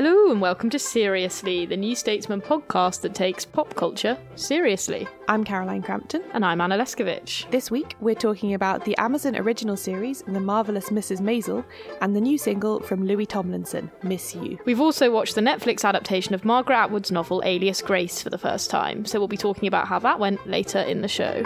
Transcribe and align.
Hello, 0.00 0.30
and 0.30 0.40
welcome 0.40 0.70
to 0.70 0.78
Seriously, 0.78 1.66
the 1.66 1.76
New 1.76 1.96
Statesman 1.96 2.40
podcast 2.40 3.00
that 3.00 3.16
takes 3.16 3.44
pop 3.44 3.74
culture 3.74 4.16
seriously. 4.36 5.08
I'm 5.26 5.42
Caroline 5.42 5.82
Crampton. 5.82 6.22
And 6.34 6.44
I'm 6.44 6.60
Anna 6.60 6.78
Leszkiewicz. 6.78 7.50
This 7.50 7.68
week, 7.68 7.96
we're 7.98 8.14
talking 8.14 8.54
about 8.54 8.84
the 8.84 8.96
Amazon 8.98 9.34
original 9.34 9.76
series, 9.76 10.22
The 10.22 10.38
Marvelous 10.38 10.90
Mrs. 10.90 11.20
Maisel, 11.20 11.64
and 12.00 12.14
the 12.14 12.20
new 12.20 12.38
single 12.38 12.78
from 12.78 13.06
Louis 13.06 13.26
Tomlinson, 13.26 13.90
Miss 14.04 14.36
You. 14.36 14.56
We've 14.64 14.80
also 14.80 15.10
watched 15.10 15.34
the 15.34 15.40
Netflix 15.40 15.84
adaptation 15.84 16.32
of 16.32 16.44
Margaret 16.44 16.76
Atwood's 16.76 17.10
novel 17.10 17.42
Alias 17.44 17.82
Grace 17.82 18.22
for 18.22 18.30
the 18.30 18.38
first 18.38 18.70
time, 18.70 19.04
so 19.04 19.18
we'll 19.18 19.26
be 19.26 19.36
talking 19.36 19.66
about 19.66 19.88
how 19.88 19.98
that 19.98 20.20
went 20.20 20.46
later 20.46 20.78
in 20.78 21.00
the 21.00 21.08
show. 21.08 21.42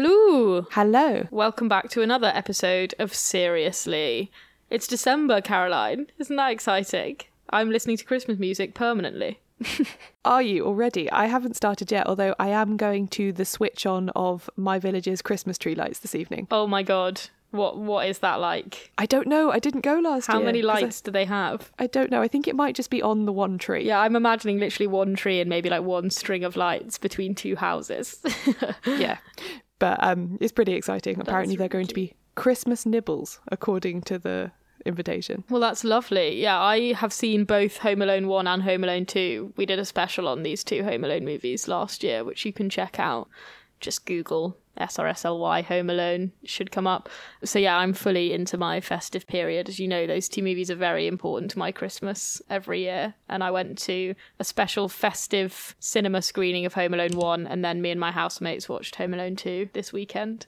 Hello. 0.00 0.64
Hello. 0.70 1.26
Welcome 1.32 1.68
back 1.68 1.90
to 1.90 2.02
another 2.02 2.30
episode 2.32 2.94
of 3.00 3.12
Seriously. 3.12 4.30
It's 4.70 4.86
December, 4.86 5.40
Caroline. 5.40 6.06
Isn't 6.18 6.36
that 6.36 6.52
exciting? 6.52 7.16
I'm 7.50 7.70
listening 7.70 7.96
to 7.96 8.04
Christmas 8.04 8.38
music 8.38 8.74
permanently. 8.74 9.40
Are 10.24 10.40
you 10.40 10.64
already? 10.64 11.10
I 11.10 11.26
haven't 11.26 11.56
started 11.56 11.90
yet, 11.90 12.06
although 12.06 12.36
I 12.38 12.50
am 12.50 12.76
going 12.76 13.08
to 13.08 13.32
the 13.32 13.44
switch 13.44 13.86
on 13.86 14.10
of 14.10 14.48
my 14.54 14.78
village's 14.78 15.20
Christmas 15.20 15.58
tree 15.58 15.74
lights 15.74 15.98
this 15.98 16.14
evening. 16.14 16.46
Oh 16.52 16.68
my 16.68 16.84
god. 16.84 17.20
What 17.50 17.78
what 17.78 18.06
is 18.06 18.20
that 18.20 18.38
like? 18.38 18.92
I 18.98 19.06
don't 19.06 19.26
know. 19.26 19.50
I 19.50 19.58
didn't 19.58 19.80
go 19.80 19.98
last 19.98 20.26
How 20.26 20.34
year. 20.34 20.42
How 20.42 20.46
many 20.46 20.62
lights 20.62 21.00
do 21.00 21.10
they 21.10 21.24
have? 21.24 21.72
I 21.76 21.88
don't 21.88 22.12
know. 22.12 22.22
I 22.22 22.28
think 22.28 22.46
it 22.46 22.54
might 22.54 22.76
just 22.76 22.90
be 22.90 23.02
on 23.02 23.26
the 23.26 23.32
one 23.32 23.58
tree. 23.58 23.84
Yeah, 23.84 23.98
I'm 23.98 24.14
imagining 24.14 24.60
literally 24.60 24.86
one 24.86 25.16
tree 25.16 25.40
and 25.40 25.50
maybe 25.50 25.68
like 25.68 25.82
one 25.82 26.10
string 26.10 26.44
of 26.44 26.54
lights 26.54 26.98
between 26.98 27.34
two 27.34 27.56
houses. 27.56 28.22
yeah. 28.86 29.18
But 29.78 30.02
um, 30.02 30.38
it's 30.40 30.52
pretty 30.52 30.74
exciting. 30.74 31.20
Apparently, 31.20 31.56
they're 31.56 31.68
going 31.68 31.86
to 31.86 31.94
be 31.94 32.14
Christmas 32.34 32.84
nibbles, 32.86 33.40
according 33.50 34.02
to 34.02 34.18
the 34.18 34.50
invitation. 34.84 35.44
Well, 35.48 35.60
that's 35.60 35.84
lovely. 35.84 36.40
Yeah, 36.40 36.60
I 36.60 36.92
have 36.94 37.12
seen 37.12 37.44
both 37.44 37.78
Home 37.78 38.02
Alone 38.02 38.28
1 38.28 38.46
and 38.46 38.62
Home 38.62 38.84
Alone 38.84 39.06
2. 39.06 39.54
We 39.56 39.66
did 39.66 39.78
a 39.78 39.84
special 39.84 40.28
on 40.28 40.42
these 40.42 40.64
two 40.64 40.84
Home 40.84 41.04
Alone 41.04 41.24
movies 41.24 41.68
last 41.68 42.02
year, 42.02 42.24
which 42.24 42.44
you 42.44 42.52
can 42.52 42.70
check 42.70 42.98
out. 42.98 43.28
Just 43.80 44.06
Google 44.06 44.56
SRSLY 44.80 45.64
Home 45.64 45.90
Alone 45.90 46.32
should 46.44 46.70
come 46.70 46.86
up. 46.86 47.08
So 47.44 47.58
yeah, 47.58 47.76
I'm 47.76 47.92
fully 47.92 48.32
into 48.32 48.56
my 48.56 48.80
festive 48.80 49.26
period. 49.26 49.68
As 49.68 49.78
you 49.78 49.88
know, 49.88 50.06
those 50.06 50.28
two 50.28 50.42
movies 50.42 50.70
are 50.70 50.76
very 50.76 51.06
important 51.06 51.50
to 51.52 51.58
my 51.58 51.72
Christmas 51.72 52.40
every 52.48 52.80
year. 52.82 53.14
And 53.28 53.42
I 53.44 53.50
went 53.50 53.78
to 53.78 54.14
a 54.38 54.44
special 54.44 54.88
festive 54.88 55.74
cinema 55.78 56.22
screening 56.22 56.66
of 56.66 56.74
Home 56.74 56.94
Alone 56.94 57.16
1 57.16 57.46
and 57.46 57.64
then 57.64 57.82
me 57.82 57.90
and 57.90 58.00
my 58.00 58.12
housemates 58.12 58.68
watched 58.68 58.96
Home 58.96 59.14
Alone 59.14 59.36
2 59.36 59.70
this 59.72 59.92
weekend. 59.92 60.46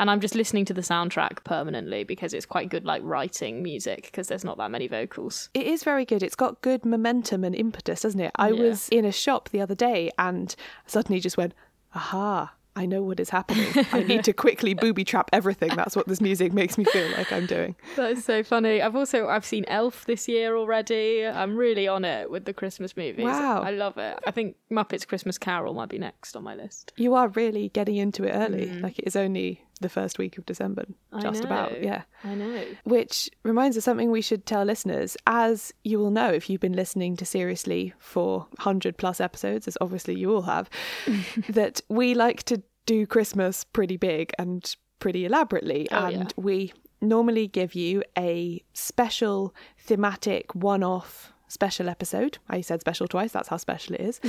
And 0.00 0.08
I'm 0.08 0.20
just 0.20 0.36
listening 0.36 0.64
to 0.66 0.74
the 0.74 0.80
soundtrack 0.80 1.42
permanently 1.42 2.04
because 2.04 2.32
it's 2.32 2.46
quite 2.46 2.68
good 2.68 2.84
like 2.84 3.02
writing 3.04 3.64
music 3.64 4.04
because 4.04 4.28
there's 4.28 4.44
not 4.44 4.56
that 4.58 4.70
many 4.70 4.86
vocals. 4.86 5.48
It 5.54 5.66
is 5.66 5.82
very 5.82 6.04
good. 6.04 6.22
It's 6.22 6.36
got 6.36 6.62
good 6.62 6.86
momentum 6.86 7.42
and 7.42 7.52
impetus, 7.52 8.02
doesn't 8.02 8.20
it? 8.20 8.30
I 8.36 8.50
Yeah. 8.50 8.62
was 8.62 8.88
in 8.90 9.04
a 9.04 9.10
shop 9.10 9.48
the 9.48 9.60
other 9.60 9.74
day 9.74 10.12
and 10.16 10.54
suddenly 10.86 11.18
just 11.18 11.36
went, 11.36 11.52
aha, 11.96 12.52
I 12.78 12.86
know 12.86 13.02
what 13.02 13.18
is 13.18 13.28
happening. 13.28 13.66
I 13.92 14.04
need 14.04 14.22
to 14.24 14.32
quickly 14.32 14.72
booby 14.72 15.04
trap 15.04 15.28
everything. 15.32 15.74
That's 15.74 15.96
what 15.96 16.06
this 16.06 16.20
music 16.20 16.52
makes 16.52 16.78
me 16.78 16.84
feel 16.84 17.10
like 17.10 17.32
I'm 17.32 17.46
doing. 17.46 17.74
That 17.96 18.12
is 18.12 18.24
so 18.24 18.44
funny. 18.44 18.80
I've 18.80 18.94
also 18.94 19.26
I've 19.26 19.44
seen 19.44 19.64
Elf 19.66 20.04
this 20.04 20.28
year 20.28 20.56
already. 20.56 21.26
I'm 21.26 21.56
really 21.56 21.88
on 21.88 22.04
it 22.04 22.30
with 22.30 22.44
the 22.44 22.52
Christmas 22.52 22.96
movies. 22.96 23.24
Wow. 23.24 23.62
I 23.62 23.72
love 23.72 23.98
it. 23.98 24.20
I 24.24 24.30
think 24.30 24.54
Muppets 24.70 25.06
Christmas 25.06 25.36
Carol 25.36 25.74
might 25.74 25.88
be 25.88 25.98
next 25.98 26.36
on 26.36 26.44
my 26.44 26.54
list. 26.54 26.92
You 26.96 27.14
are 27.14 27.28
really 27.28 27.70
getting 27.70 27.96
into 27.96 28.22
it 28.22 28.30
early. 28.30 28.66
Mm. 28.66 28.82
Like 28.82 29.00
it 29.00 29.06
is 29.06 29.16
only 29.16 29.64
the 29.80 29.88
first 29.88 30.18
week 30.18 30.38
of 30.38 30.46
December, 30.46 30.84
just 31.20 31.44
about. 31.44 31.82
Yeah. 31.82 32.02
I 32.24 32.34
know. 32.34 32.64
Which 32.84 33.30
reminds 33.42 33.76
us 33.76 33.84
something 33.84 34.10
we 34.10 34.22
should 34.22 34.46
tell 34.46 34.64
listeners. 34.64 35.16
As 35.26 35.72
you 35.84 35.98
will 35.98 36.10
know 36.10 36.30
if 36.30 36.50
you've 36.50 36.60
been 36.60 36.74
listening 36.74 37.16
to 37.16 37.24
Seriously 37.24 37.94
for 37.98 38.40
100 38.56 38.96
plus 38.96 39.20
episodes, 39.20 39.68
as 39.68 39.78
obviously 39.80 40.16
you 40.16 40.34
all 40.34 40.42
have, 40.42 40.68
that 41.48 41.80
we 41.88 42.14
like 42.14 42.42
to 42.44 42.62
do 42.88 43.06
Christmas 43.06 43.64
pretty 43.64 43.98
big 43.98 44.32
and 44.38 44.74
pretty 44.98 45.26
elaborately. 45.26 45.86
Oh, 45.92 46.06
and 46.06 46.14
yeah. 46.14 46.42
we 46.42 46.72
normally 47.02 47.46
give 47.46 47.74
you 47.74 48.02
a 48.16 48.64
special 48.72 49.54
thematic 49.76 50.54
one 50.54 50.82
off 50.82 51.32
special 51.48 51.88
episode. 51.88 52.38
I 52.48 52.62
said 52.62 52.80
special 52.80 53.06
twice, 53.06 53.32
that's 53.32 53.48
how 53.48 53.58
special 53.58 53.94
it 53.94 54.00
is. 54.00 54.20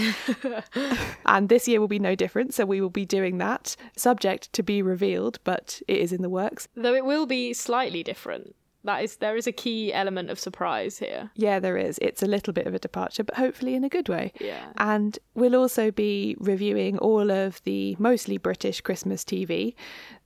and 1.25 1.47
this 1.47 1.67
year 1.67 1.79
will 1.79 1.87
be 1.87 1.99
no 1.99 2.15
different. 2.15 2.53
So 2.53 2.65
we 2.65 2.81
will 2.81 2.89
be 2.89 3.05
doing 3.05 3.37
that, 3.37 3.77
subject 3.95 4.51
to 4.53 4.63
be 4.63 4.81
revealed, 4.81 5.39
but 5.45 5.81
it 5.87 5.97
is 5.97 6.11
in 6.11 6.21
the 6.21 6.29
works. 6.29 6.67
Though 6.75 6.95
it 6.95 7.05
will 7.05 7.25
be 7.25 7.53
slightly 7.53 8.03
different. 8.03 8.55
That 8.83 9.03
is 9.03 9.17
there 9.17 9.35
is 9.35 9.45
a 9.45 9.51
key 9.51 9.93
element 9.93 10.29
of 10.29 10.39
surprise 10.39 10.99
here. 10.99 11.31
Yeah, 11.35 11.59
there 11.59 11.77
is. 11.77 11.99
It's 12.01 12.23
a 12.23 12.27
little 12.27 12.53
bit 12.53 12.65
of 12.65 12.73
a 12.73 12.79
departure, 12.79 13.23
but 13.23 13.35
hopefully 13.35 13.75
in 13.75 13.83
a 13.83 13.89
good 13.89 14.07
way. 14.07 14.31
Yeah. 14.39 14.71
And 14.77 15.19
we'll 15.33 15.55
also 15.55 15.91
be 15.91 16.35
reviewing 16.39 16.97
all 16.99 17.29
of 17.29 17.61
the 17.63 17.95
mostly 17.99 18.37
British 18.37 18.81
Christmas 18.81 19.23
TV. 19.23 19.75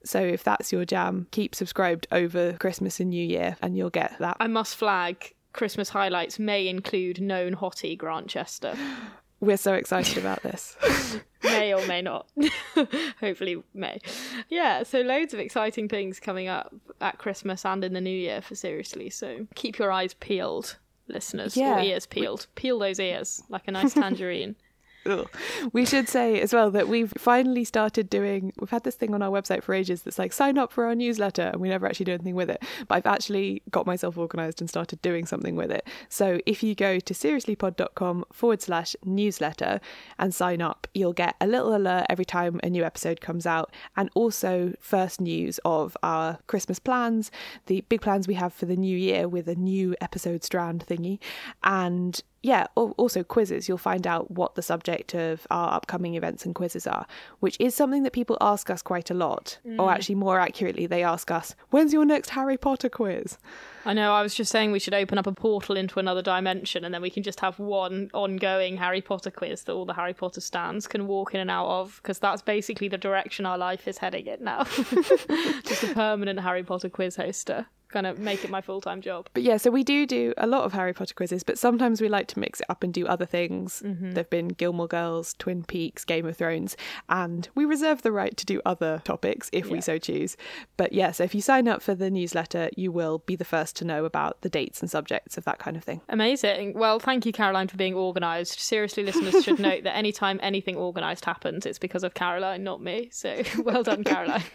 So 0.04 0.20
if 0.20 0.44
that's 0.44 0.72
your 0.72 0.84
jam, 0.84 1.26
keep 1.32 1.54
subscribed 1.54 2.06
over 2.12 2.52
Christmas 2.54 3.00
and 3.00 3.10
New 3.10 3.26
Year 3.26 3.56
and 3.60 3.76
you'll 3.76 3.90
get 3.90 4.16
that. 4.20 4.36
I 4.38 4.46
must 4.46 4.76
flag 4.76 5.34
Christmas 5.52 5.88
highlights 5.88 6.38
may 6.38 6.68
include 6.68 7.20
known 7.20 7.56
hottie 7.56 7.98
Grantchester. 7.98 8.76
We're 9.44 9.56
so 9.58 9.74
excited 9.74 10.18
about 10.18 10.42
this. 10.42 10.76
may 11.44 11.74
or 11.74 11.86
may 11.86 12.00
not. 12.02 12.28
Hopefully, 13.20 13.62
may. 13.74 14.00
Yeah, 14.48 14.82
so 14.82 15.00
loads 15.02 15.34
of 15.34 15.40
exciting 15.40 15.88
things 15.88 16.18
coming 16.18 16.48
up 16.48 16.74
at 17.00 17.18
Christmas 17.18 17.64
and 17.64 17.84
in 17.84 17.92
the 17.92 18.00
new 18.00 18.10
year 18.16 18.40
for 18.40 18.54
seriously. 18.54 19.10
So 19.10 19.46
keep 19.54 19.78
your 19.78 19.92
eyes 19.92 20.14
peeled, 20.14 20.78
listeners, 21.08 21.56
Yeah. 21.56 21.78
or 21.78 21.82
ears 21.82 22.06
peeled. 22.06 22.46
Peel 22.54 22.78
those 22.78 22.98
ears 22.98 23.42
like 23.48 23.68
a 23.68 23.72
nice 23.72 23.94
tangerine. 24.02 24.56
We 25.72 25.84
should 25.84 26.08
say 26.08 26.40
as 26.40 26.52
well 26.52 26.70
that 26.70 26.88
we've 26.88 27.12
finally 27.16 27.64
started 27.64 28.10
doing. 28.10 28.52
We've 28.58 28.70
had 28.70 28.84
this 28.84 28.94
thing 28.94 29.14
on 29.14 29.22
our 29.22 29.30
website 29.30 29.62
for 29.62 29.74
ages 29.74 30.02
that's 30.02 30.18
like 30.18 30.32
sign 30.32 30.58
up 30.58 30.72
for 30.72 30.84
our 30.86 30.94
newsletter, 30.94 31.50
and 31.52 31.60
we 31.60 31.68
never 31.68 31.86
actually 31.86 32.04
do 32.04 32.12
anything 32.12 32.34
with 32.34 32.50
it. 32.50 32.62
But 32.88 32.96
I've 32.96 33.06
actually 33.06 33.62
got 33.70 33.86
myself 33.86 34.18
organised 34.18 34.60
and 34.60 34.68
started 34.68 35.00
doing 35.02 35.26
something 35.26 35.56
with 35.56 35.70
it. 35.70 35.86
So 36.08 36.40
if 36.46 36.62
you 36.62 36.74
go 36.74 36.98
to 36.98 37.14
seriouslypod.com 37.14 38.24
forward 38.32 38.62
slash 38.62 38.96
newsletter 39.04 39.80
and 40.18 40.34
sign 40.34 40.62
up, 40.62 40.86
you'll 40.94 41.12
get 41.12 41.36
a 41.40 41.46
little 41.46 41.74
alert 41.74 42.06
every 42.08 42.24
time 42.24 42.60
a 42.62 42.70
new 42.70 42.84
episode 42.84 43.20
comes 43.20 43.46
out, 43.46 43.72
and 43.96 44.10
also 44.14 44.74
first 44.80 45.20
news 45.20 45.58
of 45.64 45.96
our 46.02 46.38
Christmas 46.46 46.78
plans, 46.78 47.30
the 47.66 47.82
big 47.82 48.00
plans 48.00 48.28
we 48.28 48.34
have 48.34 48.52
for 48.52 48.66
the 48.66 48.76
new 48.76 48.96
year 48.96 49.28
with 49.28 49.48
a 49.48 49.54
new 49.54 49.94
episode 50.00 50.44
strand 50.44 50.84
thingy, 50.86 51.18
and 51.62 52.22
yeah, 52.44 52.66
also 52.74 53.24
quizzes. 53.24 53.70
You'll 53.70 53.78
find 53.78 54.06
out 54.06 54.30
what 54.30 54.54
the 54.54 54.60
subject 54.60 55.14
of 55.14 55.46
our 55.50 55.72
upcoming 55.72 56.14
events 56.14 56.44
and 56.44 56.54
quizzes 56.54 56.86
are, 56.86 57.06
which 57.40 57.56
is 57.58 57.74
something 57.74 58.02
that 58.02 58.12
people 58.12 58.36
ask 58.38 58.68
us 58.68 58.82
quite 58.82 59.10
a 59.10 59.14
lot. 59.14 59.56
Or 59.64 59.88
mm. 59.88 59.92
actually, 59.92 60.16
more 60.16 60.38
accurately, 60.38 60.86
they 60.86 61.02
ask 61.02 61.30
us, 61.30 61.54
when's 61.70 61.94
your 61.94 62.04
next 62.04 62.30
Harry 62.30 62.58
Potter 62.58 62.90
quiz? 62.90 63.38
I 63.86 63.94
know, 63.94 64.12
I 64.12 64.20
was 64.20 64.34
just 64.34 64.52
saying 64.52 64.72
we 64.72 64.78
should 64.78 64.92
open 64.92 65.16
up 65.16 65.26
a 65.26 65.32
portal 65.32 65.74
into 65.74 65.98
another 65.98 66.20
dimension 66.20 66.84
and 66.84 66.92
then 66.92 67.00
we 67.00 67.08
can 67.08 67.22
just 67.22 67.40
have 67.40 67.58
one 67.58 68.10
ongoing 68.12 68.76
Harry 68.76 69.00
Potter 69.00 69.30
quiz 69.30 69.62
that 69.62 69.72
all 69.72 69.86
the 69.86 69.94
Harry 69.94 70.12
Potter 70.12 70.42
stands 70.42 70.86
can 70.86 71.06
walk 71.06 71.32
in 71.32 71.40
and 71.40 71.50
out 71.50 71.68
of, 71.68 71.98
because 72.02 72.18
that's 72.18 72.42
basically 72.42 72.88
the 72.88 72.98
direction 72.98 73.46
our 73.46 73.56
life 73.56 73.88
is 73.88 73.96
heading 73.96 74.26
in 74.26 74.44
now. 74.44 74.64
just 75.64 75.82
a 75.82 75.94
permanent 75.94 76.40
Harry 76.40 76.62
Potter 76.62 76.90
quiz 76.90 77.16
hoster. 77.16 77.64
Kind 77.94 78.08
of 78.08 78.18
make 78.18 78.42
it 78.42 78.50
my 78.50 78.60
full 78.60 78.80
time 78.80 79.00
job. 79.00 79.28
But 79.34 79.44
yeah, 79.44 79.56
so 79.56 79.70
we 79.70 79.84
do 79.84 80.04
do 80.04 80.34
a 80.36 80.48
lot 80.48 80.64
of 80.64 80.72
Harry 80.72 80.92
Potter 80.92 81.14
quizzes, 81.14 81.44
but 81.44 81.58
sometimes 81.58 82.00
we 82.00 82.08
like 82.08 82.26
to 82.26 82.40
mix 82.40 82.58
it 82.58 82.66
up 82.68 82.82
and 82.82 82.92
do 82.92 83.06
other 83.06 83.24
things. 83.24 83.84
Mm-hmm. 83.86 84.14
There've 84.14 84.28
been 84.28 84.48
Gilmore 84.48 84.88
Girls, 84.88 85.36
Twin 85.38 85.62
Peaks, 85.62 86.04
Game 86.04 86.26
of 86.26 86.36
Thrones, 86.36 86.76
and 87.08 87.48
we 87.54 87.64
reserve 87.64 88.02
the 88.02 88.10
right 88.10 88.36
to 88.36 88.44
do 88.44 88.60
other 88.66 89.00
topics 89.04 89.48
if 89.52 89.70
we 89.70 89.80
so 89.80 89.96
choose. 89.96 90.36
But 90.76 90.92
yeah, 90.92 91.12
so 91.12 91.22
if 91.22 91.36
you 91.36 91.40
sign 91.40 91.68
up 91.68 91.82
for 91.82 91.94
the 91.94 92.10
newsletter, 92.10 92.68
you 92.76 92.90
will 92.90 93.18
be 93.18 93.36
the 93.36 93.44
first 93.44 93.76
to 93.76 93.84
know 93.84 94.04
about 94.04 94.40
the 94.40 94.48
dates 94.48 94.80
and 94.80 94.90
subjects 94.90 95.38
of 95.38 95.44
that 95.44 95.60
kind 95.60 95.76
of 95.76 95.84
thing. 95.84 96.00
Amazing. 96.08 96.74
Well, 96.74 96.98
thank 96.98 97.24
you, 97.24 97.32
Caroline, 97.32 97.68
for 97.68 97.76
being 97.76 97.94
organised. 97.94 98.58
Seriously, 98.58 99.04
listeners 99.04 99.44
should 99.44 99.60
note 99.60 99.84
that 99.84 99.94
anytime 99.96 100.40
anything 100.42 100.76
organised 100.76 101.24
happens, 101.24 101.64
it's 101.64 101.78
because 101.78 102.02
of 102.02 102.14
Caroline, 102.14 102.64
not 102.64 102.82
me. 102.82 103.08
So 103.12 103.40
well 103.62 103.84
done, 103.84 104.02
Caroline. 104.02 104.42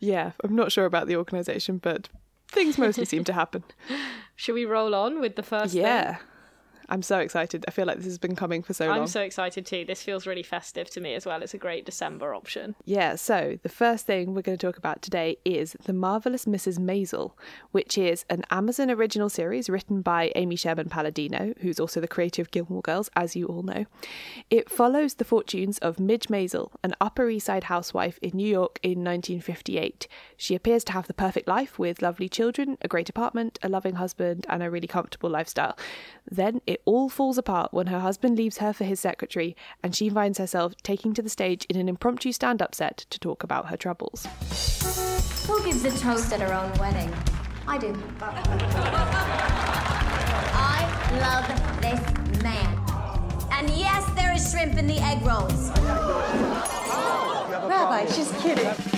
Yeah, 0.00 0.32
I'm 0.44 0.54
not 0.54 0.72
sure 0.72 0.84
about 0.84 1.06
the 1.06 1.16
organisation, 1.16 1.78
but 1.86 2.08
things 2.48 2.78
mostly 2.78 3.04
seem 3.04 3.22
to 3.22 3.32
happen. 3.32 3.62
Should 4.34 4.54
we 4.54 4.64
roll 4.64 4.92
on 4.92 5.20
with 5.20 5.36
the 5.36 5.44
first 5.44 5.72
thing? 6.16 6.18
I'm 6.88 7.02
so 7.02 7.18
excited. 7.18 7.64
I 7.66 7.70
feel 7.70 7.86
like 7.86 7.96
this 7.96 8.06
has 8.06 8.18
been 8.18 8.36
coming 8.36 8.62
for 8.62 8.74
so 8.74 8.86
long. 8.86 9.00
I'm 9.00 9.06
so 9.06 9.20
excited 9.20 9.66
too. 9.66 9.84
This 9.84 10.02
feels 10.02 10.26
really 10.26 10.42
festive 10.42 10.88
to 10.90 11.00
me 11.00 11.14
as 11.14 11.26
well. 11.26 11.42
It's 11.42 11.54
a 11.54 11.58
great 11.58 11.84
December 11.84 12.34
option. 12.34 12.74
Yeah, 12.84 13.16
so 13.16 13.58
the 13.62 13.68
first 13.68 14.06
thing 14.06 14.34
we're 14.34 14.42
going 14.42 14.58
to 14.58 14.66
talk 14.66 14.76
about 14.76 15.02
today 15.02 15.38
is 15.44 15.76
The 15.84 15.92
Marvelous 15.92 16.44
Mrs. 16.44 16.78
Maisel, 16.78 17.32
which 17.72 17.98
is 17.98 18.24
an 18.30 18.44
Amazon 18.50 18.90
original 18.90 19.28
series 19.28 19.68
written 19.68 20.02
by 20.02 20.32
Amy 20.36 20.56
Sherman 20.56 20.88
Palladino, 20.88 21.54
who's 21.60 21.80
also 21.80 22.00
the 22.00 22.08
creator 22.08 22.42
of 22.42 22.50
Gilmore 22.50 22.82
Girls, 22.82 23.10
as 23.16 23.34
you 23.34 23.46
all 23.46 23.62
know. 23.62 23.86
It 24.50 24.70
follows 24.70 25.14
the 25.14 25.24
fortunes 25.24 25.78
of 25.78 25.98
Midge 25.98 26.28
Maisel, 26.28 26.70
an 26.84 26.94
Upper 27.00 27.28
East 27.28 27.46
Side 27.46 27.64
housewife 27.64 28.18
in 28.22 28.36
New 28.36 28.48
York 28.48 28.78
in 28.82 29.04
1958. 29.04 30.08
She 30.36 30.54
appears 30.54 30.84
to 30.84 30.92
have 30.92 31.06
the 31.06 31.14
perfect 31.14 31.48
life 31.48 31.78
with 31.78 32.02
lovely 32.02 32.28
children, 32.28 32.78
a 32.82 32.88
great 32.88 33.08
apartment, 33.08 33.58
a 33.62 33.68
loving 33.68 33.96
husband, 33.96 34.46
and 34.48 34.62
a 34.62 34.70
really 34.70 34.88
comfortable 34.88 35.30
lifestyle. 35.30 35.76
Then 36.28 36.60
it 36.66 36.75
all 36.84 37.08
falls 37.08 37.38
apart 37.38 37.72
when 37.72 37.86
her 37.88 38.00
husband 38.00 38.36
leaves 38.36 38.58
her 38.58 38.72
for 38.72 38.84
his 38.84 39.00
secretary, 39.00 39.56
and 39.82 39.94
she 39.94 40.08
finds 40.10 40.38
herself 40.38 40.74
taking 40.82 41.14
to 41.14 41.22
the 41.22 41.28
stage 41.28 41.64
in 41.66 41.76
an 41.76 41.88
impromptu 41.88 42.32
stand 42.32 42.60
up 42.60 42.74
set 42.74 42.98
to 43.10 43.18
talk 43.18 43.42
about 43.42 43.66
her 43.66 43.76
troubles. 43.76 44.26
Who 45.46 45.62
gives 45.64 45.84
a 45.84 45.90
toast 45.98 46.32
at 46.32 46.40
her 46.40 46.52
own 46.52 46.72
wedding? 46.78 47.12
I 47.68 47.78
do. 47.78 47.96
I 50.58 50.80
love 51.20 51.46
this 51.80 52.00
man. 52.42 52.78
And 53.52 53.70
yes, 53.70 54.04
there 54.14 54.32
is 54.34 54.50
shrimp 54.50 54.76
in 54.76 54.86
the 54.86 54.98
egg 54.98 55.22
rolls. 55.22 55.70
Rabbi, 57.50 58.06
just 58.06 58.36
kidding. 58.38 58.95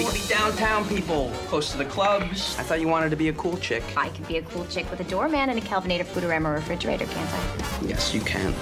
We 0.00 0.06
could 0.06 0.14
be 0.14 0.28
downtown 0.28 0.88
people, 0.88 1.30
close 1.48 1.72
to 1.72 1.76
the 1.76 1.84
clubs. 1.84 2.58
I 2.58 2.62
thought 2.62 2.80
you 2.80 2.88
wanted 2.88 3.10
to 3.10 3.16
be 3.16 3.28
a 3.28 3.34
cool 3.34 3.58
chick. 3.58 3.82
I 3.98 4.08
could 4.08 4.26
be 4.26 4.38
a 4.38 4.42
cool 4.42 4.64
chick 4.64 4.90
with 4.90 4.98
a 5.00 5.04
doorman 5.04 5.50
and 5.50 5.58
a 5.58 5.60
Kelvinator 5.60 6.06
Foodorama 6.06 6.54
refrigerator, 6.54 7.04
can't 7.04 7.30
I? 7.34 7.86
Yes, 7.86 8.14
you 8.14 8.22
can. 8.22 8.54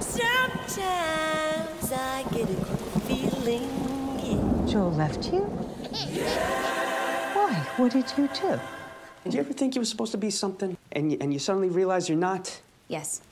Sometimes 0.00 0.78
I 1.90 2.26
get 2.30 2.50
a 2.50 3.00
feeling. 3.06 3.62
Yeah. 4.22 4.66
Joe 4.70 4.88
left 4.88 5.32
you? 5.32 5.40
Why? 7.32 7.54
What 7.78 7.92
did 7.92 8.12
you 8.18 8.28
do? 8.38 8.60
Did 9.24 9.32
you 9.32 9.40
ever 9.40 9.54
think 9.54 9.74
you 9.74 9.80
were 9.80 9.86
supposed 9.86 10.12
to 10.12 10.18
be 10.18 10.28
something, 10.28 10.76
and 10.92 11.12
you, 11.12 11.18
and 11.22 11.32
you 11.32 11.38
suddenly 11.38 11.70
realize 11.70 12.10
you're 12.10 12.18
not? 12.18 12.60
Yes. 12.88 13.22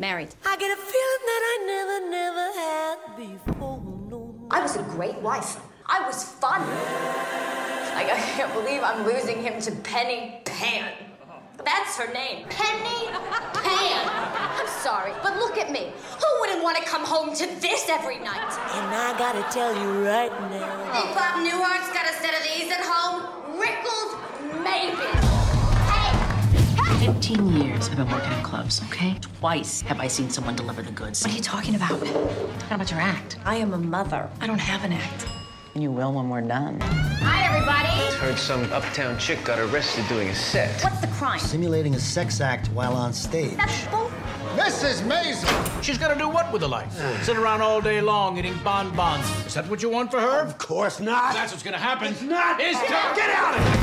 Married. 0.00 0.34
I 0.46 0.56
get 0.56 0.70
a 0.72 0.80
feeling 0.80 1.24
that 1.26 1.42
I 1.44 1.56
never, 1.66 1.98
never 2.08 2.46
had 2.56 3.16
before. 3.18 3.82
No, 4.08 4.34
I 4.50 4.62
was 4.62 4.76
a 4.76 4.82
great 4.82 5.16
wife. 5.16 5.58
I 5.84 6.06
was 6.06 6.24
fun. 6.24 6.62
Like, 7.92 8.08
I 8.08 8.18
can't 8.32 8.50
believe 8.54 8.82
I'm 8.82 9.04
losing 9.04 9.42
him 9.42 9.60
to 9.60 9.72
Penny 9.82 10.40
Pann. 10.46 10.94
That's 11.62 11.98
her 11.98 12.10
name. 12.14 12.46
Penny 12.48 13.12
Pann. 13.52 14.08
I'm 14.08 14.68
sorry, 14.80 15.12
but 15.22 15.36
look 15.36 15.58
at 15.58 15.70
me. 15.70 15.92
Who 16.18 16.40
wouldn't 16.40 16.62
want 16.62 16.78
to 16.78 16.84
come 16.84 17.04
home 17.04 17.34
to 17.34 17.46
this 17.60 17.86
every 17.90 18.20
night? 18.20 18.56
And 18.72 18.94
I 18.96 19.14
gotta 19.18 19.44
tell 19.52 19.74
you 19.74 20.06
right 20.06 20.32
now. 20.48 20.92
Hey, 20.94 21.12
Bob 21.12 21.44
Newhart's 21.44 21.92
got 21.92 22.08
a 22.08 22.14
set 22.14 22.32
of 22.32 22.42
these 22.42 22.72
at 22.72 22.80
home. 22.80 23.20
Rickles, 23.60 24.16
maybe. 24.64 25.12
Hey! 25.92 26.16
Hey! 26.80 27.06
15 27.12 27.48
years 27.60 27.69
I've 27.88 27.96
been 27.96 28.10
working 28.10 28.32
in 28.32 28.42
clubs, 28.42 28.82
okay? 28.84 29.16
Twice 29.40 29.80
have 29.82 30.00
I 30.00 30.06
seen 30.06 30.28
someone 30.28 30.54
deliver 30.54 30.82
the 30.82 30.92
goods. 30.92 31.22
What 31.22 31.32
are 31.32 31.36
you 31.36 31.42
talking 31.42 31.74
about? 31.76 31.92
I'm 31.92 32.00
talking 32.06 32.74
about 32.74 32.90
your 32.90 33.00
act. 33.00 33.38
I 33.44 33.56
am 33.56 33.72
a 33.72 33.78
mother. 33.78 34.28
I 34.40 34.46
don't 34.46 34.58
have 34.60 34.84
an 34.84 34.92
act. 34.92 35.26
And 35.74 35.82
you 35.82 35.90
will 35.90 36.12
when 36.12 36.28
we're 36.28 36.42
done. 36.42 36.78
Hi, 36.80 37.46
everybody. 37.46 37.88
Heard 38.16 38.38
some 38.38 38.70
uptown 38.72 39.18
chick 39.18 39.42
got 39.44 39.58
arrested 39.58 40.06
doing 40.08 40.28
a 40.28 40.34
set. 40.34 40.82
What's 40.82 41.00
the 41.00 41.06
crime? 41.08 41.38
Simulating 41.40 41.94
a 41.94 42.00
sex 42.00 42.40
act 42.40 42.68
while 42.68 42.92
on 42.94 43.12
stage. 43.14 43.56
That's 43.56 43.86
bull. 43.86 44.10
Mrs. 44.56 45.00
Maisel! 45.08 45.82
She's 45.82 45.96
gonna 45.96 46.18
do 46.18 46.28
what 46.28 46.52
with 46.52 46.62
her 46.62 46.68
life? 46.68 46.92
Sit 47.22 47.36
around 47.36 47.62
all 47.62 47.80
day 47.80 48.00
long 48.00 48.36
eating 48.36 48.58
bonbons. 48.62 49.24
Is 49.46 49.54
that 49.54 49.68
what 49.70 49.80
you 49.82 49.88
want 49.88 50.10
for 50.10 50.20
her? 50.20 50.40
Of 50.42 50.58
course 50.58 51.00
not. 51.00 51.32
That's 51.34 51.52
what's 51.52 51.62
gonna 51.62 51.78
happen. 51.78 52.08
It's 52.08 52.20
not. 52.22 52.60
Is 52.60 52.76
Get 52.76 52.88
to- 52.88 53.14
Get 53.16 53.30
out 53.30 53.54
of 53.56 53.64
here! 53.64 53.76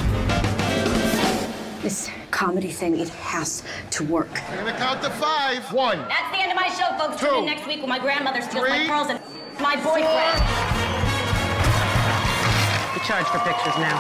This 1.82 2.10
comedy 2.38 2.70
thing, 2.70 3.00
it 3.00 3.10
has 3.10 3.64
to 3.90 4.04
work. 4.04 4.30
I'm 4.52 4.60
gonna 4.60 4.78
count 4.78 5.02
to 5.02 5.10
five. 5.10 5.64
One. 5.74 5.98
That's 6.08 6.30
the 6.32 6.40
end 6.40 6.52
of 6.52 6.56
my 6.56 6.70
show, 6.70 6.96
folks. 7.00 7.20
Tune 7.20 7.40
in 7.40 7.46
next 7.46 7.66
week 7.66 7.80
when 7.80 7.90
my 7.90 7.98
grandmother 7.98 8.42
steals 8.42 8.70
my 8.70 8.86
pearls 8.86 9.10
and 9.10 9.20
my 9.60 9.76
boyfriend. 9.78 10.38
We 12.94 13.00
charge 13.08 13.26
for 13.26 13.40
pictures 13.40 13.76
now. 13.78 13.98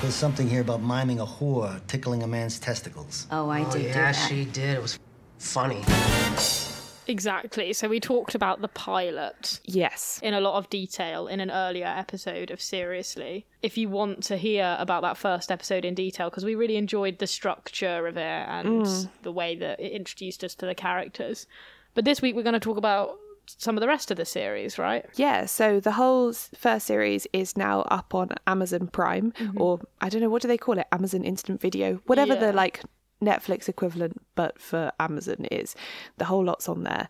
There's 0.00 0.14
something 0.14 0.48
here 0.48 0.62
about 0.62 0.82
miming 0.82 1.20
a 1.20 1.26
whore 1.26 1.86
tickling 1.88 2.22
a 2.22 2.26
man's 2.26 2.58
testicles. 2.58 3.26
Oh, 3.30 3.50
I 3.50 3.60
oh, 3.60 3.70
did 3.70 3.82
do 3.82 3.88
yeah, 3.88 4.12
that. 4.12 4.12
she 4.12 4.46
did. 4.46 4.78
It 4.78 4.82
was 4.82 4.98
funny. 5.38 5.82
Exactly. 7.06 7.72
So 7.72 7.88
we 7.88 8.00
talked 8.00 8.34
about 8.34 8.60
the 8.60 8.68
pilot 8.68 9.60
Yes. 9.64 10.20
in 10.22 10.34
a 10.34 10.40
lot 10.40 10.56
of 10.56 10.68
detail 10.70 11.26
in 11.28 11.40
an 11.40 11.50
earlier 11.50 11.86
episode 11.86 12.50
of 12.50 12.60
Seriously. 12.60 13.46
If 13.62 13.78
you 13.78 13.88
want 13.88 14.22
to 14.24 14.36
hear 14.36 14.76
about 14.78 15.02
that 15.02 15.16
first 15.16 15.50
episode 15.50 15.84
in 15.84 15.94
detail, 15.94 16.30
because 16.30 16.44
we 16.44 16.54
really 16.54 16.76
enjoyed 16.76 17.18
the 17.18 17.26
structure 17.26 18.06
of 18.06 18.16
it 18.16 18.20
and 18.48 18.82
mm. 18.82 19.08
the 19.22 19.32
way 19.32 19.56
that 19.56 19.80
it 19.80 19.92
introduced 19.92 20.42
us 20.44 20.54
to 20.56 20.66
the 20.66 20.74
characters. 20.74 21.46
But 21.94 22.04
this 22.04 22.20
week 22.20 22.36
we're 22.36 22.42
going 22.42 22.54
to 22.54 22.60
talk 22.60 22.76
about 22.76 23.16
some 23.46 23.76
of 23.76 23.80
the 23.80 23.86
rest 23.86 24.10
of 24.10 24.16
the 24.16 24.24
series, 24.24 24.76
right? 24.76 25.06
Yeah, 25.14 25.46
so 25.46 25.78
the 25.78 25.92
whole 25.92 26.30
s- 26.30 26.50
first 26.56 26.84
series 26.86 27.28
is 27.32 27.56
now 27.56 27.82
up 27.82 28.12
on 28.12 28.30
Amazon 28.46 28.88
Prime, 28.88 29.32
mm-hmm. 29.32 29.60
or 29.60 29.80
I 30.00 30.08
don't 30.08 30.20
know, 30.20 30.28
what 30.28 30.42
do 30.42 30.48
they 30.48 30.58
call 30.58 30.78
it? 30.78 30.86
Amazon 30.90 31.22
Instant 31.22 31.60
Video, 31.60 32.00
whatever 32.06 32.34
Yeah. 32.34 32.40
the 32.40 32.52
like 32.52 32.82
Netflix 33.22 33.68
equivalent, 33.68 34.20
but 34.34 34.60
for 34.60 34.92
Amazon 35.00 35.46
is. 35.50 35.74
The 36.18 36.26
whole 36.26 36.44
lot's 36.44 36.68
on 36.68 36.82
there. 36.84 37.08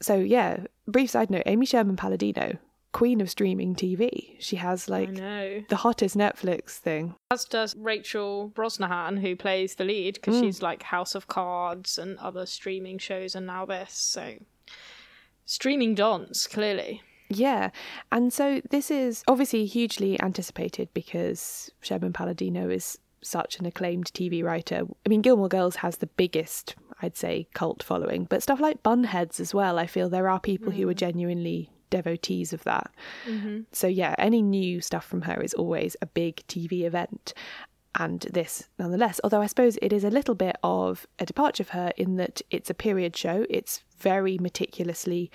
So, 0.00 0.16
yeah, 0.16 0.64
brief 0.86 1.10
side 1.10 1.30
note 1.30 1.44
Amy 1.46 1.66
Sherman 1.66 1.96
Palladino, 1.96 2.58
queen 2.92 3.20
of 3.20 3.30
streaming 3.30 3.74
TV. 3.74 4.36
She 4.38 4.56
has 4.56 4.88
like 4.88 5.14
the 5.14 5.76
hottest 5.76 6.16
Netflix 6.16 6.78
thing. 6.78 7.14
As 7.30 7.44
does 7.44 7.74
Rachel 7.76 8.50
Brosnahan, 8.54 9.20
who 9.20 9.36
plays 9.36 9.74
the 9.74 9.84
lead, 9.84 10.14
because 10.14 10.36
mm. 10.36 10.40
she's 10.40 10.62
like 10.62 10.82
House 10.82 11.14
of 11.14 11.26
Cards 11.26 11.98
and 11.98 12.18
other 12.18 12.46
streaming 12.46 12.98
shows, 12.98 13.34
and 13.34 13.46
now 13.46 13.66
this. 13.66 13.92
So, 13.92 14.34
streaming 15.44 15.94
dons, 15.94 16.46
clearly. 16.46 17.02
Yeah. 17.28 17.70
And 18.12 18.32
so 18.32 18.60
this 18.70 18.90
is 18.90 19.24
obviously 19.26 19.66
hugely 19.66 20.20
anticipated 20.20 20.88
because 20.94 21.70
Sherman 21.80 22.12
Palladino 22.12 22.68
is 22.68 22.98
such 23.24 23.58
an 23.58 23.66
acclaimed 23.66 24.12
TV 24.12 24.42
writer. 24.42 24.82
I 25.04 25.08
mean, 25.08 25.22
Gilmore 25.22 25.48
Girls 25.48 25.76
has 25.76 25.98
the 25.98 26.06
biggest, 26.06 26.76
I'd 27.02 27.16
say, 27.16 27.48
cult 27.54 27.82
following, 27.82 28.24
but 28.24 28.42
stuff 28.42 28.60
like 28.60 28.82
Bunheads 28.82 29.40
as 29.40 29.54
well. 29.54 29.78
I 29.78 29.86
feel 29.86 30.08
there 30.08 30.28
are 30.28 30.40
people 30.40 30.72
who 30.72 30.88
are 30.88 30.94
mm. 30.94 30.98
genuinely 30.98 31.70
devotees 31.90 32.52
of 32.52 32.64
that. 32.64 32.90
Mm-hmm. 33.26 33.60
So, 33.72 33.86
yeah, 33.86 34.14
any 34.18 34.42
new 34.42 34.80
stuff 34.80 35.04
from 35.04 35.22
her 35.22 35.40
is 35.40 35.54
always 35.54 35.96
a 36.02 36.06
big 36.06 36.42
TV 36.48 36.82
event. 36.82 37.34
And 37.96 38.20
this, 38.22 38.68
nonetheless, 38.78 39.20
although 39.22 39.40
I 39.40 39.46
suppose 39.46 39.78
it 39.80 39.92
is 39.92 40.02
a 40.02 40.10
little 40.10 40.34
bit 40.34 40.56
of 40.64 41.06
a 41.20 41.26
departure 41.26 41.62
for 41.62 41.74
her 41.74 41.92
in 41.96 42.16
that 42.16 42.42
it's 42.50 42.70
a 42.70 42.74
period 42.74 43.16
show, 43.16 43.46
it's 43.48 43.82
very 43.98 44.36
meticulously 44.38 45.30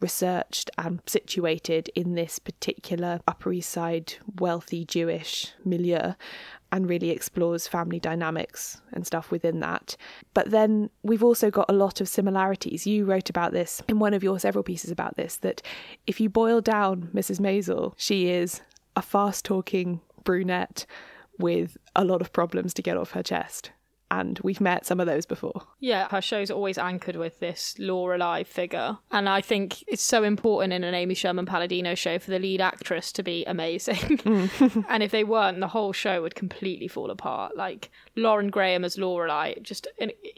researched 0.00 0.70
and 0.78 1.00
situated 1.06 1.90
in 1.94 2.14
this 2.14 2.38
particular 2.38 3.20
Upper 3.28 3.52
East 3.52 3.70
Side 3.70 4.14
wealthy 4.38 4.84
Jewish 4.84 5.52
milieu 5.64 6.14
and 6.72 6.88
really 6.88 7.10
explores 7.10 7.66
family 7.66 7.98
dynamics 7.98 8.80
and 8.92 9.06
stuff 9.06 9.30
within 9.30 9.60
that. 9.60 9.96
But 10.34 10.50
then 10.50 10.90
we've 11.02 11.24
also 11.24 11.50
got 11.50 11.66
a 11.68 11.74
lot 11.74 12.00
of 12.00 12.08
similarities. 12.08 12.86
You 12.86 13.04
wrote 13.04 13.30
about 13.30 13.52
this 13.52 13.82
in 13.88 13.98
one 13.98 14.14
of 14.14 14.22
your 14.22 14.38
several 14.38 14.62
pieces 14.64 14.90
about 14.90 15.16
this 15.16 15.36
that 15.38 15.62
if 16.06 16.20
you 16.20 16.28
boil 16.28 16.60
down 16.60 17.10
Mrs. 17.14 17.40
Maisel, 17.40 17.94
she 17.96 18.28
is 18.28 18.62
a 18.96 19.02
fast 19.02 19.44
talking 19.44 20.00
brunette 20.24 20.86
with 21.38 21.76
a 21.96 22.04
lot 22.04 22.20
of 22.20 22.32
problems 22.32 22.74
to 22.74 22.82
get 22.82 22.96
off 22.96 23.12
her 23.12 23.22
chest. 23.22 23.72
And 24.10 24.38
we've 24.42 24.60
met 24.60 24.86
some 24.86 24.98
of 24.98 25.06
those 25.06 25.24
before. 25.24 25.62
Yeah, 25.78 26.08
her 26.08 26.20
show's 26.20 26.50
always 26.50 26.78
anchored 26.78 27.16
with 27.16 27.38
this 27.38 27.76
Lorelai 27.78 28.46
figure. 28.46 28.98
And 29.10 29.28
I 29.28 29.40
think 29.40 29.84
it's 29.86 30.02
so 30.02 30.24
important 30.24 30.72
in 30.72 30.82
an 30.82 30.94
Amy 30.94 31.14
Sherman 31.14 31.46
Palladino 31.46 31.94
show 31.94 32.18
for 32.18 32.30
the 32.30 32.38
lead 32.38 32.60
actress 32.60 33.12
to 33.12 33.22
be 33.22 33.44
amazing. 33.44 34.20
and 34.88 35.02
if 35.02 35.12
they 35.12 35.24
weren't, 35.24 35.60
the 35.60 35.68
whole 35.68 35.92
show 35.92 36.22
would 36.22 36.34
completely 36.34 36.88
fall 36.88 37.10
apart. 37.10 37.56
Like 37.56 37.90
Lauren 38.16 38.50
Graham 38.50 38.84
as 38.84 38.96
Lorelai, 38.96 39.62
just 39.62 39.86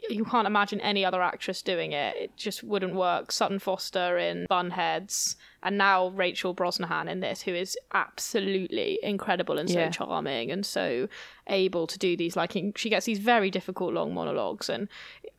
you 0.09 0.25
can't 0.25 0.47
imagine 0.47 0.79
any 0.81 1.03
other 1.03 1.21
actress 1.21 1.61
doing 1.61 1.93
it. 1.93 2.15
It 2.15 2.37
just 2.37 2.63
wouldn't 2.63 2.95
work. 2.95 3.31
Sutton 3.31 3.59
Foster 3.59 4.17
in 4.17 4.45
Bunheads 4.49 5.35
and 5.63 5.77
now 5.77 6.09
Rachel 6.09 6.53
Brosnahan 6.53 7.09
in 7.09 7.21
this, 7.21 7.41
who 7.41 7.53
is 7.53 7.77
absolutely 7.93 8.99
incredible 9.01 9.57
and 9.57 9.69
so 9.69 9.79
Yeah. 9.79 9.89
charming 9.89 10.51
and 10.51 10.65
so 10.65 11.07
able 11.47 11.87
to 11.87 11.97
do 11.97 12.15
these. 12.15 12.35
Like 12.35 12.51
she 12.75 12.89
gets 12.89 13.05
these 13.05 13.19
very 13.19 13.49
difficult 13.49 13.93
long 13.93 14.13
monologues, 14.13 14.69
and 14.69 14.87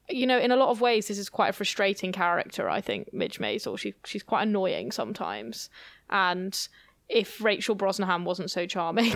you 0.09 0.27
know, 0.27 0.39
in 0.39 0.51
a 0.51 0.57
lot 0.57 0.69
of 0.71 0.81
ways, 0.81 1.09
this 1.09 1.19
is 1.19 1.29
quite 1.31 1.49
a 1.51 1.53
frustrating 1.53 2.13
character. 2.13 2.69
I 2.69 2.81
think 2.81 3.13
Midge 3.13 3.39
Maisel. 3.39 3.79
She 3.79 3.95
she's 4.05 4.23
quite 4.23 4.43
annoying 4.43 4.91
sometimes, 4.93 5.71
and 6.11 6.69
if 7.09 7.43
Rachel 7.45 7.77
Brosnahan 7.77 8.25
wasn't 8.25 8.51
so 8.51 8.65
charming, 8.67 9.13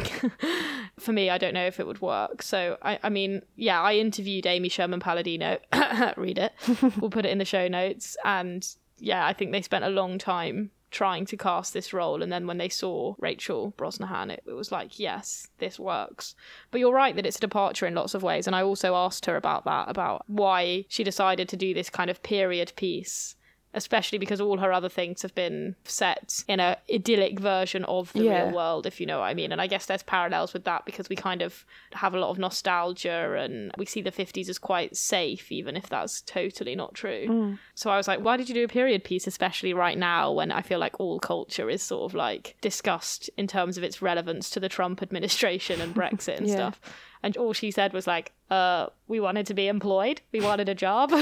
for 0.99 1.13
me, 1.13 1.31
I 1.31 1.39
don't 1.39 1.55
know 1.55 1.67
if 1.67 1.81
it 1.81 1.87
would 1.87 2.03
work. 2.03 2.43
So, 2.43 2.77
I, 2.83 2.99
I 3.03 3.09
mean, 3.09 3.41
yeah, 3.57 3.81
I 3.81 3.95
interviewed 3.95 4.47
Amy 4.47 4.69
Sherman 4.69 5.01
Palladino. 5.01 5.57
Read 6.19 6.37
it. 6.37 6.53
we'll 7.01 7.09
put 7.11 7.25
it 7.25 7.31
in 7.31 7.39
the 7.39 7.47
show 7.47 7.67
notes. 7.67 8.15
And 8.27 8.67
yeah, 8.99 9.27
I 9.27 9.33
think 9.33 9.53
they 9.53 9.63
spent 9.63 9.85
a 9.87 9.89
long 9.89 10.19
time 10.19 10.71
trying 10.91 11.27
to 11.27 11.37
cast 11.37 11.73
this 11.73 11.93
role. 11.93 12.23
And 12.23 12.33
then 12.33 12.47
when 12.47 12.59
they 12.59 12.69
saw 12.69 13.15
Rachel 13.19 13.75
Brosnahan, 13.77 14.31
it, 14.31 14.43
it 14.47 14.53
was 14.53 14.73
like, 14.73 14.99
yes, 14.99 15.49
this 15.59 15.79
works. 15.79 16.35
But 16.71 16.81
you're 16.81 16.95
right 16.95 17.15
that 17.17 17.27
it's 17.27 17.37
a 17.37 17.41
departure 17.41 17.87
in 17.87 17.95
lots 17.95 18.15
of 18.15 18.23
ways. 18.23 18.47
And 18.47 18.57
I 18.57 18.63
also 18.63 18.95
asked 18.95 19.27
her 19.27 19.37
about 19.37 19.65
that, 19.65 19.89
about 19.89 20.25
why 20.27 20.85
she 20.89 21.05
decided 21.05 21.49
to 21.49 21.57
do 21.57 21.75
this 21.75 21.91
kind 21.91 22.11
of 22.11 22.23
period 22.23 22.73
piece 22.77 23.37
especially 23.75 24.19
because 24.19 24.41
all 24.41 24.59
her 24.59 24.73
other 24.73 24.89
things 24.89 25.23
have 25.23 25.35
been 25.35 25.77
set 25.85 26.43
in 26.49 26.59
a 26.61 26.77
idyllic 26.93 27.39
version 27.39 27.85
of 27.85 28.13
the 28.15 28.23
Yeah. 28.25 28.45
real 28.45 28.55
world 28.55 28.87
if 28.87 28.99
you 29.01 29.07
know 29.07 29.19
what 29.19 29.27
i 29.27 29.35
mean 29.35 29.53
and 29.53 29.61
i 29.61 29.67
guess 29.67 29.87
there's 29.87 30.03
parallels 30.03 30.53
with 30.55 30.65
that 30.65 30.85
because 30.87 31.09
we 31.09 31.17
kind 31.17 31.43
of 31.43 31.65
have 31.93 32.15
a 32.15 32.19
lot 32.19 32.31
of 32.31 32.39
nostalgia 32.39 33.35
and 33.39 33.71
we 33.77 33.85
see 33.85 34.01
the 34.01 34.11
50s 34.11 34.49
as 34.49 34.59
quite 34.59 34.97
safe 34.97 35.53
even 35.53 35.77
if 35.77 35.89
that's 35.89 36.23
totally 36.23 36.75
not 36.75 36.95
true 36.95 37.27
Mm. 37.29 37.59
so 37.75 37.91
i 37.91 37.97
was 37.97 38.09
like 38.09 38.21
why 38.21 38.37
did 38.37 38.49
you 38.49 38.55
do 38.55 38.65
a 38.65 38.69
period 38.69 39.05
piece 39.05 39.27
especially 39.27 39.75
right 39.75 39.99
now 39.99 40.33
when 40.33 40.51
i 40.51 40.63
feel 40.63 40.79
like 40.79 40.99
all 40.99 41.19
culture 41.21 41.69
is 41.69 41.83
sort 41.83 42.11
of 42.11 42.15
like 42.15 42.57
discussed 42.63 43.29
in 43.37 43.47
terms 43.47 43.77
of 43.77 43.85
its 43.85 44.01
relevance 44.01 44.49
to 44.51 44.61
the 44.61 44.69
trump 44.69 45.03
administration 45.03 45.81
and 45.81 45.95
brexit 45.95 46.37
and 46.39 46.49
Yeah. 46.49 46.55
stuff 46.55 46.81
and 47.23 47.37
all 47.37 47.53
she 47.53 47.71
said 47.71 47.93
was 47.93 48.07
like 48.07 48.33
uh 48.51 48.87
we 49.09 49.21
wanted 49.21 49.47
to 49.47 49.55
be 49.55 49.69
employed 49.69 50.21
we 50.33 50.41
wanted 50.41 50.69
a 50.69 50.75
job 50.75 51.11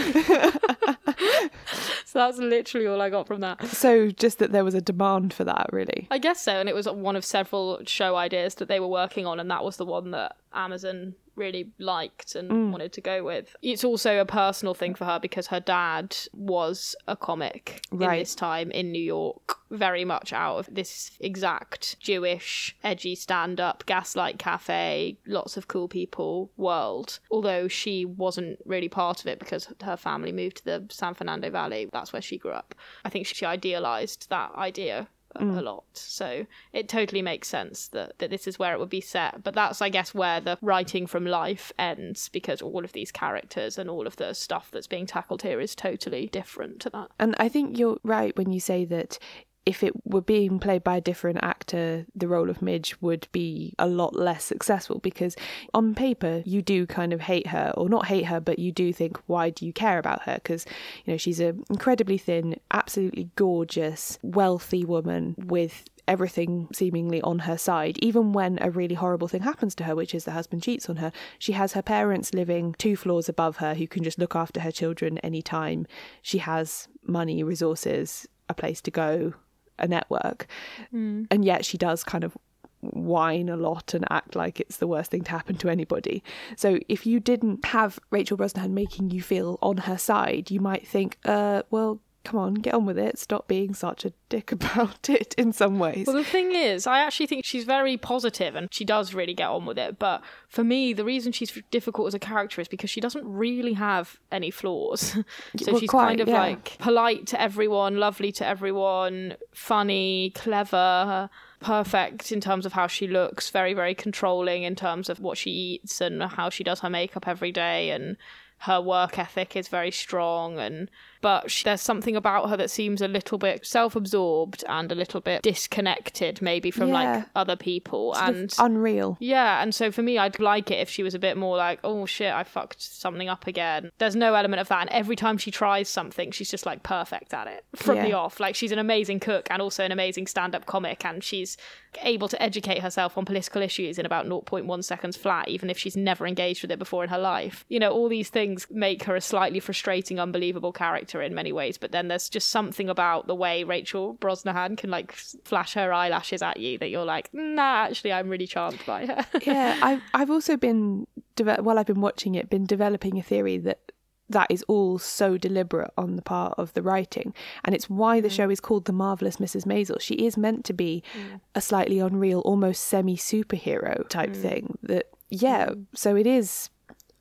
so 2.11 2.21
that's 2.21 2.39
literally 2.39 2.87
all 2.87 3.03
I 3.03 3.11
got 3.11 3.27
from 3.27 3.41
that. 3.41 3.67
So 3.67 4.11
just 4.11 4.39
that 4.39 4.53
there 4.53 4.65
was 4.65 4.75
a 4.75 4.81
demand 4.81 5.35
for 5.35 5.43
that, 5.43 5.69
really. 5.73 6.07
I 6.11 6.19
guess 6.19 6.41
so, 6.41 6.53
and 6.53 6.69
it 6.69 6.75
was 6.75 6.89
one 6.89 7.17
of 7.17 7.25
several 7.25 7.81
show 7.85 8.15
ideas 8.15 8.55
that 8.57 8.69
they 8.69 8.79
were 8.79 8.87
working 8.87 9.27
on, 9.27 9.41
and 9.41 9.51
that 9.51 9.65
was 9.65 9.77
the 9.77 9.85
one 9.85 10.13
that 10.13 10.37
Amazon 10.55 11.15
really 11.37 11.71
liked 11.78 12.35
and 12.35 12.50
Mm. 12.50 12.71
wanted 12.73 12.93
to 12.95 13.00
go 13.00 13.23
with. 13.25 13.55
It's 13.62 13.85
also 13.85 14.21
a 14.21 14.25
personal 14.25 14.75
thing 14.75 14.95
for 14.95 15.05
her 15.05 15.19
because 15.21 15.49
her 15.49 15.61
dad 15.61 16.16
was 16.33 16.97
a 17.07 17.16
comic 17.16 17.83
in 17.93 17.99
Right. 17.99 18.19
this 18.21 18.35
time 18.35 18.71
in 18.71 18.90
New 18.90 19.02
York, 19.02 19.59
very 19.71 20.05
much 20.05 20.33
out 20.33 20.57
of 20.59 20.75
this 20.75 21.11
exact 21.21 21.99
Jewish, 22.00 22.76
edgy 22.83 23.14
stand 23.14 23.61
up, 23.61 23.85
gaslight 23.87 24.38
cafe, 24.38 25.19
lots 25.26 25.57
of 25.57 25.69
cool 25.69 25.88
people 25.88 26.50
world. 26.57 27.19
Although 27.31 27.69
she 27.69 28.05
wasn't 28.05 28.59
really 28.64 28.88
part 28.88 29.21
of 29.21 29.26
it 29.26 29.38
because 29.38 29.69
her 29.83 29.97
family 29.97 30.33
moved 30.33 30.59
to 30.59 30.64
the 30.64 30.87
San 30.90 31.14
Fernando 31.14 31.50
Valley. 31.50 31.88
That's 31.93 32.12
where 32.12 32.23
she 32.23 32.38
grew 32.38 32.52
up. 32.52 32.75
I 33.05 33.11
think 33.11 33.26
she 33.26 33.45
idealized 33.45 34.28
that 34.31 34.52
idea 34.55 35.09
Mm. 35.40 35.59
a 35.59 35.62
lot. 35.62 35.85
So 35.95 36.47
it 36.73 36.88
totally 36.88 37.23
makes 37.23 37.49
sense 37.49 37.88
that, 37.88 38.19
that 38.19 38.31
this 38.31 38.47
is 38.47 38.59
where 38.59 38.73
it 38.73 38.78
would 38.78 38.90
be 38.90 39.00
set. 39.00 39.43
But 39.43 39.55
that's, 39.55 39.83
I 39.83 39.88
guess, 39.88 40.14
where 40.14 40.40
the 40.40 40.59
writing 40.62 41.07
from 41.07 41.26
life 41.26 41.73
ends 41.78 42.28
because 42.28 42.62
all 42.62 42.85
of 42.85 42.93
these 42.93 43.12
characters 43.12 43.78
and 43.78 43.88
all 43.90 44.07
of 44.07 44.16
the 44.16 44.35
stuff 44.35 44.71
that's 44.71 44.87
being 44.87 45.07
tackled 45.07 45.43
here 45.43 45.61
is 45.61 45.75
totally 45.75 46.28
different 46.28 46.81
to 46.81 46.90
that. 46.90 47.09
And 47.19 47.35
I 47.38 47.49
think 47.49 47.78
you're 47.78 47.99
right 48.02 48.37
when 48.37 48.52
you 48.52 48.61
say 48.61 48.85
that 48.87 49.19
if 49.66 49.82
it 49.82 49.92
were 50.06 50.20
being 50.20 50.61
played 50.61 50.85
by 50.85 50.96
a 50.96 51.00
different 51.00 51.40
actor, 51.42 52.06
the 52.14 52.28
role 52.28 52.49
of 52.49 52.62
Midge 52.62 52.96
would 53.00 53.26
be 53.32 53.75
a 53.80 53.88
lot 53.88 54.14
less 54.14 54.44
successful 54.44 55.00
because 55.00 55.35
on 55.75 55.92
paper 55.92 56.42
you 56.46 56.62
do 56.62 56.87
kind 56.87 57.12
of 57.12 57.23
hate 57.23 57.49
her, 57.49 57.73
or 57.76 57.88
not 57.88 58.06
hate 58.06 58.26
her, 58.26 58.38
but 58.38 58.61
you 58.61 58.70
do 58.70 58.92
think, 58.92 59.18
why 59.26 59.50
do 59.50 59.66
you 59.66 59.73
care 59.73 59.99
about 59.99 60.23
her? 60.23 60.35
Because, 60.37 60.64
you 61.04 61.12
know, 61.12 61.16
she's 61.16 61.40
an 61.40 61.64
incredibly 61.68 62.16
thin, 62.16 62.61
absolutely 62.70 63.28
gorgeous, 63.35 64.20
wealthy 64.23 64.85
woman 64.85 65.35
with 65.37 65.85
everything 66.06 66.68
seemingly 66.73 67.20
on 67.23 67.40
her 67.40 67.58
side. 67.58 67.99
Even 67.99 68.32
when 68.32 68.58
a 68.61 68.70
really 68.70 68.94
horrible 68.94 69.26
thing 69.26 69.42
happens 69.42 69.75
to 69.75 69.82
her, 69.82 69.96
which 69.96 70.14
is 70.14 70.25
the 70.25 70.30
husband 70.30 70.62
cheats 70.62 70.88
on 70.88 70.96
her, 70.96 71.11
she 71.40 71.52
has 71.52 71.73
her 71.73 71.82
parents 71.82 72.32
living 72.32 72.73
two 72.78 72.94
floors 72.94 73.28
above 73.28 73.56
her 73.56 73.75
who 73.75 73.88
can 73.88 74.04
just 74.04 74.18
look 74.18 74.37
after 74.37 74.61
her 74.61 74.70
children 74.70 75.18
anytime. 75.18 75.88
She 76.23 76.38
has 76.38 76.87
money, 77.04 77.42
resources, 77.42 78.28
a 78.49 78.54
place 78.54 78.80
to 78.82 78.92
go, 78.92 79.35
a 79.78 79.87
network. 79.87 80.47
Mm. 80.95 81.26
And 81.30 81.45
yet 81.45 81.64
she 81.64 81.78
does 81.78 82.04
kind 82.04 82.25
of 82.25 82.37
whine 82.80 83.49
a 83.49 83.56
lot 83.56 83.95
and 83.95 84.04
act 84.11 84.37
like 84.37 84.61
it's 84.61 84.76
the 84.76 84.87
worst 84.87 85.11
thing 85.11 85.23
to 85.25 85.30
happen 85.30 85.56
to 85.56 85.68
anybody. 85.68 86.23
So 86.56 86.78
if 86.88 87.06
you 87.06 87.21
didn't 87.21 87.64
have 87.64 87.99
Rachel 88.11 88.37
Brosnahan 88.37 88.71
making 88.71 89.11
you 89.11 89.23
feel 89.23 89.59
on 89.62 89.78
her 89.78 89.99
side, 89.99 90.50
you 90.50 90.61
might 90.61 90.87
think, 90.87 91.18
uh, 91.25 91.62
well, 91.71 92.00
come 92.26 92.40
on, 92.40 92.54
get 92.54 92.75
on 92.75 92.85
with 92.85 92.99
it. 92.99 93.18
Stop 93.18 93.47
being 93.47 93.73
such 93.73 94.04
a 94.04 94.12
dick 94.28 94.50
about 94.59 95.09
it 95.09 95.33
in 95.38 95.52
some 95.52 95.78
ways. 95.78 96.06
Well, 96.06 96.16
the 96.16 96.25
thing 96.25 96.52
is, 96.52 96.87
I 96.87 96.99
actually 96.99 97.26
think 97.26 97.45
she's 97.45 97.64
very 97.64 97.97
positive 97.97 98.56
and 98.56 98.68
she 98.73 98.85
does 98.85 99.14
really 99.14 99.33
get 99.33 99.49
on 99.49 99.64
with 99.64 99.78
it. 99.78 99.99
But 99.99 100.23
for 100.49 100.64
me, 100.64 100.92
the 100.92 101.04
reason 101.04 101.33
she's 101.33 101.56
difficult 101.71 102.09
as 102.09 102.14
a 102.14 102.18
character 102.18 102.61
is 102.61 102.68
because 102.68 102.90
she 102.90 103.00
doesn't 103.00 103.25
really 103.25 103.75
have 103.75 104.18
any 104.33 104.50
flaws. 104.50 105.00
so 105.56 105.73
Well, 105.73 105.80
she's 105.80 105.88
quite, 105.88 106.09
kind 106.09 106.21
of 106.21 106.28
yeah. 106.28 106.40
like 106.40 106.78
polite 106.78 107.28
to 107.28 107.40
everyone, 107.40 107.97
lovely 107.99 108.33
to 108.33 108.47
everyone, 108.47 109.37
funny, 109.52 110.33
clever. 110.35 111.30
Perfect 111.59 112.33
in 112.33 112.40
terms 112.40 112.66
of 112.66 112.75
how 112.75 112.87
she 112.87 113.09
looks, 113.09 113.49
very, 113.49 113.73
very 113.73 113.95
controlling 113.95 114.64
in 114.64 114.76
terms 114.76 115.09
of 115.09 115.21
what 115.21 115.38
she 115.38 115.50
eats 115.50 116.02
and 116.02 116.23
how 116.23 116.50
she 116.50 116.62
does 116.62 116.80
her 116.80 116.90
makeup 116.90 117.26
every 117.26 117.50
day, 117.50 117.90
and 117.90 118.18
her 118.59 118.80
work 118.80 119.18
ethic 119.18 119.54
is 119.56 119.68
very 119.68 119.90
strong 119.90 120.59
and 120.59 120.90
but 121.26 121.50
she, 121.50 121.64
there's 121.64 121.80
something 121.80 122.14
about 122.14 122.49
her 122.50 122.56
that 122.56 122.71
seems 122.71 123.02
a 123.02 123.09
little 123.09 123.37
bit 123.37 123.66
self-absorbed 123.66 124.62
and 124.68 124.92
a 124.92 124.95
little 124.95 125.21
bit 125.21 125.42
disconnected 125.42 126.40
maybe 126.40 126.71
from 126.71 126.88
Yeah. 126.88 126.95
like 126.95 127.25
other 127.35 127.56
people 127.56 128.14
Sort 128.14 128.28
and 128.28 128.54
unreal. 128.59 129.16
yeah 129.18 129.61
and 129.62 129.75
so 129.75 129.90
for 129.90 130.02
me 130.02 130.18
i'd 130.18 130.38
like 130.38 130.71
it 130.71 130.78
if 130.78 130.88
she 130.88 131.02
was 131.02 131.14
a 131.14 131.18
bit 131.18 131.37
more 131.37 131.56
like 131.56 131.80
oh 131.83 132.06
shit 132.06 132.33
i 132.33 132.45
fucked 132.45 132.80
something 132.80 133.28
up 133.28 133.47
again. 133.47 133.90
There's 133.99 134.14
no 134.16 134.35
element 134.35 134.61
of 134.61 134.68
that 134.68 134.83
and 134.83 134.90
every 134.90 135.16
time 135.16 135.37
she 135.38 135.50
tries 135.50 135.88
something 135.88 136.30
she's 136.30 136.50
just 136.50 136.64
like 136.66 136.83
perfect 136.83 137.35
at 137.35 137.47
it. 137.49 137.64
From 137.75 137.97
the 138.02 138.12
off. 138.12 138.38
Like 138.40 138.54
she's 138.54 138.73
an 138.73 138.78
amazing 138.78 139.21
cook 139.21 139.49
and 139.50 139.61
also 139.61 139.83
an 139.85 139.92
amazing 139.92 140.26
stand-up 140.28 140.66
comic 140.66 141.04
and 141.04 141.23
she's 141.25 141.56
able 142.02 142.28
to 142.28 142.40
educate 142.42 142.80
herself 142.83 143.16
on 143.18 143.25
political 143.25 143.62
issues 143.62 143.99
in 143.99 144.06
about 144.06 144.26
0.1 144.26 144.85
seconds 144.85 145.16
flat 145.16 145.49
even 145.49 145.71
if 145.71 145.78
she's 145.78 145.97
never 145.97 146.26
engaged 146.26 146.62
with 146.62 146.71
it 146.71 146.78
before 146.78 147.02
in 147.04 147.11
her 147.11 147.18
life. 147.18 147.64
You 147.68 147.80
know 147.80 147.90
all 147.90 148.09
these 148.09 148.28
things 148.28 148.66
make 148.71 149.04
her 149.04 149.16
a 149.16 149.21
slightly 149.21 149.61
frustrating 149.61 150.21
unbelievable 150.21 150.73
character 150.73 151.15
in 151.23 151.35
many 151.35 151.52
ways 151.52 151.78
but 151.78 151.92
then 151.92 152.08
there's 152.08 152.28
just 152.28 152.50
something 152.50 152.88
about 152.88 153.26
the 153.26 153.35
way 153.35 153.64
rachel 153.64 154.14
brosnahan 154.20 154.76
can 154.76 154.90
like 154.90 155.12
flash 155.12 155.75
her 155.75 155.92
eyelashes 155.92 156.42
at 156.42 156.58
you 156.58 156.78
that 156.78 156.90
you're 156.90 157.04
like 157.04 157.28
nah 157.32 157.85
actually 157.85 158.12
i'm 158.12 158.28
really 158.28 158.46
charmed 158.46 158.80
by 158.87 159.06
her 159.06 159.26
yeah, 159.42 159.78
I've 159.82 160.02
I've 160.14 160.30
also 160.30 160.56
been 160.56 161.06
deve- 161.37 161.64
while 161.64 161.78
I've 161.78 161.87
been 161.87 162.00
watching 162.00 162.35
it, 162.35 162.50
been 162.50 162.66
developing 162.66 163.18
a 163.18 163.23
theory 163.23 163.58
that 163.58 163.92
that 164.28 164.49
is 164.50 164.64
all 164.66 164.99
so 164.99 165.38
deliberate 165.38 165.92
on 165.96 166.16
the 166.16 166.23
part 166.23 166.54
of 166.58 166.73
the 166.73 166.82
writing, 166.82 167.32
and 167.64 167.75
it's 167.75 167.88
why 167.88 168.20
the 168.20 168.28
mm. 168.28 168.32
show 168.32 168.50
is 168.50 168.58
called 168.58 168.87
The 168.87 168.92
Marvelous 168.92 169.37
Mrs. 169.37 169.66
Maisel. 169.66 170.00
She 170.00 170.14
is 170.14 170.37
meant 170.37 170.64
to 170.64 170.73
be 170.73 171.04
mm. 171.14 171.40
a 171.54 171.61
slightly 171.61 172.00
unreal, 172.00 172.40
almost 172.40 172.82
semi 172.82 173.16
superhero 173.16 174.08
type 174.08 174.30
mm. 174.30 174.37
thing. 174.37 174.78
That 174.82 175.11
yeah, 175.30 175.70
so 175.94 176.16
it 176.16 176.26
is 176.26 176.70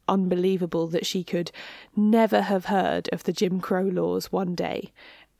unbelievable 0.07 0.87
that 0.87 1.05
she 1.05 1.23
could 1.23 1.51
never 1.95 2.41
have 2.41 2.65
heard 2.65 3.09
of 3.11 3.23
the 3.23 3.33
Jim 3.33 3.59
Crow 3.59 3.83
laws 3.83 4.31
one 4.31 4.55
day, 4.55 4.91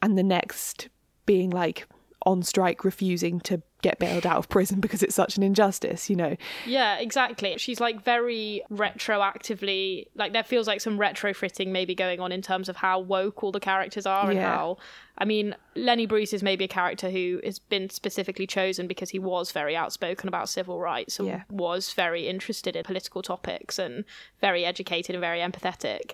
and 0.01 0.17
the 0.17 0.23
next 0.23 0.89
being 1.25 1.49
like 1.49 1.87
on 2.25 2.43
strike, 2.43 2.83
refusing 2.83 3.39
to 3.41 3.61
get 3.85 3.99
bailed 3.99 4.25
out 4.25 4.37
of 4.37 4.49
prison 4.49 4.79
because 4.79 5.03
it's 5.03 5.13
such 5.13 5.37
an 5.37 5.43
injustice, 5.43 6.09
you 6.09 6.15
know. 6.15 6.35
Yeah, 6.65 6.97
exactly. 6.97 7.55
She's 7.59 7.79
like 7.79 8.03
very 8.03 8.63
retroactively, 8.71 10.07
like 10.15 10.33
there 10.33 10.43
feels 10.43 10.67
like 10.67 10.81
some 10.81 10.97
retrofitting 10.97 11.67
maybe 11.67 11.95
going 11.95 12.19
on 12.19 12.31
in 12.31 12.41
terms 12.41 12.69
of 12.69 12.77
how 12.77 12.99
woke 12.99 13.43
all 13.43 13.51
the 13.51 13.59
characters 13.59 14.05
are 14.05 14.29
and 14.29 14.39
how. 14.39 14.77
I 15.17 15.23
mean, 15.25 15.55
Lenny 15.75 16.05
Bruce 16.05 16.33
is 16.33 16.43
maybe 16.43 16.65
a 16.65 16.67
character 16.67 17.09
who 17.09 17.39
has 17.45 17.57
been 17.59 17.89
specifically 17.89 18.45
chosen 18.47 18.85
because 18.87 19.11
he 19.11 19.19
was 19.19 19.51
very 19.51 19.75
outspoken 19.75 20.27
about 20.27 20.49
civil 20.49 20.79
rights 20.79 21.19
and 21.19 21.27
Yeah. 21.29 21.43
was 21.49 21.93
very 21.93 22.27
interested 22.27 22.75
in 22.75 22.83
political 22.83 23.21
topics 23.21 23.79
and 23.79 24.03
very 24.41 24.65
educated 24.65 25.15
and 25.15 25.21
very 25.21 25.39
empathetic. 25.39 26.13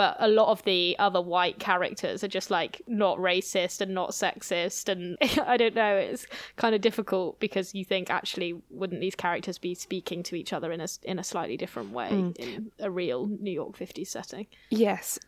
But 0.00 0.16
a 0.18 0.28
lot 0.28 0.48
of 0.48 0.62
the 0.64 0.96
other 0.98 1.20
white 1.20 1.58
characters 1.58 2.24
are 2.24 2.28
just 2.38 2.50
like 2.50 2.80
not 2.86 3.18
racist 3.18 3.82
and 3.82 3.92
not 3.94 4.12
sexist, 4.12 4.88
and 4.88 5.18
I 5.46 5.56
don't 5.58 5.74
know. 5.74 5.94
It's 5.96 6.26
kind 6.56 6.74
of 6.74 6.80
difficult 6.80 7.38
because 7.38 7.74
you 7.74 7.84
think 7.84 8.08
actually 8.08 8.54
wouldn't 8.70 9.02
these 9.02 9.14
characters 9.14 9.58
be 9.58 9.74
speaking 9.74 10.22
to 10.22 10.36
each 10.36 10.52
other 10.54 10.72
in 10.72 10.80
a 10.80 10.88
in 11.02 11.18
a 11.18 11.24
slightly 11.24 11.56
different 11.58 11.90
way 11.90 12.08
Mm. 12.10 12.36
in 12.36 12.72
a 12.78 12.90
real 12.90 13.26
New 13.26 13.50
York 13.52 13.76
50s 13.76 14.06
setting? 14.06 14.46
Yes. 14.70 15.18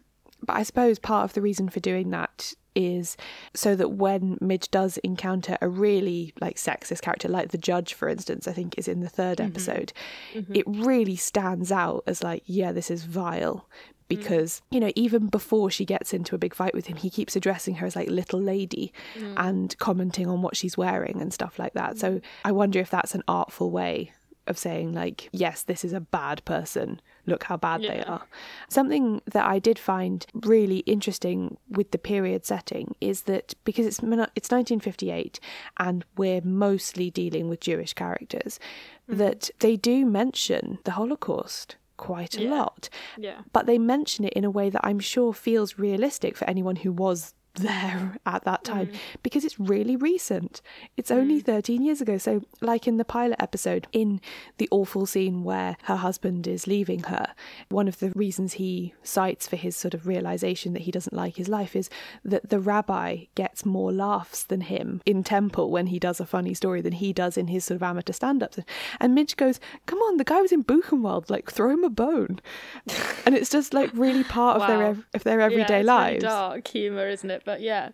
But 0.44 0.56
I 0.56 0.62
suppose 0.62 0.98
part 0.98 1.24
of 1.26 1.34
the 1.34 1.42
reason 1.42 1.68
for 1.68 1.80
doing 1.80 2.08
that 2.10 2.54
is 2.74 3.16
so 3.54 3.76
that 3.76 3.90
when 3.90 4.38
Midge 4.40 4.70
does 4.70 4.96
encounter 5.04 5.58
a 5.60 5.68
really 5.68 6.32
like 6.40 6.56
sexist 6.56 7.02
character, 7.02 7.28
like 7.28 7.50
the 7.50 7.58
judge, 7.70 7.92
for 7.92 8.08
instance, 8.08 8.48
I 8.48 8.52
think 8.52 8.76
is 8.78 8.88
in 8.88 9.00
the 9.00 9.10
3rd 9.10 9.36
Mhm. 9.36 9.46
episode, 9.50 9.92
Mhm. 10.34 10.56
it 10.56 10.64
really 10.66 11.16
stands 11.16 11.70
out 11.70 12.02
as 12.06 12.22
like, 12.22 12.42
yeah, 12.46 12.72
this 12.72 12.90
is 12.90 13.04
vile. 13.04 13.68
Because, 14.16 14.62
you 14.70 14.80
know, 14.80 14.92
even 14.96 15.26
before 15.28 15.70
she 15.70 15.84
gets 15.84 16.12
into 16.14 16.34
a 16.34 16.38
big 16.38 16.54
fight 16.54 16.74
with 16.74 16.86
him, 16.86 16.96
he 16.96 17.10
keeps 17.10 17.36
addressing 17.36 17.76
her 17.76 17.86
as 17.86 17.96
like 17.96 18.08
little 18.08 18.40
lady 18.40 18.92
Mm. 19.16 19.34
and 19.36 19.78
commenting 19.78 20.26
on 20.28 20.42
what 20.42 20.56
she's 20.56 20.76
wearing 20.76 21.20
and 21.20 21.32
stuff 21.32 21.58
like 21.58 21.74
that. 21.74 21.98
So 21.98 22.20
I 22.44 22.52
wonder 22.52 22.78
if 22.78 22.90
that's 22.90 23.14
an 23.14 23.22
artful 23.28 23.70
way 23.70 24.12
of 24.48 24.58
saying, 24.58 24.92
like, 24.92 25.28
yes, 25.30 25.62
this 25.62 25.84
is 25.84 25.92
a 25.92 26.00
bad 26.00 26.44
person. 26.44 27.00
Look 27.26 27.44
how 27.44 27.56
bad 27.56 27.82
they 27.82 28.02
are. 28.02 28.22
Something 28.68 29.22
that 29.26 29.46
I 29.46 29.60
did 29.60 29.78
find 29.78 30.26
really 30.34 30.78
interesting 30.78 31.58
with 31.70 31.92
the 31.92 31.98
period 31.98 32.44
setting 32.44 32.96
is 33.00 33.22
that 33.22 33.54
because 33.64 33.86
it's 33.86 33.98
it's 34.00 34.50
1958 34.50 35.38
and 35.78 36.04
we're 36.16 36.40
mostly 36.42 37.08
dealing 37.10 37.48
with 37.48 37.60
Jewish 37.60 37.92
characters, 37.94 38.58
Mm-hmm. 39.08 39.18
that 39.18 39.50
they 39.58 39.76
do 39.76 40.06
mention 40.06 40.78
the 40.84 40.92
Holocaust 40.92 41.74
quite 42.08 42.36
a 42.36 42.42
Yeah. 42.42 42.50
lot. 42.56 42.88
Yeah. 43.16 43.38
But 43.52 43.66
they 43.66 43.78
mention 43.78 44.24
it 44.24 44.32
in 44.34 44.44
a 44.44 44.50
way 44.58 44.68
that 44.70 44.84
I'm 44.88 44.98
sure 45.00 45.32
feels 45.32 45.78
realistic 45.78 46.36
for 46.36 46.46
anyone 46.48 46.76
who 46.76 46.92
was 46.92 47.34
there 47.54 48.16
at 48.24 48.44
that 48.44 48.64
time 48.64 48.86
Mm. 48.88 48.96
because 49.22 49.44
it's 49.44 49.60
really 49.60 49.94
recent. 49.96 50.62
It's 50.96 51.10
only 51.10 51.40
13 51.40 51.82
years 51.82 52.00
ago. 52.00 52.16
So, 52.18 52.42
like 52.60 52.88
in 52.88 52.96
the 52.96 53.04
pilot 53.04 53.36
episode, 53.40 53.86
in 53.92 54.20
the 54.58 54.68
awful 54.70 55.04
scene 55.06 55.44
where 55.44 55.76
her 55.84 55.96
husband 55.96 56.46
is 56.46 56.66
leaving 56.66 57.04
her, 57.04 57.34
one 57.68 57.88
of 57.88 57.98
the 57.98 58.10
reasons 58.14 58.54
he 58.54 58.94
cites 59.02 59.46
for 59.46 59.56
his 59.56 59.76
sort 59.76 59.94
of 59.94 60.06
realization 60.06 60.72
that 60.72 60.82
he 60.82 60.90
doesn't 60.90 61.14
like 61.16 61.36
his 61.36 61.48
life 61.48 61.76
is 61.76 61.90
that 62.24 62.48
the 62.48 62.58
rabbi 62.60 63.24
gets 63.34 63.64
more 63.66 63.92
laughs 63.92 64.42
than 64.44 64.62
him 64.62 65.00
in 65.04 65.22
temple 65.22 65.70
when 65.70 65.88
he 65.88 65.98
does 65.98 66.20
a 66.20 66.26
funny 66.26 66.54
story 66.54 66.80
than 66.80 66.92
he 66.94 67.12
does 67.12 67.36
in 67.36 67.48
his 67.48 67.64
sort 67.64 67.76
of 67.76 67.82
amateur 67.82 68.12
stand 68.12 68.42
ups. 68.42 68.58
And 69.00 69.14
Midge 69.14 69.36
goes, 69.36 69.60
Come 69.86 69.98
on, 70.00 70.16
the 70.16 70.24
guy 70.24 70.40
was 70.40 70.52
in 70.52 70.64
Buchenwald, 70.64 71.28
like 71.30 71.50
throw 71.50 71.70
him 71.70 71.84
a 71.84 71.90
bone. 71.90 72.40
and 73.26 73.34
it's 73.34 73.50
just 73.50 73.74
like 73.74 73.90
really 73.94 74.24
part 74.24 74.60
of 74.60 74.66
their 74.68 74.82
ev- 74.86 75.06
of 75.14 75.24
their 75.24 75.38
Yeah, 75.40 75.44
everyday 75.46 75.80
it's 75.80 75.86
lives. 75.86 76.22
Really 76.22 76.34
dark 76.34 76.68
humor, 76.68 77.08
isn't 77.08 77.30
it? 77.30 77.41
But 77.44 77.60
yeah. 77.60 77.90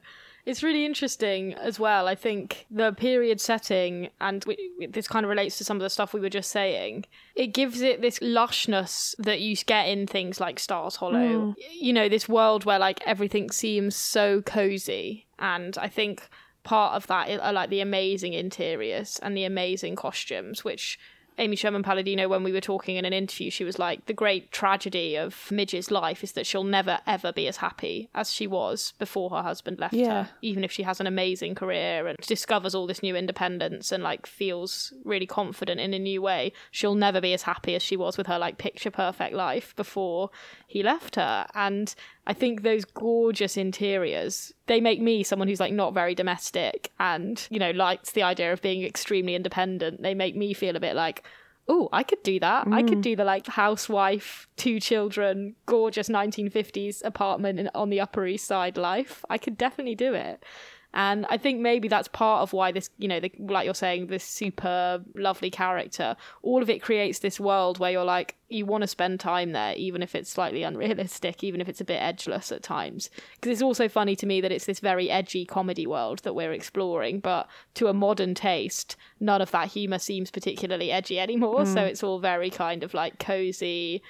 It's 0.47 0.62
really 0.62 0.87
interesting 0.87 1.52
as 1.55 1.78
well. 1.78 2.09
I 2.09 2.14
think 2.14 2.64
the 2.71 2.93
period 2.93 3.38
setting, 3.38 4.09
and 4.19 4.40
w- 4.40 4.88
this 4.88 5.07
kind 5.07 5.26
of 5.26 5.28
relates 5.28 5.59
to 5.59 5.64
some 5.64 5.76
of 5.76 5.83
the 5.83 5.90
stuff 5.90 6.14
we 6.14 6.21
were 6.21 6.31
just 6.31 6.50
saying, 6.50 7.05
it 7.35 7.49
gives 7.49 7.83
it 7.83 8.00
this 8.00 8.19
lushness 8.21 9.14
that 9.19 9.40
you 9.40 9.55
get 9.57 9.88
in 9.88 10.07
things 10.07 10.40
like 10.40 10.59
Stars 10.59 10.97
Hollow. 10.97 11.19
Mm. 11.19 11.55
You 11.78 11.93
know, 11.93 12.09
this 12.09 12.31
world 12.31 12.64
where 12.64 12.78
like 12.78 13.07
everything 13.07 13.50
seems 13.50 13.95
so 13.95 14.40
cozy. 14.40 15.26
And 15.38 15.76
I 15.76 15.88
think 15.88 16.26
part 16.64 16.95
of 16.95 17.07
that 17.09 17.28
are 17.40 17.52
like 17.52 17.69
the 17.69 17.81
amazing 17.81 18.33
interiors 18.33 19.19
and 19.23 19.37
the 19.37 19.45
amazing 19.45 19.97
costumes, 19.97 20.64
which 20.64 20.99
Amy 21.38 21.54
Sherman 21.57 21.83
Palladino, 21.85 22.28
when 22.28 22.42
we 22.42 22.52
were 22.52 22.61
talking 22.61 22.97
in 22.97 23.04
an 23.04 23.12
interview, 23.12 23.50
she 23.50 23.62
was 23.64 23.78
like, 23.78 24.07
the 24.07 24.12
great 24.12 24.50
tragedy 24.50 25.16
of 25.16 25.50
Midge's 25.52 25.90
life 25.90 26.25
is 26.25 26.33
that 26.33 26.47
she'll 26.47 26.64
never 26.64 26.99
ever 27.07 27.33
be 27.33 27.47
as 27.47 27.59
happy 27.59 28.11
as 28.14 28.33
she 28.33 28.46
was 28.46 28.92
before 28.98 29.31
her 29.31 29.42
husband 29.42 29.79
left 29.79 29.94
Yeah. 29.94 30.24
her. 30.24 30.31
Even 30.42 30.64
if 30.64 30.72
she 30.72 30.83
has 30.83 31.01
an 31.01 31.07
amazing 31.07 31.55
career 31.55 32.09
and 32.09 32.16
discovers 32.27 32.74
all 32.74 32.87
this 32.88 33.03
new 33.03 33.14
independence 33.14 33.92
and 33.92 34.03
like 34.03 34.27
feels 34.27 34.92
really 35.05 35.27
confident 35.27 35.81
in 35.81 35.94
a 35.94 35.98
new 35.98 36.20
way, 36.20 36.53
she'll 36.72 36.96
never 36.96 37.20
be 37.20 37.33
as 37.33 37.42
happy 37.42 37.74
as 37.74 37.83
she 37.83 37.96
was 37.96 38.18
with 38.18 38.27
her 38.27 38.38
like 38.38 38.59
picture 38.59 38.90
perfect 38.90 39.35
life 39.35 39.74
before 39.77 40.31
he 40.66 40.83
left 40.83 41.14
her. 41.14 41.46
And 41.55 41.94
I 42.29 42.35
think 42.35 42.62
those 42.62 42.85
gorgeous 42.85 43.57
interiors, 43.57 44.53
they 44.67 44.81
make 44.81 45.01
me 45.01 45.23
someone 45.23 45.49
who's 45.49 45.61
like 45.61 45.73
not 45.73 45.95
very 45.95 46.14
domestic 46.14 46.91
and, 47.01 47.45
you 47.51 47.59
know, 47.59 47.71
likes 47.71 48.12
the 48.12 48.23
idea 48.23 48.53
of 48.53 48.61
being 48.61 48.83
extremely 48.85 49.35
independent. 49.35 50.03
They 50.03 50.14
make 50.14 50.37
me 50.37 50.53
feel 50.53 50.77
a 50.77 50.81
bit 50.81 50.95
like, 50.95 51.25
oh, 51.69 51.88
I 51.93 52.03
could 52.03 52.23
do 52.23 52.38
that. 52.41 52.67
I 52.71 52.83
could 52.83 52.99
Mm. 52.99 53.03
do 53.03 53.17
the 53.17 53.25
like 53.25 53.47
housewife, 53.47 54.47
two 54.57 54.79
children, 54.79 55.55
gorgeous 55.67 56.09
1950s 56.11 57.03
apartment 57.05 57.61
in, 57.61 57.71
on 57.75 57.91
the 57.91 58.01
Upper 58.01 58.27
East 58.27 58.47
Side 58.47 58.77
life. 58.77 59.25
I 59.31 59.38
could 59.38 59.57
definitely 59.59 59.95
do 59.95 60.14
it. 60.14 60.45
And 60.94 61.27
I 61.29 61.37
think 61.37 61.61
maybe 61.61 61.87
that's 61.87 62.09
part 62.09 62.42
of 62.42 62.55
why 62.55 62.72
this, 62.72 62.88
you 62.98 63.09
know, 63.09 63.20
the, 63.20 63.31
like 63.38 63.66
you're 63.66 63.74
saying, 63.74 64.07
this 64.07 64.24
super 64.24 65.03
lovely 65.14 65.51
character, 65.51 66.16
all 66.42 66.62
of 66.62 66.70
it 66.70 66.81
creates 66.83 67.18
this 67.18 67.38
world 67.38 67.79
where 67.79 67.90
you're 67.90 68.05
like, 68.05 68.37
you 68.48 68.64
want 68.64 68.81
to 68.83 68.88
spend 68.88 69.20
time 69.20 69.53
there, 69.53 69.74
even 69.77 70.03
if 70.03 70.14
it's 70.14 70.31
slightly 70.31 70.62
unrealistic, 70.62 71.44
even 71.44 71.61
if 71.61 71.68
it's 71.68 71.83
a 71.83 71.85
bit 71.85 72.01
edgeless 72.01 72.51
at 72.51 72.62
times. 72.62 73.11
Because 73.35 73.53
it's 73.53 73.62
also 73.62 73.87
funny 73.87 74.16
to 74.16 74.27
me 74.27 74.40
that 74.40 74.51
it's 74.51 74.64
this 74.64 74.81
very 74.81 75.11
edgy 75.11 75.44
comedy 75.44 75.87
world 75.87 76.20
that 76.20 76.35
we're 76.35 76.53
exploring, 76.53 77.20
but 77.20 77.46
to 77.74 77.88
a 77.88 77.92
modern 77.92 78.35
taste, 78.35 78.96
none 79.20 79.42
of 79.42 79.51
that 79.51 79.68
humour 79.68 79.98
seems 79.98 80.31
particularly 80.31 80.90
edgy 80.90 81.20
anymore. 81.20 81.66
So 81.66 81.81
Mm. 81.81 81.88
it's 81.88 82.03
all 82.03 82.18
very 82.18 82.48
kind 82.48 82.83
of 82.83 82.94
like 82.94 83.18
cozy. 83.18 84.03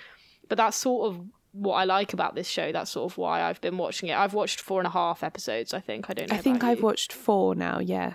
But 0.49 0.59
that's 0.59 0.77
sort 0.77 1.09
of 1.13 1.21
what 1.59 1.75
I 1.75 1.85
like 1.85 2.13
about 2.13 2.35
this 2.35 2.49
show. 2.49 2.71
That's 2.73 2.91
sort 2.91 3.11
of 3.13 3.19
why 3.19 3.43
I've 3.43 3.61
been 3.61 3.77
watching 3.79 4.09
it. 4.09 4.17
I've 4.17 4.35
watched 4.35 4.61
four 4.61 4.81
and 4.81 4.87
a 4.87 4.91
half 4.91 5.23
episodes, 5.23 5.75
I 5.75 5.81
think. 5.81 6.09
I 6.09 6.15
don't 6.15 6.31
know. 6.31 6.37
I 6.37 6.39
think 6.41 6.63
I've 6.63 6.79
you. 6.79 6.85
watched 6.85 7.13
four 7.13 7.55
now, 7.55 7.79
yeah. 7.81 8.15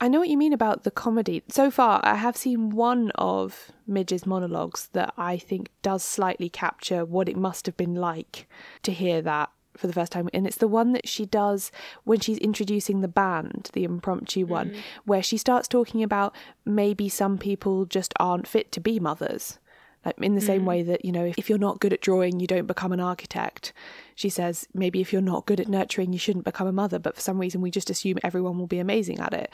I 0.00 0.08
know 0.08 0.18
what 0.18 0.28
you 0.28 0.36
mean 0.36 0.52
about 0.52 0.84
the 0.84 0.90
comedy. 0.90 1.42
So 1.48 1.70
far, 1.70 2.00
I 2.02 2.16
have 2.16 2.36
seen 2.36 2.70
one 2.70 3.10
of 3.14 3.70
Midge's 3.86 4.26
monologues 4.26 4.88
that 4.92 5.14
I 5.16 5.36
think 5.38 5.70
does 5.82 6.02
slightly 6.02 6.48
capture 6.48 7.04
what 7.04 7.28
it 7.28 7.36
must 7.36 7.66
have 7.66 7.76
been 7.76 7.94
like 7.94 8.46
to 8.82 8.92
hear 8.92 9.22
that 9.22 9.50
for 9.76 9.86
the 9.86 9.92
first 9.94 10.12
time. 10.12 10.28
And 10.34 10.46
it's 10.46 10.58
the 10.58 10.68
one 10.68 10.92
that 10.92 11.08
she 11.08 11.24
does 11.24 11.72
when 12.04 12.20
she's 12.20 12.36
introducing 12.38 13.00
the 13.00 13.08
band, 13.08 13.70
the 13.72 13.84
impromptu 13.84 14.44
one, 14.44 14.70
Mm. 14.70 14.76
where 15.06 15.22
she 15.22 15.38
starts 15.38 15.66
talking 15.66 16.02
about 16.02 16.34
maybe 16.66 17.08
some 17.08 17.38
people 17.38 17.86
just 17.86 18.12
aren't 18.20 18.46
fit 18.46 18.70
to 18.72 18.80
be 18.80 19.00
mothers. 19.00 19.58
Like 20.04 20.18
in 20.18 20.34
the 20.34 20.40
same 20.40 20.62
Mm. 20.62 20.66
way 20.66 20.82
that, 20.82 21.04
you 21.04 21.12
know, 21.12 21.24
if, 21.24 21.38
if 21.38 21.48
you're 21.48 21.58
not 21.58 21.78
good 21.80 21.92
at 21.92 22.00
drawing, 22.00 22.40
you 22.40 22.46
don't 22.46 22.66
become 22.66 22.92
an 22.92 23.00
architect. 23.00 23.72
She 24.14 24.28
says, 24.28 24.66
maybe 24.74 25.00
if 25.00 25.12
you're 25.12 25.22
not 25.22 25.46
good 25.46 25.60
at 25.60 25.68
nurturing, 25.68 26.12
you 26.12 26.18
shouldn't 26.18 26.44
become 26.44 26.66
a 26.66 26.72
mother. 26.72 26.98
But 26.98 27.14
for 27.14 27.20
some 27.20 27.38
reason, 27.38 27.60
we 27.60 27.70
just 27.70 27.88
assume 27.88 28.18
everyone 28.24 28.58
will 28.58 28.66
be 28.66 28.78
amazing 28.80 29.20
at 29.20 29.32
it. 29.32 29.50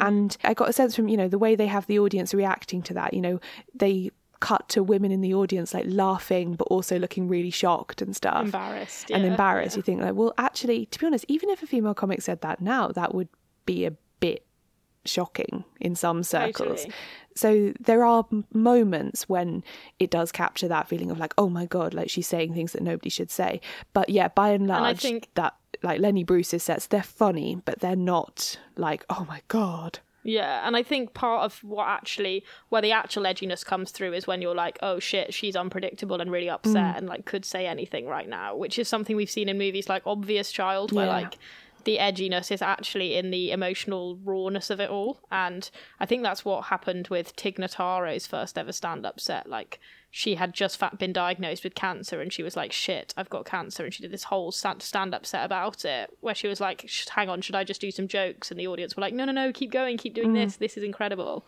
And 0.00 0.36
I 0.44 0.54
got 0.54 0.68
a 0.68 0.72
sense 0.72 0.94
from, 0.94 1.08
you 1.08 1.16
know, 1.16 1.28
the 1.28 1.38
way 1.38 1.56
they 1.56 1.66
have 1.66 1.86
the 1.86 1.98
audience 1.98 2.32
reacting 2.32 2.80
to 2.82 2.94
that, 2.94 3.12
you 3.14 3.20
know, 3.20 3.40
they 3.74 4.10
cut 4.40 4.68
to 4.68 4.84
women 4.84 5.10
in 5.10 5.20
the 5.20 5.34
audience 5.34 5.74
like 5.74 5.84
laughing, 5.88 6.54
but 6.54 6.68
also 6.68 6.96
looking 6.96 7.26
really 7.26 7.50
shocked 7.50 8.00
and 8.00 8.14
stuff. 8.14 8.44
Embarrassed, 8.44 9.10
And 9.10 9.24
embarrassed. 9.24 9.74
yeah. 9.74 9.78
You 9.80 9.82
think, 9.82 10.00
like, 10.00 10.14
well, 10.14 10.32
actually, 10.38 10.86
to 10.86 10.98
be 11.00 11.06
honest, 11.06 11.24
even 11.26 11.50
if 11.50 11.60
a 11.62 11.66
female 11.66 11.94
comic 11.94 12.22
said 12.22 12.40
that 12.42 12.60
now, 12.60 12.86
that 12.88 13.14
would 13.16 13.28
be 13.66 13.84
a 13.84 13.92
shocking 15.08 15.64
in 15.80 15.94
some 15.94 16.22
circles. 16.22 16.82
Totally. 16.82 16.92
So 17.34 17.72
there 17.78 18.04
are 18.04 18.26
moments 18.52 19.28
when 19.28 19.62
it 20.00 20.10
does 20.10 20.32
capture 20.32 20.66
that 20.68 20.88
feeling 20.88 21.10
of 21.10 21.18
like, 21.18 21.34
oh 21.38 21.48
my 21.48 21.66
god, 21.66 21.94
like 21.94 22.10
she's 22.10 22.26
saying 22.26 22.54
things 22.54 22.72
that 22.72 22.82
nobody 22.82 23.10
should 23.10 23.30
say. 23.30 23.60
But 23.92 24.08
yeah, 24.08 24.28
by 24.28 24.50
and 24.50 24.66
large, 24.66 24.80
I 24.80 24.82
large, 24.82 25.00
think- 25.00 25.28
that 25.34 25.54
like 25.82 26.00
Lenny 26.00 26.24
Bruce's 26.24 26.64
sets, 26.64 26.86
they're 26.86 27.02
funny, 27.02 27.60
but 27.64 27.78
they're 27.78 27.94
not 27.94 28.58
like, 28.76 29.04
oh 29.08 29.24
my 29.28 29.42
god. 29.48 30.00
Yeah, 30.24 30.66
and 30.66 30.76
I 30.76 30.82
think 30.82 31.14
part 31.14 31.44
of 31.44 31.62
what 31.62 31.86
actually 31.88 32.44
where 32.68 32.82
the 32.82 32.90
actual 32.92 33.22
edginess 33.22 33.64
comes 33.64 33.92
through 33.92 34.12
is 34.14 34.26
when 34.26 34.42
you're 34.42 34.54
like, 34.54 34.76
oh 34.82 34.98
shit, 34.98 35.32
she's 35.32 35.54
unpredictable 35.54 36.20
and 36.20 36.30
really 36.32 36.50
upset 36.50 36.94
Mm. 36.94 36.98
and 36.98 37.06
like 37.08 37.24
could 37.24 37.44
say 37.44 37.66
anything 37.66 38.06
right 38.06 38.28
now, 38.28 38.56
which 38.56 38.78
is 38.80 38.88
something 38.88 39.14
we've 39.16 39.30
seen 39.30 39.48
in 39.48 39.56
movies 39.56 39.88
like 39.88 40.02
Obvious 40.06 40.50
Child, 40.50 40.90
where 40.92 41.06
Yeah. 41.06 41.12
like 41.12 41.38
the 41.84 41.98
edginess 41.98 42.50
is 42.50 42.62
actually 42.62 43.16
in 43.16 43.30
the 43.30 43.50
emotional 43.50 44.18
rawness 44.24 44.70
of 44.70 44.80
it 44.80 44.90
all. 44.90 45.20
And 45.30 45.70
I 46.00 46.06
think 46.06 46.22
that's 46.22 46.44
what 46.44 46.64
happened 46.64 47.08
with 47.08 47.34
Tig 47.36 47.56
Notaro's 47.56 48.26
first 48.26 48.58
ever 48.58 48.72
stand 48.72 49.06
up 49.06 49.20
set. 49.20 49.48
Like 49.48 49.80
she 50.10 50.36
had 50.36 50.54
just 50.54 50.82
been 50.98 51.12
diagnosed 51.12 51.64
with 51.64 51.74
cancer 51.74 52.20
and 52.20 52.32
she 52.32 52.42
was 52.42 52.56
like, 52.56 52.72
shit, 52.72 53.12
I've 53.16 53.30
got 53.30 53.44
cancer. 53.44 53.84
And 53.84 53.92
she 53.92 54.02
did 54.02 54.12
this 54.12 54.24
whole 54.24 54.52
stand 54.52 55.14
up 55.14 55.26
set 55.26 55.44
about 55.44 55.84
it 55.84 56.10
where 56.20 56.34
she 56.34 56.48
was 56.48 56.60
like, 56.60 56.90
hang 57.10 57.28
on, 57.28 57.40
should 57.40 57.54
I 57.54 57.64
just 57.64 57.80
do 57.80 57.90
some 57.90 58.08
jokes? 58.08 58.50
And 58.50 58.58
the 58.58 58.66
audience 58.66 58.96
were 58.96 59.02
like, 59.02 59.14
no, 59.14 59.24
no, 59.24 59.32
no, 59.32 59.52
keep 59.52 59.70
going, 59.70 59.98
keep 59.98 60.14
doing 60.14 60.30
mm. 60.30 60.44
this. 60.44 60.56
This 60.56 60.76
is 60.76 60.84
incredible. 60.84 61.46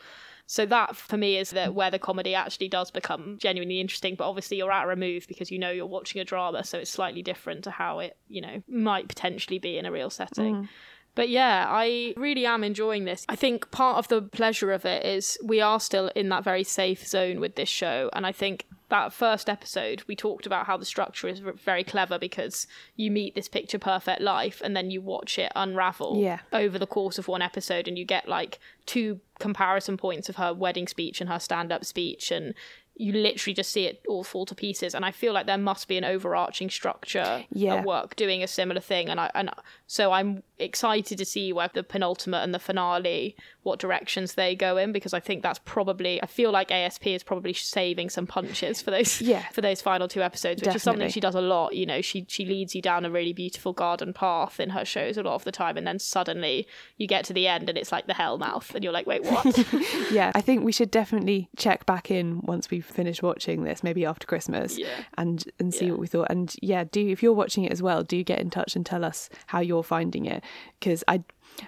So 0.51 0.67
that 0.67 0.97
for 0.97 1.17
me 1.17 1.37
is 1.37 1.51
the, 1.51 1.67
where 1.67 1.93
the 1.93 1.99
comedy 2.01 2.35
actually 2.35 2.67
does 2.67 2.91
become 2.91 3.39
genuinely 3.39 3.81
interesting. 3.81 4.17
But 4.17 4.29
obviously 4.29 4.57
you're 4.57 4.73
at 4.73 4.83
a 4.83 4.89
remove 4.89 5.29
because 5.29 5.53
you 5.53 5.61
know 5.61 5.71
you're 5.71 5.87
watching 5.87 6.21
a 6.21 6.25
drama, 6.25 6.65
so 6.65 6.79
it's 6.79 6.91
slightly 6.91 7.23
different 7.23 7.63
to 7.65 7.71
how 7.71 8.01
it, 8.01 8.17
you 8.29 8.41
know, 8.41 8.61
might 8.67 9.07
potentially 9.07 9.61
be 9.61 9.79
in 9.79 9.87
a 9.87 9.93
real 9.93 10.11
setting. 10.11 10.57
Mm. 10.57 10.69
But 11.15 11.29
yeah, 11.29 11.67
I 11.69 12.15
really 12.17 12.47
am 12.47 12.65
enjoying 12.65 13.05
this. 13.05 13.25
I 13.29 13.37
think 13.37 13.71
part 13.71 13.99
of 13.99 14.09
the 14.09 14.23
pleasure 14.23 14.73
of 14.73 14.85
it 14.85 15.07
is 15.07 15.39
we 15.41 15.61
are 15.61 15.79
still 15.79 16.11
in 16.17 16.31
that 16.31 16.43
very 16.43 16.65
safe 16.65 17.07
zone 17.07 17.39
with 17.39 17.55
this 17.55 17.69
show. 17.69 18.11
And 18.13 18.27
I 18.27 18.33
think 18.33 18.67
that 18.91 19.13
first 19.13 19.49
episode, 19.49 20.03
we 20.07 20.15
talked 20.15 20.47
about 20.47 20.67
how 20.67 20.77
the 20.77 20.85
structure 20.85 21.27
is 21.29 21.41
very 21.41 21.83
clever 21.83 22.19
because 22.19 22.67
you 22.97 23.11
meet 23.11 23.35
this 23.35 23.49
picture 23.49 23.79
perfect 23.79 24.21
life 24.21 24.61
and 24.65 24.77
then 24.77 24.91
you 24.91 25.01
watch 25.01 25.39
it 25.39 25.51
unravel 25.57 26.19
Yeah. 26.21 26.41
over 26.53 26.79
the 26.79 26.87
course 26.87 27.19
of 27.19 27.27
one 27.29 27.43
episode 27.43 27.89
and 27.89 27.97
you 27.99 28.05
get 28.05 28.29
like 28.29 28.59
two 28.87 29.21
comparison 29.39 29.97
points 29.97 30.29
of 30.29 30.37
her 30.37 30.53
wedding 30.53 30.87
speech 30.87 31.21
and 31.21 31.31
her 31.31 31.39
stand 31.39 31.73
up 31.73 31.85
speech. 31.85 32.31
And 32.31 32.55
you 32.97 33.13
literally 33.15 33.55
just 33.55 33.73
see 33.73 33.87
it 33.87 34.03
all 34.09 34.23
fall 34.23 34.45
to 34.45 34.55
pieces. 34.55 34.95
And 34.95 35.05
I 35.07 35.11
feel 35.11 35.33
like 35.33 35.47
there 35.47 35.57
must 35.57 35.89
be 35.89 35.97
an 35.97 36.05
overarching 36.05 36.69
structure 36.69 37.45
Yeah. 37.51 37.77
at 37.77 37.85
work 37.87 38.15
doing 38.15 38.43
a 38.43 38.47
similar 38.47 38.81
thing. 38.81 39.09
And 39.09 39.19
I 39.19 39.31
and 39.35 39.49
so 39.93 40.13
I'm 40.13 40.45
excited 40.61 41.19
to 41.19 41.25
see 41.25 41.53
where 41.53 41.69
the 41.75 41.83
penultimate 41.83 42.45
and 42.45 42.55
the 42.55 42.61
finale, 42.61 43.35
what 43.65 43.81
directions 43.81 44.35
they 44.35 44.55
go 44.55 44.77
in, 44.77 44.93
because 44.93 45.13
I 45.13 45.19
think 45.19 45.43
that's 45.43 45.59
probably 45.65 46.23
I 46.23 46.27
feel 46.27 46.53
like 46.53 46.71
ASP 46.71 47.09
is 47.09 47.25
probably 47.25 47.53
saving 47.53 48.09
some 48.09 48.25
punches 48.25 48.81
for 48.81 48.93
those 48.93 49.21
Yeah. 49.21 49.43
for 49.53 49.63
those 49.63 49.83
final 49.83 50.07
two 50.07 50.23
episodes, 50.23 50.63
which 50.63 50.77
is 50.77 50.85
something 50.85 51.09
she 51.11 51.19
does 51.19 51.35
a 51.35 51.41
lot. 51.41 51.75
You 51.75 51.87
know, 51.87 52.03
she 52.03 52.25
she 52.29 52.45
leads 52.47 52.73
you 52.77 52.81
down 52.83 53.05
a 53.05 53.11
really 53.11 53.33
beautiful 53.33 53.73
garden 53.73 54.13
path 54.13 54.61
in 54.61 54.71
her 54.71 54.85
shows 54.85 55.17
a 55.19 55.25
lot 55.25 55.35
of 55.35 55.43
the 55.43 55.51
time, 55.51 55.77
and 55.77 55.85
then 55.85 55.99
suddenly 55.99 56.69
you 56.97 57.09
get 57.09 57.25
to 57.25 57.33
the 57.33 57.49
end 57.49 57.69
and 57.69 57.77
it's 57.77 57.91
like 57.91 58.07
the 58.07 58.15
hell 58.15 58.39
mouth, 58.39 58.73
and 58.73 58.85
you're 58.85 58.93
like, 58.93 59.09
wait, 59.09 59.25
what? 59.25 59.45
yeah, 60.13 60.31
I 60.37 60.41
think 60.41 60.63
we 60.65 60.71
should 60.71 60.93
definitely 60.93 61.49
check 61.57 61.85
back 61.85 62.13
in 62.13 62.43
once 62.43 62.71
we've 62.71 62.87
finished 62.87 63.25
watching 63.25 63.65
this, 63.65 63.83
maybe 63.83 64.05
after 64.07 64.25
Christmas, 64.25 64.79
Yeah. 64.79 64.87
and 65.19 65.45
and 65.59 65.75
see 65.75 65.91
what 65.91 65.99
we 65.99 66.07
thought. 66.07 66.29
And 66.31 66.55
yeah, 66.63 66.85
do 66.85 67.09
if 67.09 67.25
you're 67.25 67.33
watching 67.33 67.65
it 67.65 67.73
as 67.73 67.83
well, 67.83 68.05
do 68.05 68.23
get 68.23 68.39
in 68.39 68.51
touch 68.51 68.77
and 68.77 68.87
tell 68.87 69.05
us 69.05 69.29
how 69.47 69.59
you're 69.59 69.80
finding 69.83 70.27
it, 70.27 70.43
because 70.79 71.05
I, 71.09 71.23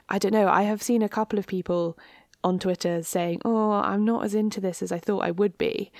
I 0.08 0.18
don't 0.18 0.32
know, 0.32 0.48
I 0.48 0.62
have 0.62 0.82
seen 0.82 1.02
a 1.02 1.08
couple 1.08 1.38
of 1.38 1.46
people 1.46 1.98
on 2.44 2.58
Twitter 2.58 3.02
saying, 3.02 3.40
"Oh, 3.44 3.72
I'm 3.72 4.04
not 4.04 4.24
as 4.24 4.34
into 4.34 4.60
this 4.60 4.82
as 4.82 4.90
I 4.92 4.98
thought 4.98 5.24
I 5.24 5.30
would 5.30 5.56
be." 5.58 5.92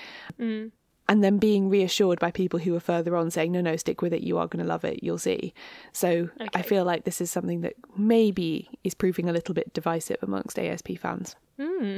And 1.09 1.21
then 1.21 1.37
being 1.37 1.69
reassured 1.69 2.19
by 2.19 2.31
people 2.31 2.59
who 2.59 2.73
are 2.75 2.79
further 2.79 3.17
on 3.17 3.29
saying, 3.29 3.51
no, 3.51 3.59
no, 3.59 3.75
stick 3.75 4.01
with 4.01 4.13
it. 4.13 4.21
You 4.21 4.37
are 4.37 4.47
going 4.47 4.63
to 4.63 4.69
love 4.69 4.85
it. 4.85 5.03
You'll 5.03 5.17
see. 5.17 5.53
So 5.91 6.29
I 6.55 6.61
feel 6.61 6.85
like 6.85 7.03
this 7.03 7.19
is 7.19 7.29
something 7.29 7.59
that 7.61 7.73
maybe 7.97 8.69
is 8.85 8.93
proving 8.93 9.27
a 9.27 9.33
little 9.33 9.53
bit 9.53 9.73
divisive 9.73 10.17
amongst 10.21 10.57
ASP 10.57 10.97
fans. 10.97 11.35
Hmm. 11.59 11.97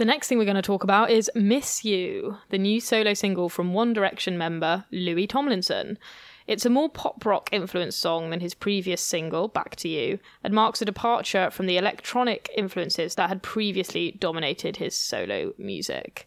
The 0.00 0.06
next 0.06 0.28
thing 0.28 0.38
we're 0.38 0.44
going 0.44 0.54
to 0.54 0.62
talk 0.62 0.82
about 0.82 1.10
is 1.10 1.30
Miss 1.34 1.84
You, 1.84 2.38
the 2.48 2.56
new 2.56 2.80
solo 2.80 3.12
single 3.12 3.50
from 3.50 3.74
One 3.74 3.92
Direction 3.92 4.38
member 4.38 4.86
Louis 4.90 5.26
Tomlinson. 5.26 5.98
It's 6.46 6.64
a 6.64 6.70
more 6.70 6.88
pop 6.88 7.26
rock 7.26 7.50
influenced 7.52 7.98
song 7.98 8.30
than 8.30 8.40
his 8.40 8.54
previous 8.54 9.02
single, 9.02 9.46
Back 9.46 9.76
to 9.76 9.90
You, 9.90 10.18
and 10.42 10.54
marks 10.54 10.80
a 10.80 10.86
departure 10.86 11.50
from 11.50 11.66
the 11.66 11.76
electronic 11.76 12.48
influences 12.56 13.16
that 13.16 13.28
had 13.28 13.42
previously 13.42 14.12
dominated 14.12 14.78
his 14.78 14.94
solo 14.94 15.52
music. 15.58 16.26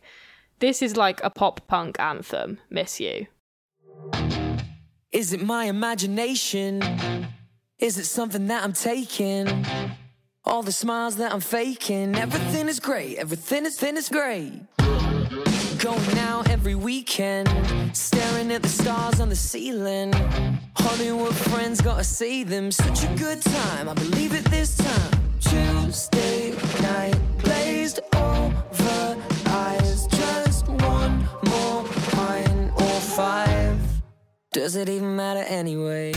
This 0.60 0.84
is 0.84 0.96
like 0.96 1.20
a 1.24 1.32
pop 1.32 1.68
punk 1.68 2.00
anthem, 2.00 2.60
Miss 2.70 3.00
You. 3.00 3.26
Is 5.12 5.34
it 5.34 5.42
my 5.42 5.66
imagination? 5.66 6.84
Is 7.80 7.98
it 7.98 8.06
something 8.06 8.46
that 8.46 8.64
I'm 8.64 8.74
taking? 8.74 9.66
All 10.46 10.62
the 10.62 10.74
smiles 10.74 11.16
that 11.18 11.32
I'm 11.32 11.40
faking, 11.40 12.16
everything 12.16 12.68
is 12.68 12.78
great, 12.78 13.18
everything 13.18 13.66
is 13.66 13.78
thin 13.78 13.96
is 13.96 14.10
great. 14.10 14.52
Going 15.80 16.18
out 16.18 16.50
every 16.50 16.76
weekend, 16.76 17.48
staring 17.94 18.52
at 18.52 18.62
the 18.62 18.68
stars 18.68 19.22
on 19.22 19.30
the 19.30 19.38
ceiling. 19.38 20.12
Hollywood 20.76 21.34
friends 21.34 21.80
gotta 21.80 22.04
see 22.04 22.44
them, 22.44 22.72
such 22.72 23.06
a 23.06 23.16
good 23.16 23.42
time, 23.42 23.88
I 23.88 23.94
believe 23.94 24.34
it 24.34 24.44
this 24.46 24.76
time. 24.76 25.12
Tuesday 25.40 26.52
night, 26.82 27.16
glazed 27.38 28.02
over 28.14 29.18
eyes, 29.46 30.08
just 30.08 30.68
one 30.68 31.20
more 31.46 31.86
pint 32.12 32.72
or 32.82 33.00
five. 33.16 33.80
Does 34.52 34.76
it 34.76 34.90
even 34.90 35.16
matter 35.16 35.46
anyway? 35.48 36.14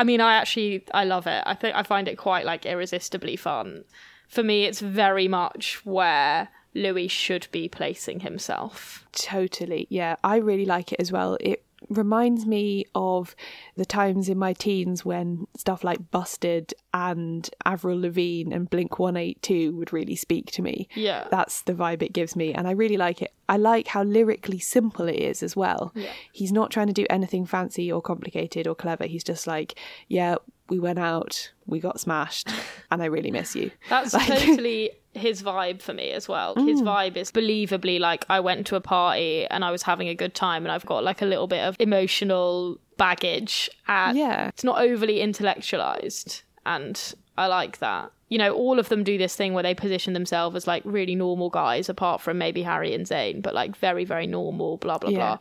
I 0.00 0.04
mean, 0.04 0.22
I 0.22 0.36
actually 0.36 0.82
I 0.94 1.04
love 1.04 1.26
it. 1.26 1.42
I 1.44 1.52
think 1.52 1.76
I 1.76 1.82
find 1.82 2.08
it 2.08 2.16
quite 2.16 2.46
like 2.46 2.64
irresistibly 2.64 3.36
fun. 3.36 3.84
For 4.28 4.42
me, 4.42 4.64
it's 4.64 4.80
very 4.80 5.28
much 5.28 5.84
where 5.84 6.48
Louis 6.74 7.08
should 7.08 7.48
be 7.52 7.68
placing 7.68 8.20
himself. 8.20 9.04
Totally. 9.12 9.86
Yeah, 9.90 10.16
I 10.24 10.36
really 10.36 10.64
like 10.64 10.94
it 10.94 11.00
as 11.00 11.12
well. 11.12 11.36
It 11.38 11.62
reminds 11.88 12.46
me 12.46 12.84
of 12.94 13.34
the 13.76 13.84
times 13.84 14.28
in 14.28 14.38
my 14.38 14.52
teens 14.52 15.04
when 15.04 15.46
stuff 15.56 15.82
like 15.82 16.10
Busted 16.10 16.74
and 16.94 17.48
Avril 17.64 18.00
Lavigne 18.00 18.52
and 18.54 18.68
Blink 18.68 18.98
182 18.98 19.74
would 19.76 19.92
really 19.92 20.14
speak 20.16 20.50
to 20.52 20.62
me. 20.62 20.88
Yeah. 20.94 21.26
That's 21.30 21.62
the 21.62 21.72
vibe 21.72 22.02
it 22.02 22.12
gives 22.12 22.36
me 22.36 22.52
and 22.52 22.68
I 22.68 22.72
really 22.72 22.96
like 22.96 23.22
it. 23.22 23.32
I 23.48 23.56
like 23.56 23.88
how 23.88 24.02
lyrically 24.02 24.58
simple 24.58 25.08
it 25.08 25.16
is 25.16 25.42
as 25.42 25.56
well. 25.56 25.90
Yeah. 25.94 26.10
He's 26.32 26.52
not 26.52 26.70
trying 26.70 26.86
to 26.88 26.92
do 26.92 27.06
anything 27.10 27.46
fancy 27.46 27.90
or 27.90 28.00
complicated 28.02 28.66
or 28.66 28.74
clever. 28.74 29.06
He's 29.06 29.24
just 29.24 29.46
like, 29.46 29.78
yeah, 30.06 30.36
we 30.68 30.78
went 30.78 31.00
out, 31.00 31.50
we 31.66 31.80
got 31.80 31.98
smashed, 31.98 32.48
and 32.92 33.02
I 33.02 33.06
really 33.06 33.32
miss 33.32 33.56
you. 33.56 33.72
That's 33.88 34.14
Like- 34.14 34.28
totally 34.28 34.90
his 35.14 35.42
vibe 35.42 35.82
for 35.82 35.92
me 35.92 36.10
as 36.12 36.28
well. 36.28 36.54
His 36.54 36.80
Mm. 36.82 36.86
vibe 36.86 37.16
is 37.16 37.32
believably 37.32 37.98
like 37.98 38.24
I 38.30 38.38
went 38.40 38.66
to 38.68 38.76
a 38.76 38.80
party 38.80 39.44
and 39.46 39.64
I 39.64 39.70
was 39.72 39.82
having 39.82 40.08
a 40.08 40.14
good 40.14 40.34
time 40.34 40.64
and 40.64 40.70
I've 40.72 40.86
got 40.86 41.02
like 41.02 41.20
a 41.20 41.26
little 41.26 41.48
bit 41.48 41.62
of 41.64 41.74
emotional 41.80 42.78
baggage 42.96 43.68
and 43.88 44.16
Yeah. 44.16 44.48
it's 44.48 44.62
not 44.62 44.80
overly 44.80 45.20
intellectualized 45.20 46.42
and 46.66 47.14
I 47.36 47.46
like 47.46 47.78
that. 47.78 48.10
You 48.28 48.38
know, 48.38 48.52
all 48.54 48.78
of 48.78 48.88
them 48.88 49.02
do 49.02 49.18
this 49.18 49.34
thing 49.34 49.54
where 49.54 49.62
they 49.62 49.74
position 49.74 50.12
themselves 50.12 50.54
as 50.54 50.66
like 50.66 50.82
really 50.84 51.14
normal 51.16 51.50
guys, 51.50 51.88
apart 51.88 52.20
from 52.20 52.38
maybe 52.38 52.62
Harry 52.62 52.94
and 52.94 53.04
Zayn, 53.06 53.42
but 53.42 53.54
like 53.54 53.74
very, 53.76 54.04
very 54.04 54.26
normal, 54.26 54.76
blah, 54.76 54.98
blah, 54.98 55.10
Yeah. 55.10 55.16
blah. 55.16 55.38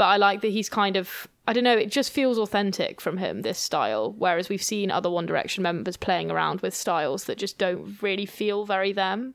But 0.00 0.06
I 0.06 0.16
like 0.16 0.40
that 0.40 0.48
he's 0.48 0.70
kind 0.70 0.96
of, 0.96 1.28
I 1.46 1.52
don't 1.52 1.62
know, 1.62 1.76
it 1.76 1.90
just 1.90 2.10
feels 2.10 2.38
authentic 2.38 3.02
from 3.02 3.18
him, 3.18 3.42
this 3.42 3.58
style. 3.58 4.14
Whereas 4.16 4.48
we've 4.48 4.62
seen 4.62 4.90
other 4.90 5.10
One 5.10 5.26
Direction 5.26 5.62
members 5.62 5.98
playing 5.98 6.30
around 6.30 6.62
with 6.62 6.74
styles 6.74 7.24
that 7.24 7.36
just 7.36 7.58
don't 7.58 7.98
really 8.00 8.24
feel 8.24 8.64
very 8.64 8.94
them. 8.94 9.34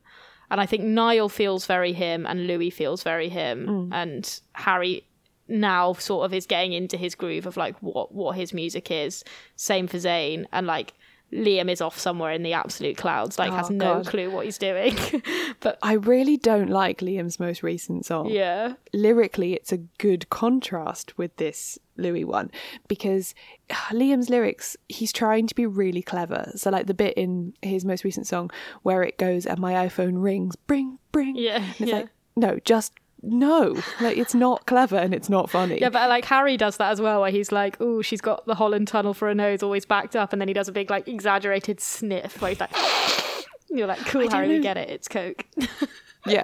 And 0.50 0.60
I 0.60 0.66
think 0.66 0.82
Niall 0.82 1.28
feels 1.28 1.66
very 1.66 1.92
him 1.92 2.26
and 2.26 2.48
Louis 2.48 2.70
feels 2.70 3.04
very 3.04 3.28
him. 3.28 3.68
Mm. 3.68 3.88
And 3.92 4.40
Harry 4.54 5.04
now 5.46 5.92
sort 5.92 6.24
of 6.24 6.34
is 6.34 6.46
getting 6.46 6.72
into 6.72 6.96
his 6.96 7.14
groove 7.14 7.46
of 7.46 7.56
like 7.56 7.80
what 7.80 8.12
what 8.12 8.34
his 8.34 8.52
music 8.52 8.90
is. 8.90 9.22
Same 9.54 9.86
for 9.86 9.98
Zayn 9.98 10.46
and 10.52 10.66
like 10.66 10.94
Liam 11.32 11.68
is 11.70 11.80
off 11.80 11.98
somewhere 11.98 12.30
in 12.32 12.42
the 12.44 12.52
absolute 12.52 12.96
clouds, 12.96 13.38
like 13.38 13.52
has 13.52 13.68
Oh, 13.68 13.74
no 13.74 13.94
God. 13.94 14.06
clue 14.06 14.30
what 14.30 14.44
he's 14.44 14.58
doing. 14.58 14.96
but 15.60 15.76
I 15.82 15.94
really 15.94 16.36
don't 16.36 16.70
like 16.70 16.98
Liam's 16.98 17.40
most 17.40 17.62
recent 17.62 18.06
song. 18.06 18.28
yeah. 18.30 18.74
Lyrically, 18.92 19.52
it's 19.54 19.72
a 19.72 19.78
good 19.98 20.30
contrast 20.30 21.18
with 21.18 21.36
this 21.36 21.78
Louis 21.96 22.24
one 22.24 22.50
because 22.88 23.34
ah, 23.70 23.88
Liam's 23.90 24.30
lyrics, 24.30 24.76
he's 24.88 25.12
trying 25.12 25.46
to 25.48 25.54
be 25.54 25.66
really 25.66 26.02
clever. 26.02 26.52
So, 26.54 26.70
like 26.70 26.86
the 26.86 26.94
bit 26.94 27.14
in 27.16 27.54
his 27.60 27.84
most 27.84 28.04
recent 28.04 28.26
song 28.26 28.50
where 28.82 29.02
it 29.02 29.18
goes 29.18 29.46
and 29.46 29.58
my 29.58 29.72
iPhone 29.86 30.22
rings, 30.22 30.54
bring, 30.56 30.98
bring. 31.10 31.34
Yeah, 31.36 31.56
And 31.56 31.70
it's 31.80 31.80
yeah. 31.80 31.96
like, 31.96 32.08
no, 32.36 32.58
just 32.64 32.92
no. 33.26 33.80
Like, 34.00 34.16
it's 34.16 34.34
not 34.34 34.66
clever 34.66 34.96
and 34.96 35.12
it's 35.14 35.28
not 35.28 35.50
funny. 35.50 35.78
Yeah, 35.80 35.90
but 35.90 36.02
uh, 36.02 36.08
like 36.08 36.24
Harry 36.26 36.56
does 36.56 36.76
that 36.78 36.90
as 36.90 37.00
well, 37.00 37.20
where 37.20 37.30
he's 37.30 37.52
like, 37.52 37.76
"Oh, 37.80 38.02
she's 38.02 38.20
got 38.20 38.46
the 38.46 38.54
Holland 38.54 38.88
Tunnel 38.88 39.14
for 39.14 39.28
a 39.28 39.34
nose, 39.34 39.62
always 39.62 39.84
backed 39.84 40.16
up," 40.16 40.32
and 40.32 40.40
then 40.40 40.48
he 40.48 40.54
does 40.54 40.68
a 40.68 40.72
big 40.72 40.90
like 40.90 41.06
exaggerated 41.08 41.80
sniff 41.80 42.40
where 42.40 42.50
he's 42.50 42.60
like, 42.60 42.70
"You're 43.68 43.86
like, 43.86 43.98
cool, 44.06 44.28
Harry, 44.30 44.48
we 44.48 44.60
get 44.60 44.76
it. 44.76 44.88
It's 44.90 45.08
Coke." 45.08 45.44
Yeah. 46.28 46.42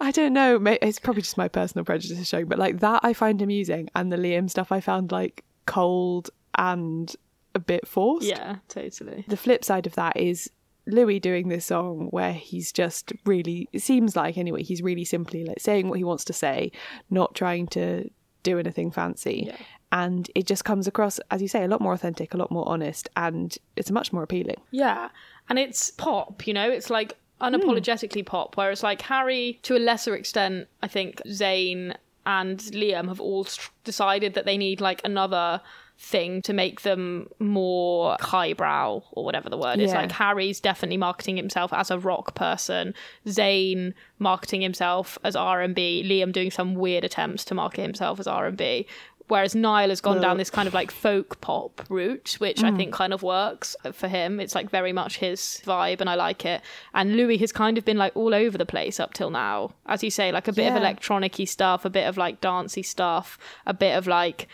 I 0.00 0.10
don't 0.14 0.32
know. 0.32 0.58
It's 0.80 0.98
probably 0.98 1.22
just 1.22 1.36
my 1.36 1.48
personal 1.48 1.84
prejudice 1.84 2.26
showing, 2.26 2.46
but 2.46 2.58
like 2.58 2.80
that 2.80 3.00
I 3.02 3.12
find 3.12 3.42
amusing, 3.42 3.90
and 3.94 4.10
the 4.10 4.16
Liam 4.16 4.48
stuff 4.48 4.72
I 4.72 4.80
found 4.80 5.12
like 5.12 5.44
cold 5.66 6.30
and 6.56 7.14
a 7.54 7.58
bit 7.58 7.86
forced. 7.86 8.26
yeah, 8.26 8.56
totally. 8.68 9.24
The 9.28 9.36
flip 9.36 9.64
side 9.64 9.86
of 9.86 9.94
that 9.94 10.16
is 10.16 10.50
Louis 10.86 11.20
doing 11.20 11.48
this 11.48 11.66
song 11.66 12.08
where 12.10 12.32
he's 12.32 12.72
just 12.72 13.12
really, 13.24 13.68
it 13.72 13.80
seems 13.80 14.16
like 14.16 14.36
anyway, 14.36 14.62
he's 14.62 14.82
really 14.82 15.04
simply 15.04 15.44
like 15.44 15.60
saying 15.60 15.88
what 15.88 15.98
he 15.98 16.04
wants 16.04 16.24
to 16.26 16.32
say, 16.32 16.72
not 17.10 17.34
trying 17.34 17.66
to 17.68 18.10
do 18.42 18.58
anything 18.58 18.90
fancy. 18.90 19.50
And 19.90 20.30
it 20.34 20.46
just 20.46 20.64
comes 20.64 20.86
across, 20.86 21.20
as 21.30 21.40
you 21.40 21.48
say, 21.48 21.64
a 21.64 21.68
lot 21.68 21.80
more 21.80 21.92
authentic, 21.92 22.34
a 22.34 22.36
lot 22.36 22.50
more 22.50 22.68
honest, 22.68 23.08
and 23.16 23.56
it's 23.76 23.90
much 23.90 24.12
more 24.12 24.22
appealing. 24.22 24.60
Yeah, 24.72 25.08
and 25.48 25.58
it's 25.58 25.90
pop, 25.92 26.46
you 26.46 26.52
know, 26.52 26.68
it's 26.68 26.90
like 26.90 27.16
hmm. 27.40 27.46
unapologetically 27.46 28.26
pop. 28.26 28.56
Whereas 28.56 28.82
like 28.82 29.02
Harry, 29.02 29.60
to 29.62 29.76
a 29.76 29.78
lesser 29.78 30.14
extent, 30.14 30.68
I 30.82 30.88
think 30.88 31.22
Zayn 31.26 31.96
and 32.26 32.58
Liam 32.58 33.08
have 33.08 33.20
all 33.20 33.46
decided 33.84 34.34
that 34.34 34.46
they 34.46 34.56
need 34.56 34.80
like 34.80 35.00
another 35.04 35.60
thing 35.96 36.42
to 36.42 36.52
make 36.52 36.82
them 36.82 37.28
more 37.38 38.16
highbrow 38.20 39.02
or 39.12 39.24
whatever 39.24 39.48
the 39.48 39.56
word 39.56 39.78
is. 39.78 39.92
Like 39.92 40.12
Harry's 40.12 40.60
definitely 40.60 40.96
marketing 40.98 41.36
himself 41.36 41.72
as 41.72 41.90
a 41.90 41.98
rock 41.98 42.34
person, 42.34 42.94
Zayn 43.26 43.94
marketing 44.18 44.60
himself 44.60 45.18
as 45.24 45.36
R 45.36 45.62
and 45.62 45.74
B, 45.74 46.02
Liam 46.04 46.32
doing 46.32 46.50
some 46.50 46.74
weird 46.74 47.04
attempts 47.04 47.44
to 47.46 47.54
market 47.54 47.82
himself 47.82 48.20
as 48.20 48.26
R 48.26 48.46
and 48.46 48.56
B. 48.56 48.86
Whereas 49.28 49.54
Niall 49.54 49.88
has 49.88 50.02
gone 50.02 50.20
down 50.20 50.36
this 50.36 50.50
kind 50.50 50.68
of 50.68 50.74
like 50.74 50.90
folk 50.90 51.40
pop 51.40 51.80
route, 51.88 52.36
which 52.40 52.62
I 52.62 52.70
Mm. 52.70 52.76
think 52.76 52.92
kind 52.92 53.14
of 53.14 53.22
works 53.22 53.74
for 53.94 54.06
him. 54.06 54.38
It's 54.38 54.54
like 54.54 54.68
very 54.68 54.92
much 54.92 55.16
his 55.16 55.62
vibe, 55.64 56.02
and 56.02 56.10
I 56.10 56.14
like 56.14 56.44
it. 56.44 56.60
And 56.92 57.16
Louis 57.16 57.38
has 57.38 57.50
kind 57.50 57.78
of 57.78 57.86
been 57.86 57.96
like 57.96 58.14
all 58.14 58.34
over 58.34 58.58
the 58.58 58.66
place 58.66 59.00
up 59.00 59.14
till 59.14 59.30
now, 59.30 59.72
as 59.86 60.04
you 60.04 60.10
say, 60.10 60.30
like 60.30 60.46
a 60.46 60.52
bit 60.52 60.66
of 60.68 60.74
Yeah. 60.74 60.80
electronic-y 60.80 61.46
stuff, 61.46 61.86
a 61.86 61.90
bit 61.90 62.06
of 62.06 62.18
like 62.18 62.42
dancey 62.42 62.82
stuff, 62.82 63.38
a 63.64 63.72
bit 63.72 63.96
of 63.96 64.06
like, 64.06 64.46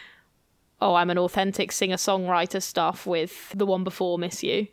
oh, 0.81 0.95
I'm 0.95 1.11
an 1.11 1.19
authentic 1.19 1.73
singer-songwriter 1.73 2.63
stuff 2.63 3.07
with 3.07 3.51
the 3.55 3.67
one 3.67 3.85
before 3.85 4.19
Miss 4.19 4.43
You, 4.43 4.67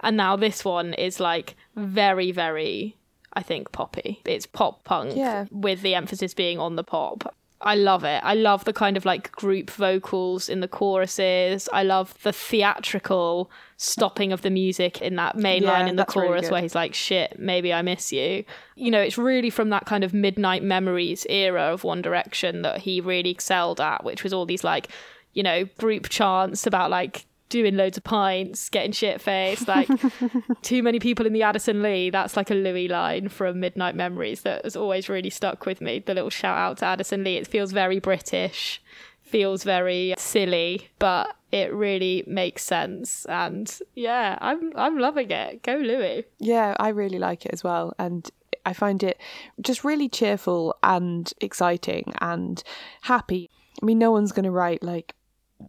and 0.00 0.16
now 0.16 0.36
this 0.36 0.64
one 0.64 0.94
is 0.94 1.20
like 1.20 1.54
very, 1.76 2.32
very, 2.32 2.96
I 3.32 3.42
think 3.42 3.72
poppy. 3.72 4.20
It's 4.24 4.46
pop 4.46 4.84
punk 4.84 5.16
Yeah. 5.16 5.46
with 5.50 5.82
the 5.82 5.94
emphasis 5.94 6.34
being 6.34 6.58
on 6.58 6.76
the 6.76 6.84
pop. 6.84 7.34
I 7.64 7.76
love 7.76 8.02
it. 8.02 8.20
I 8.24 8.34
love 8.34 8.64
the 8.64 8.72
kind 8.72 8.96
of 8.96 9.04
like 9.04 9.30
group 9.30 9.70
vocals 9.70 10.48
in 10.48 10.58
the 10.58 10.66
choruses. 10.66 11.68
I 11.72 11.84
love 11.84 12.20
the 12.24 12.32
theatrical 12.32 13.48
stopping 13.76 14.32
of 14.32 14.42
the 14.42 14.50
music 14.50 15.00
in 15.00 15.14
that 15.14 15.36
main 15.36 15.62
Yeah, 15.62 15.70
line 15.70 15.88
in 15.88 15.94
the 15.94 16.02
that's 16.02 16.16
really 16.16 16.26
chorus 16.26 16.50
where 16.50 16.60
he's 16.60 16.74
like, 16.74 16.92
shit, 16.92 17.38
maybe 17.38 17.72
I 17.72 17.82
miss 17.82 18.12
you. 18.12 18.44
You 18.74 18.90
know, 18.90 19.00
it's 19.00 19.16
really 19.16 19.48
from 19.48 19.68
that 19.70 19.86
kind 19.86 20.02
of 20.02 20.12
Midnight 20.12 20.64
Memories 20.64 21.24
era 21.30 21.62
of 21.62 21.84
One 21.84 22.02
Direction 22.02 22.62
that 22.62 22.78
he 22.78 23.00
really 23.00 23.30
excelled 23.30 23.80
at, 23.80 24.02
which 24.02 24.24
was 24.24 24.32
all 24.32 24.44
these 24.44 24.64
like, 24.64 24.88
you 25.32 25.42
know, 25.42 25.64
group 25.78 26.08
chants 26.08 26.66
about 26.66 26.90
like 26.90 27.26
doing 27.52 27.76
loads 27.76 27.98
of 27.98 28.04
pints, 28.04 28.70
getting 28.70 28.92
shit 28.92 29.20
faced, 29.20 29.68
like 29.68 29.88
too 30.62 30.82
many 30.82 30.98
people 30.98 31.26
in 31.26 31.34
the 31.34 31.42
Addison 31.42 31.82
Lee. 31.82 32.08
That's 32.08 32.34
like 32.34 32.50
a 32.50 32.54
Louis 32.54 32.88
line 32.88 33.28
from 33.28 33.60
Midnight 33.60 33.94
Memories 33.94 34.40
that 34.42 34.64
has 34.64 34.74
always 34.74 35.10
really 35.10 35.28
stuck 35.28 35.66
with 35.66 35.82
me. 35.82 35.98
The 35.98 36.14
little 36.14 36.30
shout 36.30 36.56
out 36.56 36.78
to 36.78 36.86
Addison 36.86 37.24
Lee. 37.24 37.36
It 37.36 37.46
feels 37.46 37.72
very 37.72 37.98
British, 37.98 38.82
feels 39.20 39.64
very 39.64 40.14
silly, 40.16 40.88
but 40.98 41.36
it 41.50 41.74
really 41.74 42.24
makes 42.26 42.64
sense. 42.64 43.26
And 43.26 43.78
yeah, 43.94 44.38
I'm 44.40 44.72
I'm 44.74 44.98
loving 44.98 45.30
it. 45.30 45.62
Go 45.62 45.74
Louis. 45.74 46.24
Yeah, 46.38 46.74
I 46.80 46.88
really 46.88 47.18
like 47.18 47.44
it 47.44 47.52
as 47.52 47.62
well. 47.62 47.92
And 47.98 48.30
I 48.64 48.72
find 48.72 49.02
it 49.02 49.20
just 49.60 49.84
really 49.84 50.08
cheerful 50.08 50.74
and 50.82 51.30
exciting 51.40 52.14
and 52.20 52.62
happy. 53.02 53.50
I 53.82 53.84
mean, 53.84 53.98
no 53.98 54.10
one's 54.10 54.32
going 54.32 54.44
to 54.44 54.50
write 54.50 54.82
like 54.82 55.14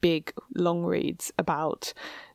big 0.01 0.33
long 0.55 0.83
reads 0.83 1.31
about 1.37 1.93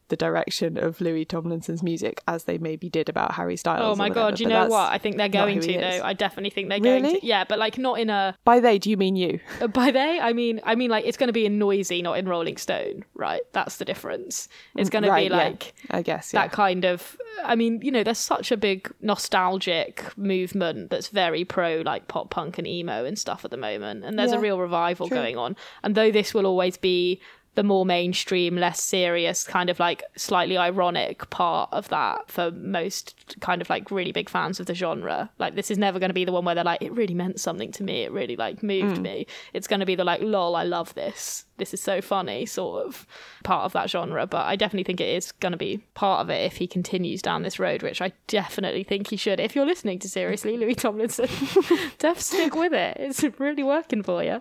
the 0.09 0.17
direction 0.17 0.79
of 0.79 1.03
Louis 1.03 1.27
Tomlinson's 1.27 1.83
music 1.83 2.23
as 2.27 2.45
they 2.45 2.57
maybe 2.57 2.89
did 2.89 3.11
about 3.11 3.35
Harry 3.35 3.59
Styles. 3.59 3.83
Oh 3.85 3.95
my 3.95 4.09
god, 4.09 4.41
you 4.41 4.47
but 4.47 4.53
know 4.53 4.67
what? 4.69 4.91
I 4.91 4.97
think 4.97 5.19
they're 5.19 5.29
going 5.29 5.61
to 5.61 5.73
though. 5.79 6.01
I 6.03 6.15
definitely 6.15 6.49
think 6.49 6.71
they're 6.71 6.81
going 6.81 7.03
Really? 7.03 7.21
to. 7.21 7.27
Yeah, 7.27 7.45
but 7.47 7.59
like 7.59 7.77
not 7.77 8.01
in 8.01 8.09
a 8.09 8.35
By 8.43 8.59
they, 8.61 8.79
do 8.79 8.89
you 8.89 8.97
mean 8.97 9.17
you? 9.17 9.39
Uh, 9.61 9.67
By 9.67 9.91
they, 9.91 10.19
I 10.19 10.33
mean, 10.33 10.63
I 10.65 10.77
mean, 10.77 10.91
like 10.91 11.05
it's 11.05 11.19
going 11.19 11.27
to 11.29 11.33
be 11.35 11.45
in 11.45 11.59
Noisey, 11.59 12.03
not 12.03 12.17
in 12.19 12.27
Rolling 12.27 12.57
Stone, 12.57 13.05
right? 13.15 13.43
That's 13.53 13.77
the 13.77 13.85
difference. 13.85 14.49
It's 14.77 14.89
going 14.89 15.03
to 15.03 15.11
Right, 15.11 15.29
be 15.29 15.35
yeah. 15.37 15.43
like 15.45 15.75
I 15.91 16.01
guess, 16.01 16.33
yeah. 16.33 16.41
that 16.43 16.53
kind 16.53 16.87
of. 16.87 17.19
I 17.45 17.55
mean, 17.55 17.81
you 17.83 17.91
know, 17.93 18.03
there's 18.03 18.17
such 18.19 18.51
a 18.51 18.57
big 18.57 18.91
nostalgic 19.03 20.17
movement 20.17 20.91
that's 20.91 21.09
very 21.09 21.45
pro 21.45 21.83
like 21.85 22.09
pop 22.09 22.31
punk 22.31 22.57
and 22.59 22.67
emo 22.67 23.05
and 23.05 23.19
stuff 23.19 23.45
at 23.45 23.51
the 23.51 23.57
moment, 23.57 24.05
and 24.05 24.19
there's 24.19 24.33
a 24.33 24.39
real 24.41 24.59
revival 24.59 25.07
true. 25.09 25.17
going 25.19 25.37
on. 25.37 25.55
And 25.83 25.95
though 25.95 26.11
this 26.11 26.33
will 26.33 26.47
always 26.47 26.77
be 26.77 27.21
the 27.59 27.65
more 27.65 27.85
mainstream, 27.85 28.55
less 28.55 28.81
serious, 28.81 29.43
kind 29.43 29.69
of 29.69 29.81
like 29.81 30.05
slightly 30.17 30.57
ironic 30.57 31.29
part 31.31 31.69
of 31.73 31.89
that 31.89 32.31
for 32.31 32.53
most 32.53 33.35
kind 33.41 33.61
of 33.61 33.69
like 33.69 33.91
really 33.91 34.13
big 34.13 34.29
fans 34.29 34.61
of 34.61 34.67
the 34.67 34.75
genre. 34.77 35.29
Like 35.41 35.57
this 35.57 35.69
is 35.69 35.77
never 35.77 35.99
going 35.99 36.11
to 36.11 36.15
be 36.15 36.25
the 36.25 36.31
one 36.31 36.45
where 36.45 36.55
they're 36.55 36.63
like, 36.63 36.81
it 36.81 36.93
really 36.93 37.15
meant 37.15 37.41
something 37.41 37.73
to 37.73 37.83
me. 37.83 38.03
It 38.03 38.13
really 38.13 38.37
like 38.37 38.63
moved 38.63 38.99
Mm. 38.99 39.03
me. 39.03 39.27
It's 39.55 39.67
going 39.67 39.81
to 39.81 39.87
be 39.87 39.97
the 39.97 40.05
like, 40.05 40.21
lol, 40.23 40.55
I 40.55 40.63
love 40.63 40.95
this. 40.95 41.47
This 41.59 41.75
is 41.75 41.81
so 41.81 42.01
funny, 42.01 42.47
sort 42.47 42.87
of 42.87 43.07
part 43.45 43.65
of 43.65 43.73
that 43.73 43.91
genre. 43.91 44.27
But 44.27 44.47
I 44.47 44.57
definitely 44.57 44.85
think 44.85 45.01
it 45.01 45.09
is 45.09 45.33
going 45.33 45.53
to 45.53 45.59
be 45.59 45.85
part 45.95 46.21
of 46.21 46.31
it 46.31 46.45
if 46.45 46.57
he 46.57 46.67
continues 46.67 47.23
down 47.23 47.43
this 47.43 47.59
road, 47.59 47.83
which 47.83 48.01
I 48.01 48.13
definitely 48.27 48.85
think 48.85 49.09
he 49.09 49.17
should. 49.17 49.41
If 49.41 49.55
you're 49.55 49.67
listening 49.67 49.99
to 50.01 50.09
seriously, 50.09 50.57
Louis 50.57 50.75
Tomlinson, 50.75 51.29
def 51.99 52.21
stick 52.21 52.55
with 52.55 52.73
it. 52.73 52.97
It's 52.99 53.23
really 53.39 53.63
working 53.63 54.03
for 54.03 54.23
you. 54.23 54.41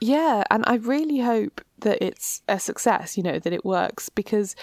Yeah, 0.00 0.44
and 0.50 0.64
I 0.66 0.74
really 0.74 1.20
hope 1.20 1.60
that 1.80 2.02
it's 2.04 2.42
a 2.48 2.60
success, 2.60 3.16
you 3.16 3.22
know, 3.22 3.38
that 3.38 3.52
it 3.52 3.64
works 3.64 4.08
because 4.08 4.54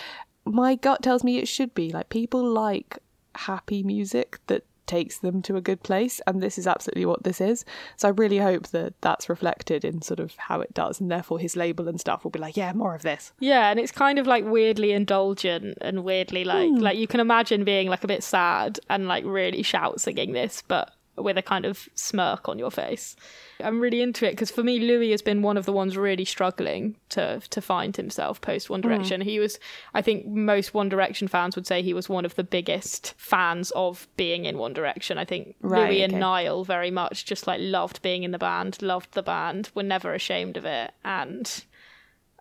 my 0.45 0.75
gut 0.75 1.01
tells 1.01 1.23
me 1.23 1.37
it 1.37 1.47
should 1.47 1.73
be. 1.73 1.91
Like 1.91 2.09
people 2.09 2.43
like 2.43 2.99
happy 3.35 3.83
music 3.83 4.39
that 4.47 4.63
takes 4.87 5.19
them 5.19 5.41
to 5.43 5.55
a 5.55 5.61
good 5.61 5.83
place 5.83 6.19
and 6.25 6.41
this 6.41 6.57
is 6.57 6.65
absolutely 6.65 7.05
what 7.05 7.23
this 7.23 7.39
is. 7.39 7.65
So 7.95 8.07
I 8.07 8.11
really 8.11 8.39
hope 8.39 8.67
that 8.69 8.93
that's 9.01 9.29
reflected 9.29 9.85
in 9.85 10.01
sort 10.01 10.19
of 10.19 10.35
how 10.37 10.61
it 10.61 10.73
does 10.73 10.99
and 10.99 11.11
therefore 11.11 11.39
his 11.39 11.55
label 11.55 11.87
and 11.87 11.99
stuff 11.99 12.23
will 12.23 12.31
be 12.31 12.39
like, 12.39 12.57
yeah, 12.57 12.73
more 12.73 12.95
of 12.95 13.01
this. 13.03 13.33
Yeah, 13.39 13.69
and 13.69 13.79
it's 13.79 13.91
kind 13.91 14.17
of 14.17 14.25
like 14.27 14.45
weirdly 14.45 14.91
indulgent 14.91 15.77
and 15.81 16.03
weirdly 16.03 16.43
like 16.43 16.69
Hmm. 16.69 16.77
like 16.77 16.97
you 16.97 17.07
can 17.07 17.19
imagine 17.19 17.63
being 17.63 17.89
like 17.89 18.03
a 18.03 18.07
bit 18.07 18.23
sad 18.23 18.79
and 18.89 19.07
like 19.07 19.23
really 19.25 19.61
shout 19.63 20.01
singing 20.01 20.33
this, 20.33 20.63
but 20.67 20.91
with 21.17 21.37
a 21.37 21.41
kind 21.41 21.65
of 21.65 21.89
smirk 21.95 22.47
on 22.47 22.59
your 22.59 22.71
face. 22.71 23.15
I'm 23.59 23.79
really 23.79 24.01
into 24.01 24.27
it 24.27 24.31
because 24.31 24.51
for 24.51 24.63
me, 24.63 24.79
Louis 24.79 25.11
has 25.11 25.21
been 25.21 25.41
one 25.41 25.57
of 25.57 25.65
the 25.65 25.73
ones 25.73 25.97
really 25.97 26.25
struggling 26.25 26.95
to 27.09 27.41
to 27.49 27.61
find 27.61 27.95
himself 27.97 28.39
post 28.41 28.69
One 28.69 28.81
Hmm. 28.81 28.89
Direction. 28.89 29.21
He 29.21 29.39
was, 29.39 29.59
I 29.93 30.01
think, 30.01 30.27
most 30.27 30.73
One 30.73 30.89
Direction 30.89 31.27
fans 31.27 31.55
would 31.55 31.65
say 31.67 31.81
he 31.81 31.93
was 31.93 32.07
one 32.07 32.25
of 32.25 32.35
the 32.35 32.43
biggest 32.43 33.13
fans 33.17 33.71
of 33.71 34.07
being 34.15 34.45
in 34.45 34.57
One 34.57 34.73
Direction. 34.73 35.17
I 35.17 35.25
think 35.25 35.55
Right, 35.61 35.89
Louis 35.89 36.03
and. 36.03 36.19
Niall 36.19 36.63
very 36.63 36.91
much 36.91 37.25
just 37.25 37.47
like 37.47 37.59
loved 37.61 38.01
being 38.01 38.23
in 38.23 38.31
the 38.31 38.37
band, 38.37 38.81
loved 38.81 39.13
the 39.13 39.23
band, 39.23 39.69
were 39.73 39.83
never 39.83 40.13
ashamed 40.13 40.57
of 40.57 40.65
it, 40.65 40.91
and. 41.03 41.63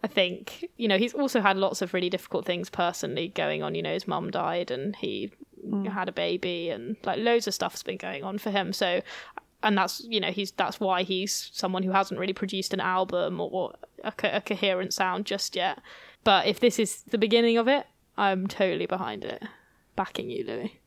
I 0.05 0.09
think, 0.09 0.69
you 0.77 0.87
know, 0.89 0.99
he's 0.99 1.15
also 1.15 1.41
had 1.41 1.57
lots 1.57 1.81
of 1.83 1.93
really 1.95 2.11
difficult 2.11 2.45
things 2.45 2.69
personally 2.71 3.29
going 3.29 3.62
on. 3.62 3.75
You 3.75 3.83
know, 3.83 3.95
his 3.95 4.07
mum 4.07 4.31
died 4.31 4.71
and 4.71 4.95
he 4.95 5.33
Mm. 5.70 5.88
had 5.88 6.09
a 6.09 6.12
baby 6.12 6.70
and 6.70 6.96
like 7.05 7.18
loads 7.18 7.46
of 7.46 7.55
stuff's 7.55 7.83
been 7.83 7.96
going 7.96 8.24
on 8.24 8.38
for 8.38 8.50
him. 8.50 8.72
So, 8.72 9.02
and 9.62 9.76
that's, 9.76 10.05
you 10.09 10.20
know, 10.20 10.31
he's, 10.31 10.52
that's 10.52 10.79
why 10.79 11.02
he's 11.02 11.50
someone 11.52 11.83
who 11.83 11.92
hasn't 11.92 12.20
really 12.20 12.33
produced 12.33 12.72
an 12.72 12.81
album 12.81 13.40
or 13.40 13.74
a, 14.05 14.12
co- 14.12 14.31
a 14.33 14.40
coherent 14.40 14.92
sound 14.92 15.26
just 15.26 15.57
yet. 15.57 15.81
But 16.24 16.46
if 16.46 16.61
this 16.61 16.79
is 16.79 17.02
the 17.02 17.18
beginning 17.18 17.57
of 17.57 17.68
it, 17.68 17.87
I'm 18.16 18.46
totally 18.46 18.87
behind 18.87 19.24
it. 19.24 19.42
Backing 19.94 20.31
you, 20.31 20.44
Louis. 20.44 20.81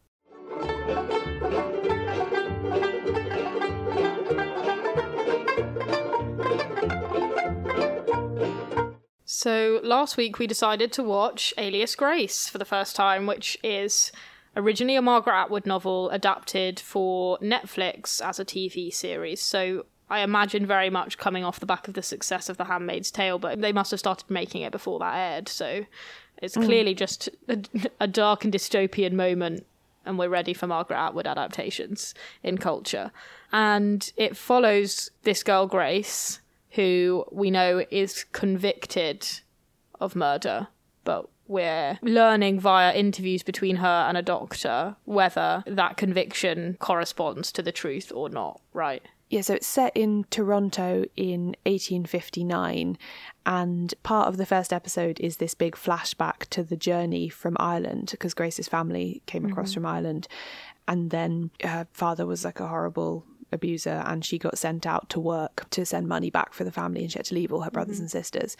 So 9.26 9.80
last 9.84 10.18
week 10.18 10.38
we 10.38 10.48
decided 10.48 10.92
to 10.94 11.04
watch 11.04 11.54
Alias 11.58 11.96
Grace 11.96 12.50
for 12.50 12.58
the 12.58 12.66
first 12.66 12.96
time, 12.96 13.26
which 13.26 13.58
is 13.64 14.12
originally 14.60 14.96
a 14.96 15.02
Margaret 15.02 15.34
Atwood 15.34 15.66
novel 15.66 16.10
adapted 16.10 16.80
for 16.80 17.38
Netflix 17.40 18.22
as 18.24 18.40
a 18.40 18.46
TV 18.46 18.94
series. 18.94 19.42
So 19.42 19.86
I 20.10 20.20
imagine 20.22 20.66
very 20.66 20.90
much 20.90 21.18
coming 21.18 21.44
off 21.44 21.60
the 21.60 21.66
back 21.66 21.88
of 21.88 21.94
the 21.94 22.02
success 22.02 22.50
of 22.50 22.58
The 22.58 22.66
Handmaid's 22.66 23.12
Tale, 23.12 23.40
but 23.40 23.62
they 23.62 23.72
must 23.72 23.92
have 23.92 24.00
started 24.00 24.30
making 24.30 24.62
it 24.62 24.72
before 24.72 25.00
that 25.00 25.16
aired. 25.16 25.48
So 25.50 25.86
it's 26.42 26.56
Mm. 26.58 26.66
clearly 26.66 26.94
just 26.96 27.30
a, 27.48 27.60
a 28.00 28.08
dark 28.08 28.44
and 28.44 28.54
dystopian 28.54 29.14
moment, 29.14 29.66
and 30.06 30.18
we're 30.18 30.30
ready 30.30 30.54
for 30.54 30.68
Margaret 30.68 30.98
Atwood 30.98 31.28
adaptations 31.28 32.14
in 32.44 32.58
culture. 32.58 33.12
And 33.52 34.12
it 34.18 34.36
follows 34.38 35.12
this 35.24 35.44
girl, 35.44 35.68
Grace, 35.68 36.40
who 36.72 37.26
we 37.32 37.52
know 37.52 37.84
is 37.92 38.24
convicted 38.32 39.28
of 40.00 40.16
murder, 40.16 40.68
but 41.04 41.28
we're 41.50 42.00
learning 42.02 42.60
via 42.60 42.94
interviews 42.96 43.44
between 43.44 43.78
her 43.78 44.06
and 44.08 44.16
a 44.18 44.22
doctor 44.22 44.96
whether 45.04 45.64
that 45.68 45.98
conviction 45.98 46.78
corresponds 46.80 47.52
to 47.52 47.62
the 47.62 47.72
truth 47.74 48.12
or 48.16 48.30
not, 48.30 48.62
right? 48.74 49.02
Yeah, 49.30 49.42
so 49.42 49.54
it's 49.56 49.68
set 49.68 49.96
in 49.96 50.26
Toronto 50.32 51.06
in 51.16 51.56
1859, 51.66 52.98
and 53.46 53.94
part 54.02 54.28
of 54.28 54.38
the 54.38 54.46
first 54.46 54.74
episode 54.74 55.20
is 55.20 55.38
this 55.38 55.54
big 55.54 55.76
flashback 55.76 56.48
to 56.50 56.64
the 56.64 56.76
journey 56.78 57.30
from 57.30 57.56
Ireland 57.60 58.08
because 58.12 58.34
Grace's 58.34 58.68
family 58.68 59.22
came 59.28 59.46
across 59.46 59.72
Mhm. 59.72 59.74
from 59.76 59.86
Ireland, 59.86 60.28
and 60.88 61.12
then 61.12 61.52
her 61.64 61.88
father 61.94 62.26
was 62.26 62.44
like 62.44 62.60
a 62.60 62.68
horrible 62.68 63.24
abuser, 63.52 64.04
and 64.08 64.26
she 64.26 64.38
got 64.40 64.58
sent 64.58 64.88
out 64.88 65.10
to 65.10 65.20
work 65.20 65.68
to 65.72 65.86
send 65.86 66.08
money 66.08 66.30
back 66.32 66.54
for 66.54 66.64
the 66.64 66.72
family, 66.72 67.02
and 67.02 67.12
she 67.12 67.20
had 67.20 67.26
to 67.26 67.36
leave 67.36 67.52
all 67.54 67.62
her 67.62 67.72
brothers 67.72 67.98
Mhm. 67.98 68.02
and 68.02 68.12
sisters. 68.12 68.58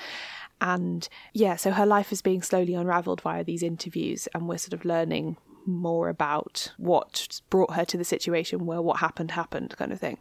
And 0.62 1.08
yeah, 1.34 1.56
so 1.56 1.72
her 1.72 1.86
life 1.86 2.12
is 2.12 2.22
being 2.22 2.42
slowly 2.42 2.74
unraveled 2.74 3.22
via 3.22 3.44
these 3.44 3.64
interviews, 3.64 4.28
and 4.34 4.48
we're 4.48 4.58
sort 4.58 4.74
of 4.74 4.86
learning 4.86 5.38
more 5.66 6.10
about 6.10 6.72
what 6.78 7.42
brought 7.50 7.76
her 7.76 7.86
to 7.86 7.98
the 7.98 8.04
situation 8.04 8.66
where 8.66 8.82
what 8.82 9.00
happened 9.00 9.32
happened, 9.32 9.76
kind 9.78 9.92
of 9.92 10.00
thing. 10.00 10.18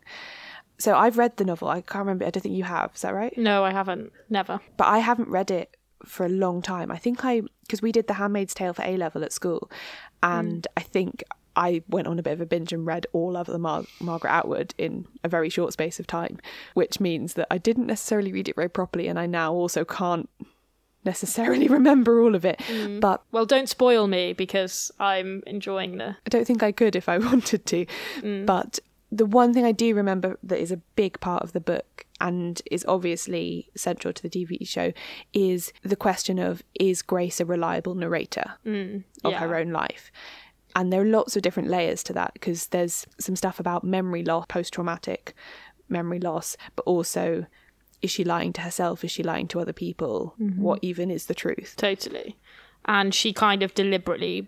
So 0.78 0.96
I've 0.96 1.18
read 1.18 1.36
the 1.36 1.44
novel. 1.44 1.68
I 1.68 1.80
can't 1.80 2.04
remember. 2.04 2.24
I 2.24 2.30
don't 2.30 2.42
think 2.42 2.54
you 2.54 2.64
have. 2.64 2.92
Is 2.94 3.02
that 3.02 3.14
right? 3.14 3.36
No, 3.36 3.64
I 3.64 3.72
haven't. 3.72 4.12
Never. 4.30 4.60
But 4.76 4.86
I 4.86 4.98
haven't 4.98 5.28
read 5.28 5.50
it 5.50 5.76
for 6.04 6.24
a 6.24 6.28
long 6.28 6.62
time. 6.62 6.90
I 6.92 6.98
think 6.98 7.24
I 7.24 7.42
because 7.62 7.82
we 7.82 7.92
did 7.92 8.06
The 8.06 8.14
Handmaid's 8.14 8.54
Tale 8.54 8.72
for 8.72 8.82
A 8.82 8.96
level 8.96 9.24
at 9.24 9.32
school, 9.32 9.70
and 10.22 10.62
mm. 10.62 10.72
I 10.76 10.82
think 10.82 11.24
I 11.58 11.82
went 11.88 12.06
on 12.06 12.18
a 12.18 12.22
bit 12.22 12.32
of 12.34 12.40
a 12.40 12.46
binge 12.46 12.72
and 12.72 12.86
read 12.86 13.06
all 13.12 13.36
of 13.36 13.46
the 13.48 13.58
Mar- 13.58 13.84
Margaret 14.00 14.30
Atwood 14.30 14.74
in 14.78 15.06
a 15.24 15.28
very 15.28 15.50
short 15.50 15.72
space 15.74 15.98
of 16.00 16.06
time, 16.06 16.38
which 16.74 17.00
means 17.00 17.34
that 17.34 17.48
I 17.50 17.58
didn't 17.58 17.86
necessarily 17.88 18.32
read 18.32 18.48
it 18.48 18.54
very 18.56 18.70
properly, 18.70 19.08
and 19.08 19.18
I 19.18 19.26
now 19.26 19.52
also 19.52 19.84
can't 19.84 20.30
necessarily 21.04 21.68
remember 21.78 22.22
all 22.22 22.34
of 22.34 22.44
it. 22.44 22.58
Mm. 22.68 23.00
But 23.00 23.22
Well, 23.32 23.46
don't 23.46 23.68
spoil 23.68 24.06
me 24.06 24.32
because 24.32 24.90
I'm 25.00 25.42
enjoying 25.46 25.98
the. 25.98 26.10
I 26.24 26.28
don't 26.30 26.46
think 26.46 26.62
I 26.62 26.72
could 26.72 26.94
if 26.96 27.08
I 27.08 27.18
wanted 27.30 27.66
to. 27.66 27.86
Mm. 28.20 28.46
But 28.46 28.78
the 29.10 29.26
one 29.26 29.54
thing 29.54 29.64
I 29.64 29.72
do 29.72 29.94
remember 29.94 30.38
that 30.42 30.60
is 30.60 30.70
a 30.70 30.76
big 30.96 31.18
part 31.20 31.42
of 31.42 31.52
the 31.52 31.60
book 31.60 32.04
and 32.20 32.60
is 32.70 32.84
obviously 32.86 33.68
central 33.76 34.12
to 34.12 34.22
the 34.22 34.28
TV 34.28 34.66
show 34.68 34.92
is 35.32 35.72
the 35.82 35.96
question 35.96 36.38
of 36.38 36.62
is 36.78 37.00
Grace 37.00 37.40
a 37.40 37.44
reliable 37.44 37.94
narrator 37.94 38.52
Mm, 38.66 39.04
of 39.24 39.32
yeah. 39.32 39.38
her 39.38 39.56
own 39.56 39.70
life? 39.70 40.10
And 40.76 40.92
there 40.92 41.00
are 41.02 41.06
lots 41.06 41.36
of 41.36 41.42
different 41.42 41.68
layers 41.68 42.02
to 42.04 42.12
that 42.12 42.34
because 42.34 42.68
there's 42.68 43.06
some 43.18 43.36
stuff 43.36 43.58
about 43.58 43.84
memory 43.84 44.22
loss, 44.22 44.46
post 44.48 44.72
traumatic 44.72 45.34
memory 45.88 46.20
loss, 46.20 46.56
but 46.76 46.82
also 46.84 47.46
is 48.00 48.10
she 48.10 48.22
lying 48.22 48.52
to 48.52 48.60
herself? 48.60 49.02
Is 49.02 49.10
she 49.10 49.22
lying 49.22 49.48
to 49.48 49.60
other 49.60 49.72
people? 49.72 50.34
Mhm. 50.40 50.58
What 50.58 50.78
even 50.82 51.10
is 51.10 51.26
the 51.26 51.34
truth? 51.34 51.74
Totally. 51.76 52.36
And 52.84 53.12
she 53.14 53.32
kind 53.32 53.62
of 53.62 53.74
deliberately 53.74 54.46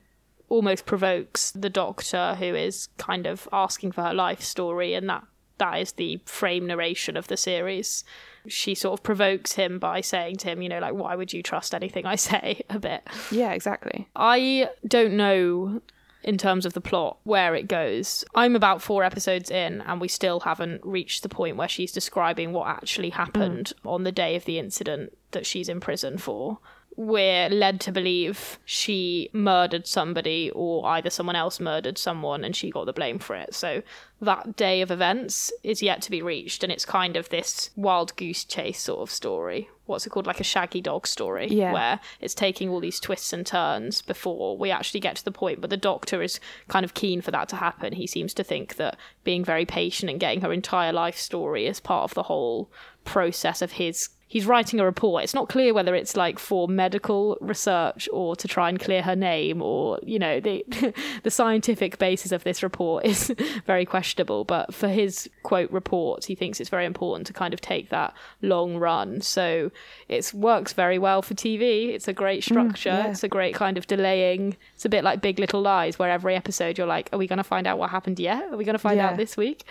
almost 0.48 0.86
provokes 0.86 1.50
the 1.52 1.70
doctor 1.70 2.36
who 2.38 2.54
is 2.54 2.88
kind 2.96 3.26
of 3.26 3.48
asking 3.52 3.92
for 3.92 4.02
her 4.02 4.14
life 4.14 4.42
story 4.42 4.94
and 4.94 5.08
that 5.08 5.24
that 5.58 5.74
is 5.80 5.92
the 5.92 6.18
frame 6.24 6.66
narration 6.66 7.16
of 7.16 7.28
the 7.28 7.36
series. 7.36 8.02
She 8.48 8.74
sort 8.74 8.98
of 8.98 9.02
provokes 9.02 9.52
him 9.52 9.78
by 9.78 10.00
saying 10.00 10.36
to 10.38 10.48
him, 10.48 10.62
you 10.62 10.68
know, 10.68 10.78
like 10.78 10.94
why 10.94 11.14
would 11.14 11.32
you 11.32 11.42
trust 11.42 11.74
anything 11.74 12.06
I 12.06 12.16
say 12.30 12.62
a 12.70 12.78
bit. 12.78 13.02
Yeah, 13.30 13.52
exactly. 13.52 14.08
I 14.16 14.70
don't 14.86 15.14
know 15.14 15.82
in 16.22 16.36
terms 16.36 16.66
of 16.66 16.72
the 16.72 16.80
plot 16.80 17.18
where 17.24 17.54
it 17.54 17.68
goes. 17.68 18.24
I'm 18.34 18.56
about 18.56 18.82
four 18.82 19.02
episodes 19.04 19.50
in, 19.50 19.80
and 19.82 20.00
we 20.00 20.08
still 20.08 20.40
haven't 20.40 20.84
reached 20.84 21.22
the 21.22 21.28
point 21.28 21.56
where 21.56 21.68
she's 21.68 21.92
describing 21.92 22.52
what 22.52 22.68
actually 22.68 23.10
mm. 23.10 23.14
happened 23.14 23.72
on 23.84 24.04
the 24.04 24.12
day 24.12 24.36
of 24.36 24.44
the 24.44 24.58
incident 24.58 25.16
that 25.32 25.46
she's 25.46 25.68
in 25.68 25.80
prison 25.80 26.18
for. 26.18 26.58
We're 26.96 27.48
led 27.48 27.80
to 27.82 27.92
believe 27.92 28.58
she 28.64 29.30
murdered 29.32 29.86
somebody, 29.86 30.50
or 30.54 30.86
either 30.86 31.08
someone 31.08 31.36
else 31.36 31.58
murdered 31.60 31.96
someone 31.96 32.44
and 32.44 32.54
she 32.54 32.70
got 32.70 32.84
the 32.86 32.92
blame 32.92 33.18
for 33.18 33.36
it. 33.36 33.54
So 33.54 33.82
that 34.20 34.56
day 34.56 34.82
of 34.82 34.90
events 34.90 35.50
is 35.62 35.82
yet 35.82 36.02
to 36.02 36.10
be 36.10 36.20
reached, 36.20 36.62
and 36.62 36.70
it's 36.70 36.84
kind 36.84 37.16
of 37.16 37.28
this 37.30 37.70
wild 37.76 38.14
goose 38.16 38.44
chase 38.44 38.80
sort 38.82 39.00
of 39.00 39.10
story. 39.10 39.70
What's 39.86 40.06
it 40.06 40.10
called? 40.10 40.26
Like 40.26 40.40
a 40.40 40.44
shaggy 40.44 40.80
dog 40.80 41.06
story, 41.06 41.48
Yeah. 41.48 41.72
where 41.72 42.00
it's 42.20 42.34
taking 42.34 42.68
all 42.68 42.80
these 42.80 43.00
twists 43.00 43.32
and 43.32 43.46
turns 43.46 44.02
before 44.02 44.58
we 44.58 44.70
actually 44.70 45.00
get 45.00 45.16
to 45.16 45.24
the 45.24 45.32
point. 45.32 45.60
But 45.60 45.70
the 45.70 45.76
doctor 45.76 46.22
is 46.22 46.38
kind 46.68 46.84
of 46.84 46.94
keen 46.94 47.22
for 47.22 47.30
that 47.30 47.48
to 47.48 47.56
happen. 47.56 47.94
He 47.94 48.06
seems 48.06 48.34
to 48.34 48.44
think 48.44 48.76
that 48.76 48.96
being 49.24 49.44
very 49.44 49.64
patient 49.64 50.10
and 50.10 50.20
getting 50.20 50.42
her 50.42 50.52
entire 50.52 50.92
life 50.92 51.16
story 51.16 51.66
is 51.66 51.80
part 51.80 52.04
of 52.10 52.14
the 52.14 52.24
whole 52.24 52.70
process 53.04 53.62
of 53.62 53.72
his. 53.72 54.10
He's 54.30 54.46
writing 54.46 54.78
a 54.78 54.84
report. 54.84 55.24
It's 55.24 55.34
not 55.34 55.48
clear 55.48 55.74
whether 55.74 55.92
it's 55.92 56.16
like 56.16 56.38
for 56.38 56.68
medical 56.68 57.36
research 57.40 58.08
or 58.12 58.36
to 58.36 58.46
try 58.46 58.68
and 58.68 58.78
clear 58.78 59.02
her 59.02 59.16
name, 59.16 59.60
or 59.60 59.98
you 60.04 60.20
know, 60.20 60.38
the 60.38 60.64
the 61.24 61.30
scientific 61.32 61.98
basis 61.98 62.30
of 62.30 62.44
this 62.44 62.62
report 62.62 63.04
is 63.04 63.34
very 63.66 63.84
questionable. 63.84 64.44
But 64.44 64.72
for 64.72 64.86
his 64.86 65.28
quote 65.42 65.68
report, 65.72 66.26
he 66.26 66.36
thinks 66.36 66.60
it's 66.60 66.70
very 66.70 66.86
important 66.86 67.26
to 67.26 67.32
kind 67.32 67.52
of 67.52 67.60
take 67.60 67.88
that 67.88 68.14
long 68.40 68.76
run. 68.76 69.20
So 69.20 69.72
it 70.08 70.32
works 70.32 70.74
very 70.74 70.98
well 71.00 71.22
for 71.22 71.34
TV. 71.34 71.88
It's 71.88 72.06
a 72.06 72.12
great 72.12 72.42
mm, 72.42 72.44
structure. 72.44 72.88
yeah. 72.90 73.08
It's 73.10 73.24
a 73.24 73.28
great 73.28 73.56
kind 73.56 73.76
of 73.76 73.88
delaying. 73.88 74.56
It's 74.76 74.84
a 74.84 74.88
bit 74.88 75.02
like 75.02 75.20
Big 75.20 75.40
Little 75.40 75.60
Lies, 75.60 75.98
where 75.98 76.08
every 76.08 76.36
episode 76.36 76.78
you're 76.78 76.86
like, 76.86 77.08
are 77.12 77.18
we 77.18 77.26
going 77.26 77.38
to 77.38 77.42
find 77.44 77.66
out 77.66 77.78
what 77.78 77.90
happened 77.90 78.20
yet? 78.20 78.44
Are 78.52 78.56
we 78.56 78.64
going 78.64 78.74
to 78.74 78.78
find 78.78 78.98
Yeah. 78.98 79.08
out 79.10 79.16
this 79.16 79.36
week? 79.36 79.64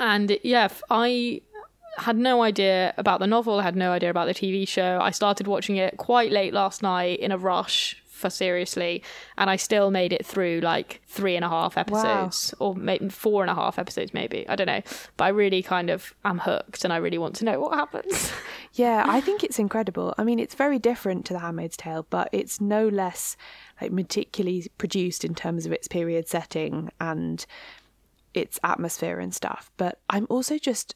And 0.00 0.38
yeah, 0.44 0.68
I 0.88 1.42
had 1.98 2.16
no 2.16 2.42
idea 2.42 2.94
about 2.96 3.20
the 3.20 3.26
novel, 3.26 3.60
I 3.60 3.62
had 3.62 3.76
no 3.76 3.92
idea 3.92 4.10
about 4.10 4.26
the 4.26 4.34
TV 4.34 4.66
show. 4.66 4.98
I 5.00 5.10
started 5.10 5.46
watching 5.46 5.76
it 5.76 5.96
quite 5.96 6.30
late 6.32 6.52
last 6.52 6.82
night 6.82 7.20
in 7.20 7.32
a 7.32 7.38
rush 7.38 8.02
for 8.18 8.28
seriously, 8.30 9.02
and 9.36 9.48
I 9.48 9.56
still 9.56 9.90
made 9.90 10.12
it 10.12 10.26
through 10.26 10.60
like 10.60 11.00
three 11.06 11.36
and 11.36 11.44
a 11.44 11.48
half 11.48 11.78
episodes, 11.78 12.52
or 12.58 12.74
maybe 12.74 13.08
four 13.08 13.42
and 13.42 13.50
a 13.50 13.54
half 13.54 13.78
episodes, 13.78 14.12
maybe. 14.12 14.46
I 14.48 14.56
don't 14.56 14.66
know. 14.66 14.82
But 15.16 15.24
I 15.24 15.28
really 15.28 15.62
kind 15.62 15.88
of 15.88 16.12
am 16.24 16.40
hooked, 16.40 16.82
and 16.84 16.92
I 16.92 16.96
really 16.96 17.18
want 17.18 17.36
to 17.36 17.44
know 17.44 17.60
what 17.60 17.74
happens. 17.74 18.32
Yeah, 18.74 19.06
I 19.08 19.20
think 19.20 19.42
it's 19.42 19.58
incredible. 19.58 20.14
I 20.18 20.24
mean, 20.24 20.38
it's 20.38 20.54
very 20.54 20.78
different 20.78 21.24
to 21.26 21.32
The 21.32 21.40
Handmaid's 21.40 21.76
Tale, 21.76 22.06
but 22.10 22.28
it's 22.32 22.60
no 22.60 22.86
less 22.86 23.36
like 23.80 23.90
meticulously 23.90 24.70
produced 24.78 25.24
in 25.24 25.34
terms 25.34 25.66
of 25.66 25.72
its 25.72 25.88
period 25.88 26.28
setting 26.28 26.90
and 27.00 27.44
its 28.34 28.60
atmosphere 28.62 29.18
and 29.18 29.34
stuff. 29.34 29.72
But 29.78 29.98
I'm 30.10 30.26
also 30.30 30.58
just 30.58 30.94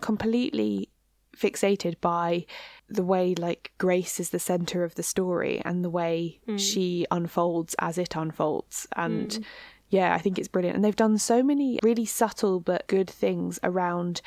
completely 0.00 0.88
fixated 1.36 1.98
by 2.00 2.44
the 2.88 3.02
way 3.02 3.34
like 3.34 3.72
Grace 3.78 4.20
is 4.20 4.30
the 4.30 4.38
center 4.38 4.84
of 4.84 4.94
the 4.96 5.02
story 5.02 5.62
and 5.64 5.82
the 5.84 5.90
way 5.90 6.40
Mm. 6.46 6.58
she 6.58 7.06
unfolds 7.10 7.74
as 7.78 7.96
it 7.96 8.14
unfolds 8.14 8.86
and 8.96 9.28
Mm. 9.30 9.44
yeah, 9.88 10.14
I 10.14 10.18
think 10.18 10.38
it's 10.38 10.48
brilliant. 10.48 10.76
And 10.76 10.84
they've 10.84 10.94
done 10.96 11.16
so 11.18 11.42
many 11.42 11.78
really 11.82 12.04
subtle 12.04 12.60
but 12.60 12.86
good 12.86 13.08
things 13.08 13.58
around 13.62 14.20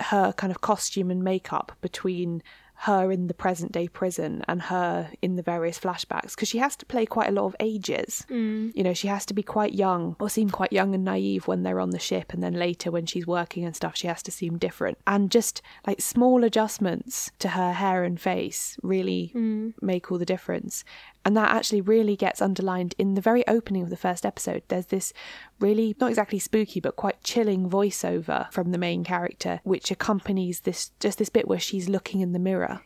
her 0.00 0.32
kind 0.34 0.50
of 0.50 0.60
costume 0.60 1.10
and 1.10 1.24
makeup 1.24 1.72
between 1.80 2.42
her 2.80 3.10
in 3.10 3.26
the 3.26 3.34
present 3.34 3.72
day 3.72 3.88
prison 3.88 4.44
and 4.46 4.60
her 4.62 5.10
in 5.22 5.36
the 5.36 5.42
various 5.42 5.78
flashbacks 5.78 6.34
because 6.34 6.48
she 6.48 6.58
has 6.58 6.76
to 6.76 6.84
play 6.86 7.06
quite 7.06 7.28
a 7.28 7.32
lot 7.32 7.46
of 7.46 7.56
ages. 7.58 8.26
Mm. 8.30 8.72
You 8.74 8.82
know, 8.82 8.92
she 8.94 9.08
has 9.08 9.24
to 9.26 9.34
be 9.34 9.42
quite 9.42 9.72
young 9.74 10.14
or 10.20 10.28
seem 10.28 10.50
quite 10.50 10.72
young 10.72 10.94
and 10.94 11.04
naive 11.04 11.46
when 11.48 11.62
they're 11.62 11.80
on 11.80 11.90
the 11.90 11.98
ship, 11.98 12.32
and 12.34 12.42
then 12.42 12.52
later 12.54 12.90
when 12.90 13.06
she's 13.06 13.26
working 13.26 13.64
and 13.64 13.74
stuff, 13.74 13.96
she 13.96 14.06
has 14.08 14.22
to 14.24 14.30
seem 14.30 14.58
different. 14.58 14.98
And 15.06 15.30
just 15.30 15.62
like 15.86 16.00
small 16.00 16.44
adjustments 16.44 17.30
to 17.38 17.48
her 17.48 17.72
hair 17.72 18.04
and 18.04 18.20
face 18.20 18.76
really 18.82 19.32
Mm. 19.34 19.72
make 19.80 20.10
all 20.12 20.18
the 20.18 20.24
difference. 20.26 20.84
And 21.26 21.36
that 21.36 21.50
actually 21.50 21.80
really 21.80 22.14
gets 22.14 22.40
underlined 22.40 22.94
in 22.98 23.14
the 23.14 23.20
very 23.20 23.44
opening 23.48 23.82
of 23.82 23.90
the 23.90 23.96
first 23.96 24.24
episode. 24.24 24.62
There's 24.68 24.86
this 24.86 25.12
really, 25.58 25.96
not 26.00 26.10
exactly 26.10 26.38
spooky, 26.38 26.78
but 26.78 26.94
quite 26.94 27.20
chilling 27.24 27.68
voiceover 27.68 28.48
from 28.52 28.70
the 28.70 28.78
main 28.78 29.02
character, 29.02 29.60
which 29.64 29.90
accompanies 29.90 30.60
this 30.60 30.92
just 31.00 31.18
this 31.18 31.28
bit 31.28 31.48
where 31.48 31.58
she's 31.58 31.88
looking 31.88 32.20
in 32.20 32.32
the 32.32 32.38
mirror 32.38 32.80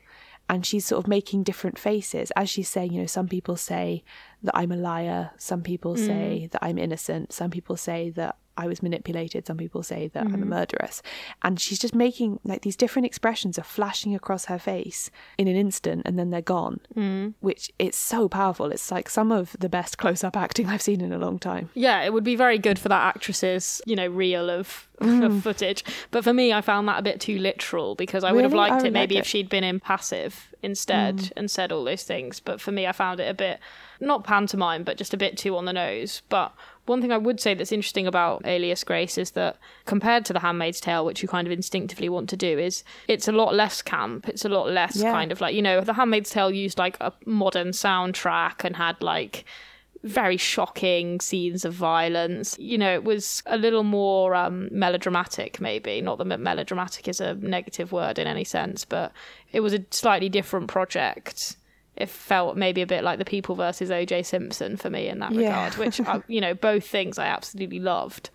and 0.48 0.64
she's 0.64 0.86
sort 0.86 1.04
of 1.04 1.06
making 1.06 1.42
different 1.42 1.78
faces. 1.78 2.32
As 2.34 2.48
she's 2.48 2.68
saying, 2.70 2.94
you 2.94 3.00
know, 3.02 3.06
some 3.06 3.28
people 3.28 3.56
say 3.56 4.02
that 4.42 4.56
I'm 4.56 4.72
a 4.72 4.76
liar, 4.76 5.32
some 5.36 5.62
people 5.62 5.94
Mm. 5.96 6.06
say 6.06 6.48
that 6.50 6.64
I'm 6.64 6.78
innocent, 6.78 7.34
some 7.34 7.50
people 7.50 7.76
say 7.76 8.08
that 8.10 8.36
I 8.60 8.66
was 8.66 8.82
manipulated, 8.82 9.46
some 9.46 9.56
people 9.56 9.82
say 9.82 10.08
that 10.08 10.24
I'm 10.24 10.34
a 10.34 10.38
Mhm. 10.38 10.46
murderess. 10.48 11.02
And 11.42 11.58
she's 11.60 11.78
just 11.78 11.94
making 11.94 12.38
like 12.44 12.62
these 12.62 12.76
different 12.76 13.06
expressions 13.06 13.58
are 13.58 13.62
flashing 13.64 14.14
across 14.14 14.44
her 14.46 14.58
face 14.58 15.10
in 15.38 15.48
an 15.48 15.56
instant 15.56 16.02
and 16.04 16.18
then 16.18 16.30
they're 16.30 16.40
gone 16.42 16.80
Mm. 16.96 17.34
which 17.40 17.70
it's 17.78 17.98
so 17.98 18.28
powerful. 18.28 18.70
It's 18.72 18.90
like 18.90 19.08
some 19.08 19.32
of 19.32 19.56
the 19.58 19.68
best 19.68 19.98
close 19.98 20.22
up 20.22 20.36
acting 20.36 20.66
I've 20.66 20.82
seen 20.82 21.00
in 21.00 21.12
a 21.12 21.18
long 21.18 21.38
time. 21.38 21.70
Yeah, 21.74 22.02
it 22.02 22.12
would 22.12 22.24
be 22.24 22.36
very 22.36 22.58
good 22.58 22.78
for 22.78 22.88
that 22.88 23.02
actress's, 23.14 23.80
you 23.86 23.96
know, 23.96 24.06
reel 24.08 24.50
of, 24.50 24.88
Mm. 25.00 25.24
of 25.24 25.42
footage. 25.42 25.82
But 26.10 26.24
for 26.24 26.32
me, 26.34 26.52
I 26.52 26.60
found 26.60 26.86
that 26.88 26.98
a 26.98 27.02
bit 27.02 27.20
too 27.20 27.38
literal 27.38 27.94
because 27.94 28.22
I 28.22 28.32
would 28.32 28.44
have 28.44 28.52
liked 28.52 28.84
it 28.84 28.92
maybe 28.92 29.14
liked 29.14 29.26
if 29.26 29.30
she'd 29.30 29.48
been 29.48 29.64
impassive 29.64 30.48
instead 30.62 31.16
Mm. 31.16 31.32
and 31.38 31.50
said 31.50 31.72
all 31.72 31.84
those 31.84 32.02
things. 32.02 32.38
But 32.40 32.60
for 32.60 32.70
me, 32.70 32.86
I 32.86 32.92
found 32.92 33.18
it 33.20 33.28
a 33.30 33.32
bit, 33.34 33.60
not 34.00 34.24
pantomime, 34.24 34.82
but 34.84 34.98
just 34.98 35.14
a 35.14 35.16
bit 35.16 35.38
too 35.38 35.56
on 35.56 35.64
the 35.64 35.72
nose. 35.72 36.20
But 36.28 36.52
one 36.86 37.00
thing 37.00 37.12
I 37.12 37.18
would 37.18 37.40
say 37.40 37.54
that's 37.54 37.72
interesting 37.72 38.06
about 38.06 38.44
Alias 38.44 38.82
Grace 38.84 39.16
is 39.18 39.32
that 39.32 39.58
compared 39.84 40.24
to 40.24 40.32
The 40.32 40.40
Handmaid's 40.40 40.80
Tale, 40.80 41.04
which 41.04 41.22
you 41.22 41.28
kind 41.28 41.46
of 41.46 41.52
instinctively 41.52 42.08
want 42.08 42.28
to 42.30 42.36
do, 42.36 42.58
is 42.58 42.82
it's 43.08 43.28
a 43.28 43.32
lot 43.32 43.54
less 43.54 43.80
camp. 43.82 44.28
It's 44.28 44.44
a 44.44 44.48
lot 44.48 44.68
less 44.70 44.96
Yeah. 44.96 45.12
kind 45.12 45.30
of 45.32 45.40
like, 45.40 45.54
you 45.54 45.62
know, 45.62 45.80
The 45.82 45.92
Handmaid's 45.94 46.30
Tale 46.30 46.50
used 46.50 46.78
like 46.78 46.96
a 47.00 47.12
modern 47.26 47.68
soundtrack 47.68 48.64
and 48.64 48.76
had 48.76 49.00
like 49.02 49.44
very 50.02 50.38
shocking 50.38 51.20
scenes 51.20 51.64
of 51.64 51.74
violence. 51.74 52.56
You 52.58 52.78
know, 52.78 52.92
it 52.94 53.04
was 53.04 53.42
a 53.46 53.58
little 53.58 53.84
more 53.84 54.34
um, 54.34 54.68
melodramatic, 54.72 55.60
maybe. 55.60 56.00
Not 56.00 56.16
that 56.18 56.40
melodramatic 56.40 57.06
is 57.06 57.20
a 57.20 57.34
negative 57.34 57.92
word 57.92 58.18
in 58.18 58.26
any 58.26 58.44
sense, 58.44 58.84
but 58.86 59.12
it 59.52 59.60
was 59.60 59.74
a 59.74 59.84
slightly 59.90 60.30
different 60.30 60.68
project. 60.68 61.56
It 61.96 62.08
felt 62.08 62.56
maybe 62.56 62.80
a 62.82 62.86
bit 62.86 63.04
like 63.04 63.18
the 63.18 63.24
People 63.24 63.54
versus 63.56 63.90
OJ 63.90 64.24
Simpson 64.24 64.76
for 64.76 64.88
me 64.90 65.08
in 65.08 65.18
that 65.18 65.32
Yeah. 65.32 65.64
regard, 65.66 65.74
which, 65.76 66.00
I, 66.00 66.04
uh, 66.16 66.20
you 66.28 66.40
know, 66.40 66.54
both 66.54 66.86
things 66.86 67.18
I 67.18 67.26
absolutely 67.26 67.80
loved. 67.80 68.30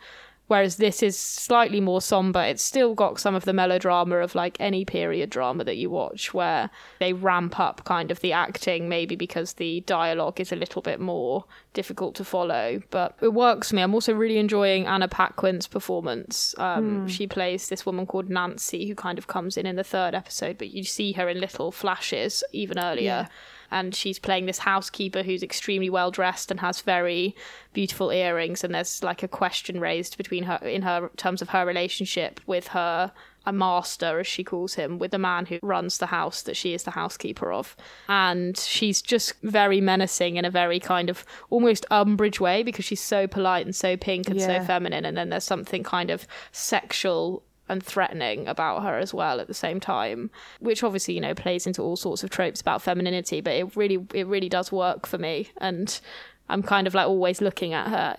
Whereas 0.48 0.76
this 0.78 1.02
is 1.02 1.18
slightly 1.18 1.82
more 1.82 2.02
somber. 2.02 2.42
It's 2.44 2.62
still 2.62 2.94
got 2.94 3.20
some 3.20 3.34
of 3.34 3.46
the 3.46 3.54
melodrama 3.54 4.18
of 4.18 4.36
like 4.36 4.58
any 4.60 4.86
period 4.86 5.32
drama 5.32 5.64
that 5.64 5.78
you 5.78 5.90
watch, 5.90 6.34
where 6.36 6.70
they 7.00 7.14
ramp 7.14 7.60
up 7.60 7.84
kind 7.84 8.12
of 8.12 8.20
the 8.20 8.32
acting, 8.32 8.88
maybe 8.88 9.16
because 9.16 9.54
the 9.54 9.82
dialogue 9.82 10.40
is 10.40 10.52
a 10.52 10.56
little 10.56 10.84
bit 10.84 11.00
more 11.00 11.46
difficult 11.74 12.14
to 12.16 12.24
follow. 12.24 12.82
But 12.92 13.16
it 13.22 13.34
works 13.34 13.70
for 13.70 13.76
me. 13.76 13.82
I'm 13.82 13.94
also 13.96 14.14
really 14.14 14.38
enjoying 14.38 14.86
Anna 14.86 15.08
Paquin's 15.08 15.68
performance. 15.68 16.54
Um, 16.60 16.86
Hmm. 17.02 17.08
She 17.08 17.26
plays 17.26 17.68
this 17.70 17.86
woman 17.86 18.06
called 18.06 18.30
Nancy, 18.30 18.88
who 18.88 18.94
kind 18.96 19.18
of 19.18 19.26
comes 19.28 19.58
in 19.58 19.66
in 19.66 19.76
the 19.76 19.84
third 19.84 20.14
episode, 20.14 20.58
but 20.60 20.70
you 20.70 20.84
see 20.84 21.14
her 21.14 21.28
in 21.28 21.40
little 21.40 21.72
flashes 21.72 22.44
even 22.52 22.78
earlier 22.78 23.04
Yeah. 23.04 23.28
And 23.76 23.94
she's 23.94 24.18
playing 24.18 24.46
this 24.46 24.60
housekeeper 24.60 25.22
who's 25.22 25.44
extremely 25.44 25.90
well 25.90 26.10
dressed 26.10 26.50
and 26.50 26.62
has 26.62 26.80
very 26.82 27.36
beautiful 27.74 28.10
earrings 28.10 28.64
and 28.64 28.74
there's 28.74 29.04
like 29.04 29.22
a 29.22 29.28
question 29.28 29.80
raised 29.80 30.18
between 30.18 30.44
her 30.44 30.56
in 30.64 30.82
her 30.82 31.12
terms 31.18 31.42
of 31.42 31.50
her 31.50 31.66
relationship 31.66 32.40
with 32.48 32.70
her 32.70 33.12
a 33.48 33.54
master 33.54 34.20
as 34.20 34.26
she 34.26 34.44
calls 34.44 34.74
him 34.74 34.98
with 34.98 35.12
the 35.12 35.20
man 35.20 35.46
who 35.46 35.60
runs 35.62 36.00
the 36.00 36.08
house 36.08 36.42
that 36.42 36.56
she 36.58 36.74
is 36.74 36.84
the 36.84 36.92
housekeeper 36.92 37.52
of 37.52 37.76
and 38.08 38.58
she's 38.58 39.02
just 39.04 39.34
very 39.44 39.80
menacing 39.82 40.38
in 40.38 40.46
a 40.46 40.50
very 40.50 40.80
kind 40.80 41.10
of 41.10 41.24
almost 41.52 41.86
umbrage 41.92 42.40
way 42.40 42.64
because 42.64 42.86
she's 42.86 43.02
so 43.04 43.28
polite 43.28 43.66
and 43.66 43.76
so 43.76 43.96
pink 43.98 44.28
and 44.30 44.40
Yeah. 44.40 44.62
so 44.62 44.66
feminine 44.66 45.06
and 45.06 45.16
then 45.18 45.30
there's 45.30 45.44
something 45.44 45.84
kind 45.84 46.10
of 46.10 46.26
sexual 46.54 47.44
and 47.68 47.84
threatening 47.84 48.48
about 48.48 48.84
her 48.84 48.98
as 48.98 49.14
well 49.14 49.40
at 49.40 49.48
the 49.48 49.54
same 49.54 49.80
time 49.80 50.30
which 50.60 50.84
obviously 50.84 51.14
you 51.14 51.22
know 51.22 51.34
plays 51.34 51.66
into 51.66 51.82
all 51.82 51.96
sorts 51.96 52.24
of 52.24 52.30
tropes 52.30 52.62
about 52.62 52.82
femininity 52.82 53.42
but 53.42 53.54
it 53.54 53.76
really 53.76 54.06
it 54.14 54.28
really 54.28 54.50
does 54.50 54.72
work 54.72 55.06
for 55.08 55.18
me 55.18 55.50
and 55.58 56.00
i'm 56.48 56.62
kind 56.62 56.86
of 56.86 56.94
like 56.94 57.08
always 57.08 57.42
looking 57.42 57.74
at 57.74 57.88
her 57.88 58.16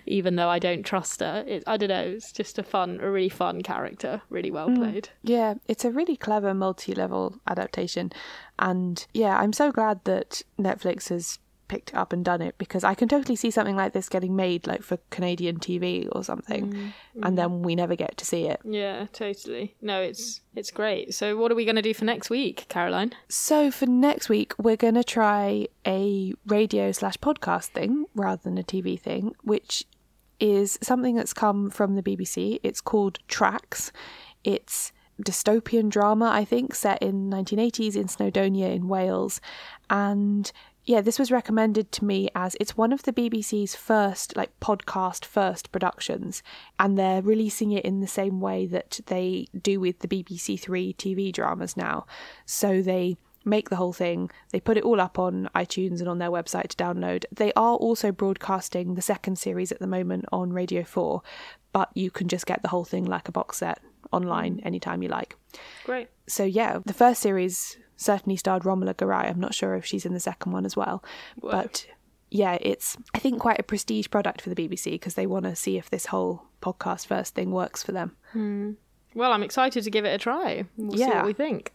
even 0.06 0.34
though 0.34 0.48
i 0.48 0.58
don't 0.58 0.82
trust 0.84 1.20
her 1.20 1.44
it, 1.46 1.62
i 1.68 1.76
don't 1.76 1.88
know 1.88 2.02
it's 2.02 2.32
just 2.32 2.58
a 2.58 2.62
fun 2.64 2.98
a 3.00 3.08
really 3.08 3.28
fun 3.28 3.62
character 3.62 4.20
really 4.28 4.50
well 4.50 4.68
Mm. 4.68 4.76
played 4.76 5.08
Yeah, 5.22 5.54
it's 5.68 5.84
a 5.84 5.90
really 5.90 6.16
clever 6.16 6.52
multi 6.54 6.94
level 6.94 7.38
adaptation. 7.46 8.10
And 8.58 9.06
yeah, 9.12 9.36
I'm 9.38 9.52
so 9.52 9.70
glad 9.70 10.02
that 10.04 10.42
Netflix 10.58 11.08
has 11.10 11.38
picked 11.68 11.90
it 11.90 11.96
up 11.96 12.12
and 12.12 12.24
done 12.24 12.42
it 12.42 12.56
because 12.58 12.84
I 12.84 12.94
can 12.94 13.08
totally 13.08 13.36
see 13.36 13.50
something 13.50 13.76
like 13.76 13.92
this 13.92 14.08
getting 14.08 14.36
made 14.36 14.66
like 14.66 14.82
for 14.82 14.98
Canadian 15.10 15.58
TV 15.58 16.08
or 16.12 16.22
something 16.24 16.72
Mm, 16.72 16.92
and 17.22 17.38
then 17.38 17.62
we 17.62 17.74
never 17.74 17.94
get 17.96 18.16
to 18.18 18.24
see 18.24 18.46
it. 18.48 18.60
yeah 18.64 19.06
totally 19.12 19.74
no 19.80 20.00
it's 20.00 20.40
it's 20.54 20.70
great 20.70 21.14
so 21.14 21.36
what 21.36 21.50
are 21.50 21.54
we 21.54 21.64
going 21.64 21.76
to 21.76 21.82
do 21.82 21.94
for 21.94 22.04
next 22.04 22.28
week 22.30 22.66
caroline 22.68 23.12
So 23.28 23.70
for 23.70 23.86
next 23.86 24.28
week, 24.28 24.52
we're 24.58 24.76
going 24.76 24.94
to 24.94 25.04
try 25.04 25.66
a 25.86 26.34
radio 26.46 26.92
slash 26.92 27.16
podcast 27.18 27.66
thing 27.68 28.06
rather 28.14 28.42
than 28.42 28.58
a 28.58 28.62
TV 28.62 28.98
thing, 28.98 29.34
which 29.42 29.84
is 30.40 30.78
something 30.82 31.14
that's 31.14 31.32
come 31.32 31.70
from 31.70 31.94
the 31.94 32.02
BBC. 32.02 32.58
It's 32.62 32.80
called 32.80 33.18
Tracks. 33.28 33.92
It's 34.42 34.92
dystopian 35.22 35.88
drama, 35.88 36.28
I 36.30 36.44
think, 36.44 36.74
set 36.74 37.00
in 37.02 37.30
1980s 37.30 37.94
in 37.96 38.06
Snowdonia 38.08 38.74
in 38.74 38.88
Wales, 38.88 39.40
and 39.88 40.50
yeah, 40.86 41.00
this 41.00 41.18
was 41.18 41.30
recommended 41.30 41.92
to 41.92 42.04
me 42.04 42.28
as 42.34 42.56
it's 42.60 42.76
one 42.76 42.92
of 42.92 43.04
the 43.04 43.12
BBC's 43.12 43.74
first, 43.74 44.36
like, 44.36 44.58
podcast 44.60 45.24
first 45.24 45.72
productions, 45.72 46.42
and 46.78 46.98
they're 46.98 47.22
releasing 47.22 47.72
it 47.72 47.84
in 47.84 48.00
the 48.00 48.06
same 48.06 48.40
way 48.40 48.66
that 48.66 49.00
they 49.06 49.48
do 49.58 49.80
with 49.80 50.00
the 50.00 50.08
BBC 50.08 50.60
Three 50.60 50.92
TV 50.92 51.32
dramas 51.32 51.76
now. 51.76 52.06
So 52.44 52.82
they 52.82 53.16
make 53.44 53.70
the 53.70 53.76
whole 53.76 53.92
thing, 53.92 54.30
they 54.50 54.60
put 54.60 54.76
it 54.76 54.84
all 54.84 55.00
up 55.00 55.18
on 55.18 55.48
iTunes 55.54 56.00
and 56.00 56.08
on 56.08 56.18
their 56.18 56.30
website 56.30 56.68
to 56.68 56.76
download. 56.76 57.24
They 57.30 57.52
are 57.54 57.74
also 57.76 58.10
broadcasting 58.10 58.94
the 58.94 59.02
second 59.02 59.36
series 59.36 59.70
at 59.70 59.80
the 59.80 59.86
moment 59.86 60.24
on 60.32 60.52
Radio 60.52 60.82
4, 60.82 61.22
but 61.72 61.90
you 61.94 62.10
can 62.10 62.28
just 62.28 62.46
get 62.46 62.62
the 62.62 62.68
whole 62.68 62.84
thing 62.84 63.04
like 63.04 63.28
a 63.28 63.32
box 63.32 63.58
set 63.58 63.80
online 64.12 64.60
anytime 64.64 65.02
you 65.02 65.08
like. 65.08 65.36
great 65.84 66.08
So 66.26 66.44
yeah, 66.44 66.78
the 66.84 66.94
first 66.94 67.20
series 67.20 67.76
certainly 67.96 68.36
starred 68.36 68.64
Romola 68.64 68.94
Garai. 68.94 69.28
I'm 69.30 69.40
not 69.40 69.54
sure 69.54 69.74
if 69.74 69.84
she's 69.84 70.04
in 70.06 70.12
the 70.14 70.20
second 70.20 70.52
one 70.52 70.64
as 70.66 70.76
well, 70.76 71.02
Whoa. 71.40 71.50
but 71.50 71.86
yeah, 72.30 72.58
it's 72.60 72.96
I 73.14 73.18
think 73.18 73.38
quite 73.40 73.60
a 73.60 73.62
prestige 73.62 74.08
product 74.10 74.40
for 74.40 74.50
the 74.50 74.56
BBC 74.56 74.92
because 74.92 75.14
they 75.14 75.26
want 75.26 75.44
to 75.44 75.54
see 75.54 75.76
if 75.78 75.90
this 75.90 76.06
whole 76.06 76.42
podcast 76.60 77.06
first 77.06 77.34
thing 77.34 77.50
works 77.52 77.82
for 77.82 77.92
them. 77.92 78.16
Hmm. 78.32 78.72
well 79.14 79.32
i'm 79.32 79.42
excited 79.44 79.84
to 79.84 79.90
give 79.90 80.04
it 80.04 80.14
a 80.14 80.18
try 80.18 80.64
we'll 80.76 80.92
see 80.92 80.98
Yeah. 81.00 81.18
what 81.18 81.26
we 81.26 81.32
think 81.34 81.72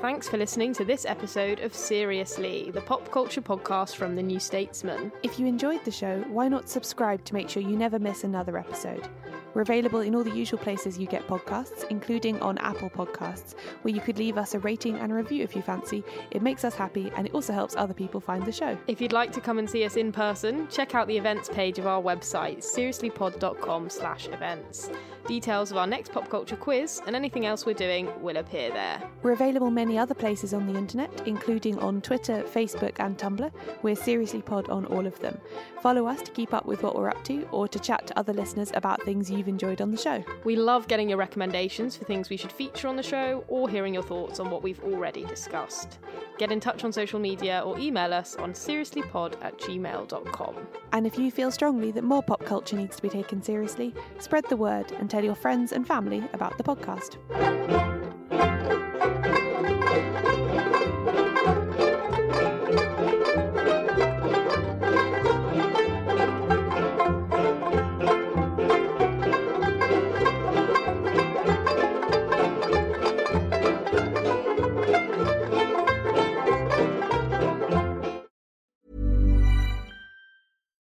Thanks 0.00 0.28
for 0.28 0.36
listening 0.36 0.72
to 0.74 0.84
this 0.84 1.04
episode 1.04 1.60
of 1.60 1.72
Seriously, 1.74 2.70
the 2.72 2.80
pop 2.80 3.10
culture 3.12 3.40
podcast 3.40 3.94
from 3.94 4.16
The 4.16 4.22
New 4.22 4.40
Statesman. 4.40 5.12
If 5.22 5.38
you 5.38 5.46
enjoyed 5.46 5.84
the 5.84 5.90
show, 5.92 6.20
why 6.28 6.48
not 6.48 6.68
subscribe 6.68 7.24
to 7.24 7.34
make 7.34 7.48
sure 7.48 7.62
you 7.62 7.76
never 7.76 7.98
miss 8.00 8.24
another 8.24 8.58
episode? 8.58 9.08
We're 9.54 9.62
available 9.62 10.00
in 10.00 10.14
all 10.14 10.24
the 10.24 10.30
usual 10.30 10.58
places 10.58 10.98
you 10.98 11.06
get 11.06 11.26
podcasts, 11.26 11.84
including 11.90 12.40
on 12.40 12.58
Apple 12.58 12.90
Podcasts, 12.90 13.54
where 13.82 13.94
you 13.94 14.00
could 14.00 14.18
leave 14.18 14.38
us 14.38 14.54
a 14.54 14.58
rating 14.58 14.96
and 14.96 15.12
a 15.12 15.14
review 15.14 15.42
if 15.42 15.54
you 15.54 15.62
fancy. 15.62 16.02
It 16.30 16.42
makes 16.42 16.64
us 16.64 16.74
happy 16.74 17.12
and 17.16 17.26
it 17.26 17.34
also 17.34 17.52
helps 17.52 17.76
other 17.76 17.94
people 17.94 18.20
find 18.20 18.44
the 18.44 18.52
show. 18.52 18.78
If 18.86 19.00
you'd 19.00 19.12
like 19.12 19.32
to 19.32 19.40
come 19.40 19.58
and 19.58 19.68
see 19.68 19.84
us 19.84 19.96
in 19.96 20.12
person, 20.12 20.68
check 20.68 20.94
out 20.94 21.06
the 21.06 21.16
events 21.16 21.48
page 21.48 21.78
of 21.78 21.86
our 21.86 22.02
website, 22.02 22.58
seriouslypod.com 22.58 23.90
slash 23.90 24.28
events. 24.28 24.90
Details 25.26 25.70
of 25.70 25.76
our 25.76 25.86
next 25.86 26.10
pop 26.12 26.28
culture 26.28 26.56
quiz 26.56 27.00
and 27.06 27.14
anything 27.14 27.46
else 27.46 27.64
we're 27.64 27.74
doing 27.74 28.10
will 28.20 28.38
appear 28.38 28.70
there. 28.72 29.02
We're 29.22 29.32
available 29.32 29.70
many 29.70 29.96
other 29.96 30.14
places 30.14 30.52
on 30.52 30.66
the 30.66 30.76
internet, 30.76 31.26
including 31.26 31.78
on 31.78 32.00
Twitter, 32.00 32.42
Facebook, 32.42 32.96
and 32.98 33.16
Tumblr. 33.16 33.50
We're 33.82 33.94
Seriously 33.94 34.42
Pod 34.42 34.68
on 34.68 34.84
all 34.86 35.06
of 35.06 35.18
them. 35.20 35.38
Follow 35.80 36.06
us 36.06 36.22
to 36.22 36.32
keep 36.32 36.52
up 36.52 36.66
with 36.66 36.82
what 36.82 36.96
we're 36.96 37.08
up 37.08 37.22
to 37.24 37.46
or 37.52 37.68
to 37.68 37.78
chat 37.78 38.06
to 38.08 38.18
other 38.18 38.32
listeners 38.32 38.72
about 38.74 39.02
things 39.02 39.30
you 39.30 39.41
you've 39.42 39.48
enjoyed 39.48 39.80
on 39.80 39.90
the 39.90 39.96
show. 39.96 40.24
We 40.44 40.54
love 40.54 40.86
getting 40.86 41.08
your 41.08 41.18
recommendations 41.18 41.96
for 41.96 42.04
things 42.04 42.30
we 42.30 42.36
should 42.36 42.52
feature 42.52 42.86
on 42.86 42.94
the 42.94 43.02
show 43.02 43.44
or 43.48 43.68
hearing 43.68 43.92
your 43.92 44.04
thoughts 44.04 44.38
on 44.38 44.50
what 44.50 44.62
we've 44.62 44.82
already 44.84 45.24
discussed. 45.24 45.98
Get 46.38 46.52
in 46.52 46.60
touch 46.60 46.84
on 46.84 46.92
social 46.92 47.18
media 47.18 47.60
or 47.64 47.76
email 47.76 48.14
us 48.14 48.36
on 48.36 48.52
seriouslypod 48.52 49.34
at 49.42 49.58
gmail.com. 49.58 50.54
And 50.92 51.06
if 51.08 51.18
you 51.18 51.32
feel 51.32 51.50
strongly 51.50 51.90
that 51.90 52.04
more 52.04 52.22
pop 52.22 52.44
culture 52.44 52.76
needs 52.76 52.94
to 52.96 53.02
be 53.02 53.08
taken 53.08 53.42
seriously, 53.42 53.92
spread 54.20 54.44
the 54.48 54.56
word 54.56 54.92
and 54.92 55.10
tell 55.10 55.24
your 55.24 55.34
friends 55.34 55.72
and 55.72 55.84
family 55.84 56.22
about 56.32 56.56
the 56.56 56.62
podcast. 56.62 57.18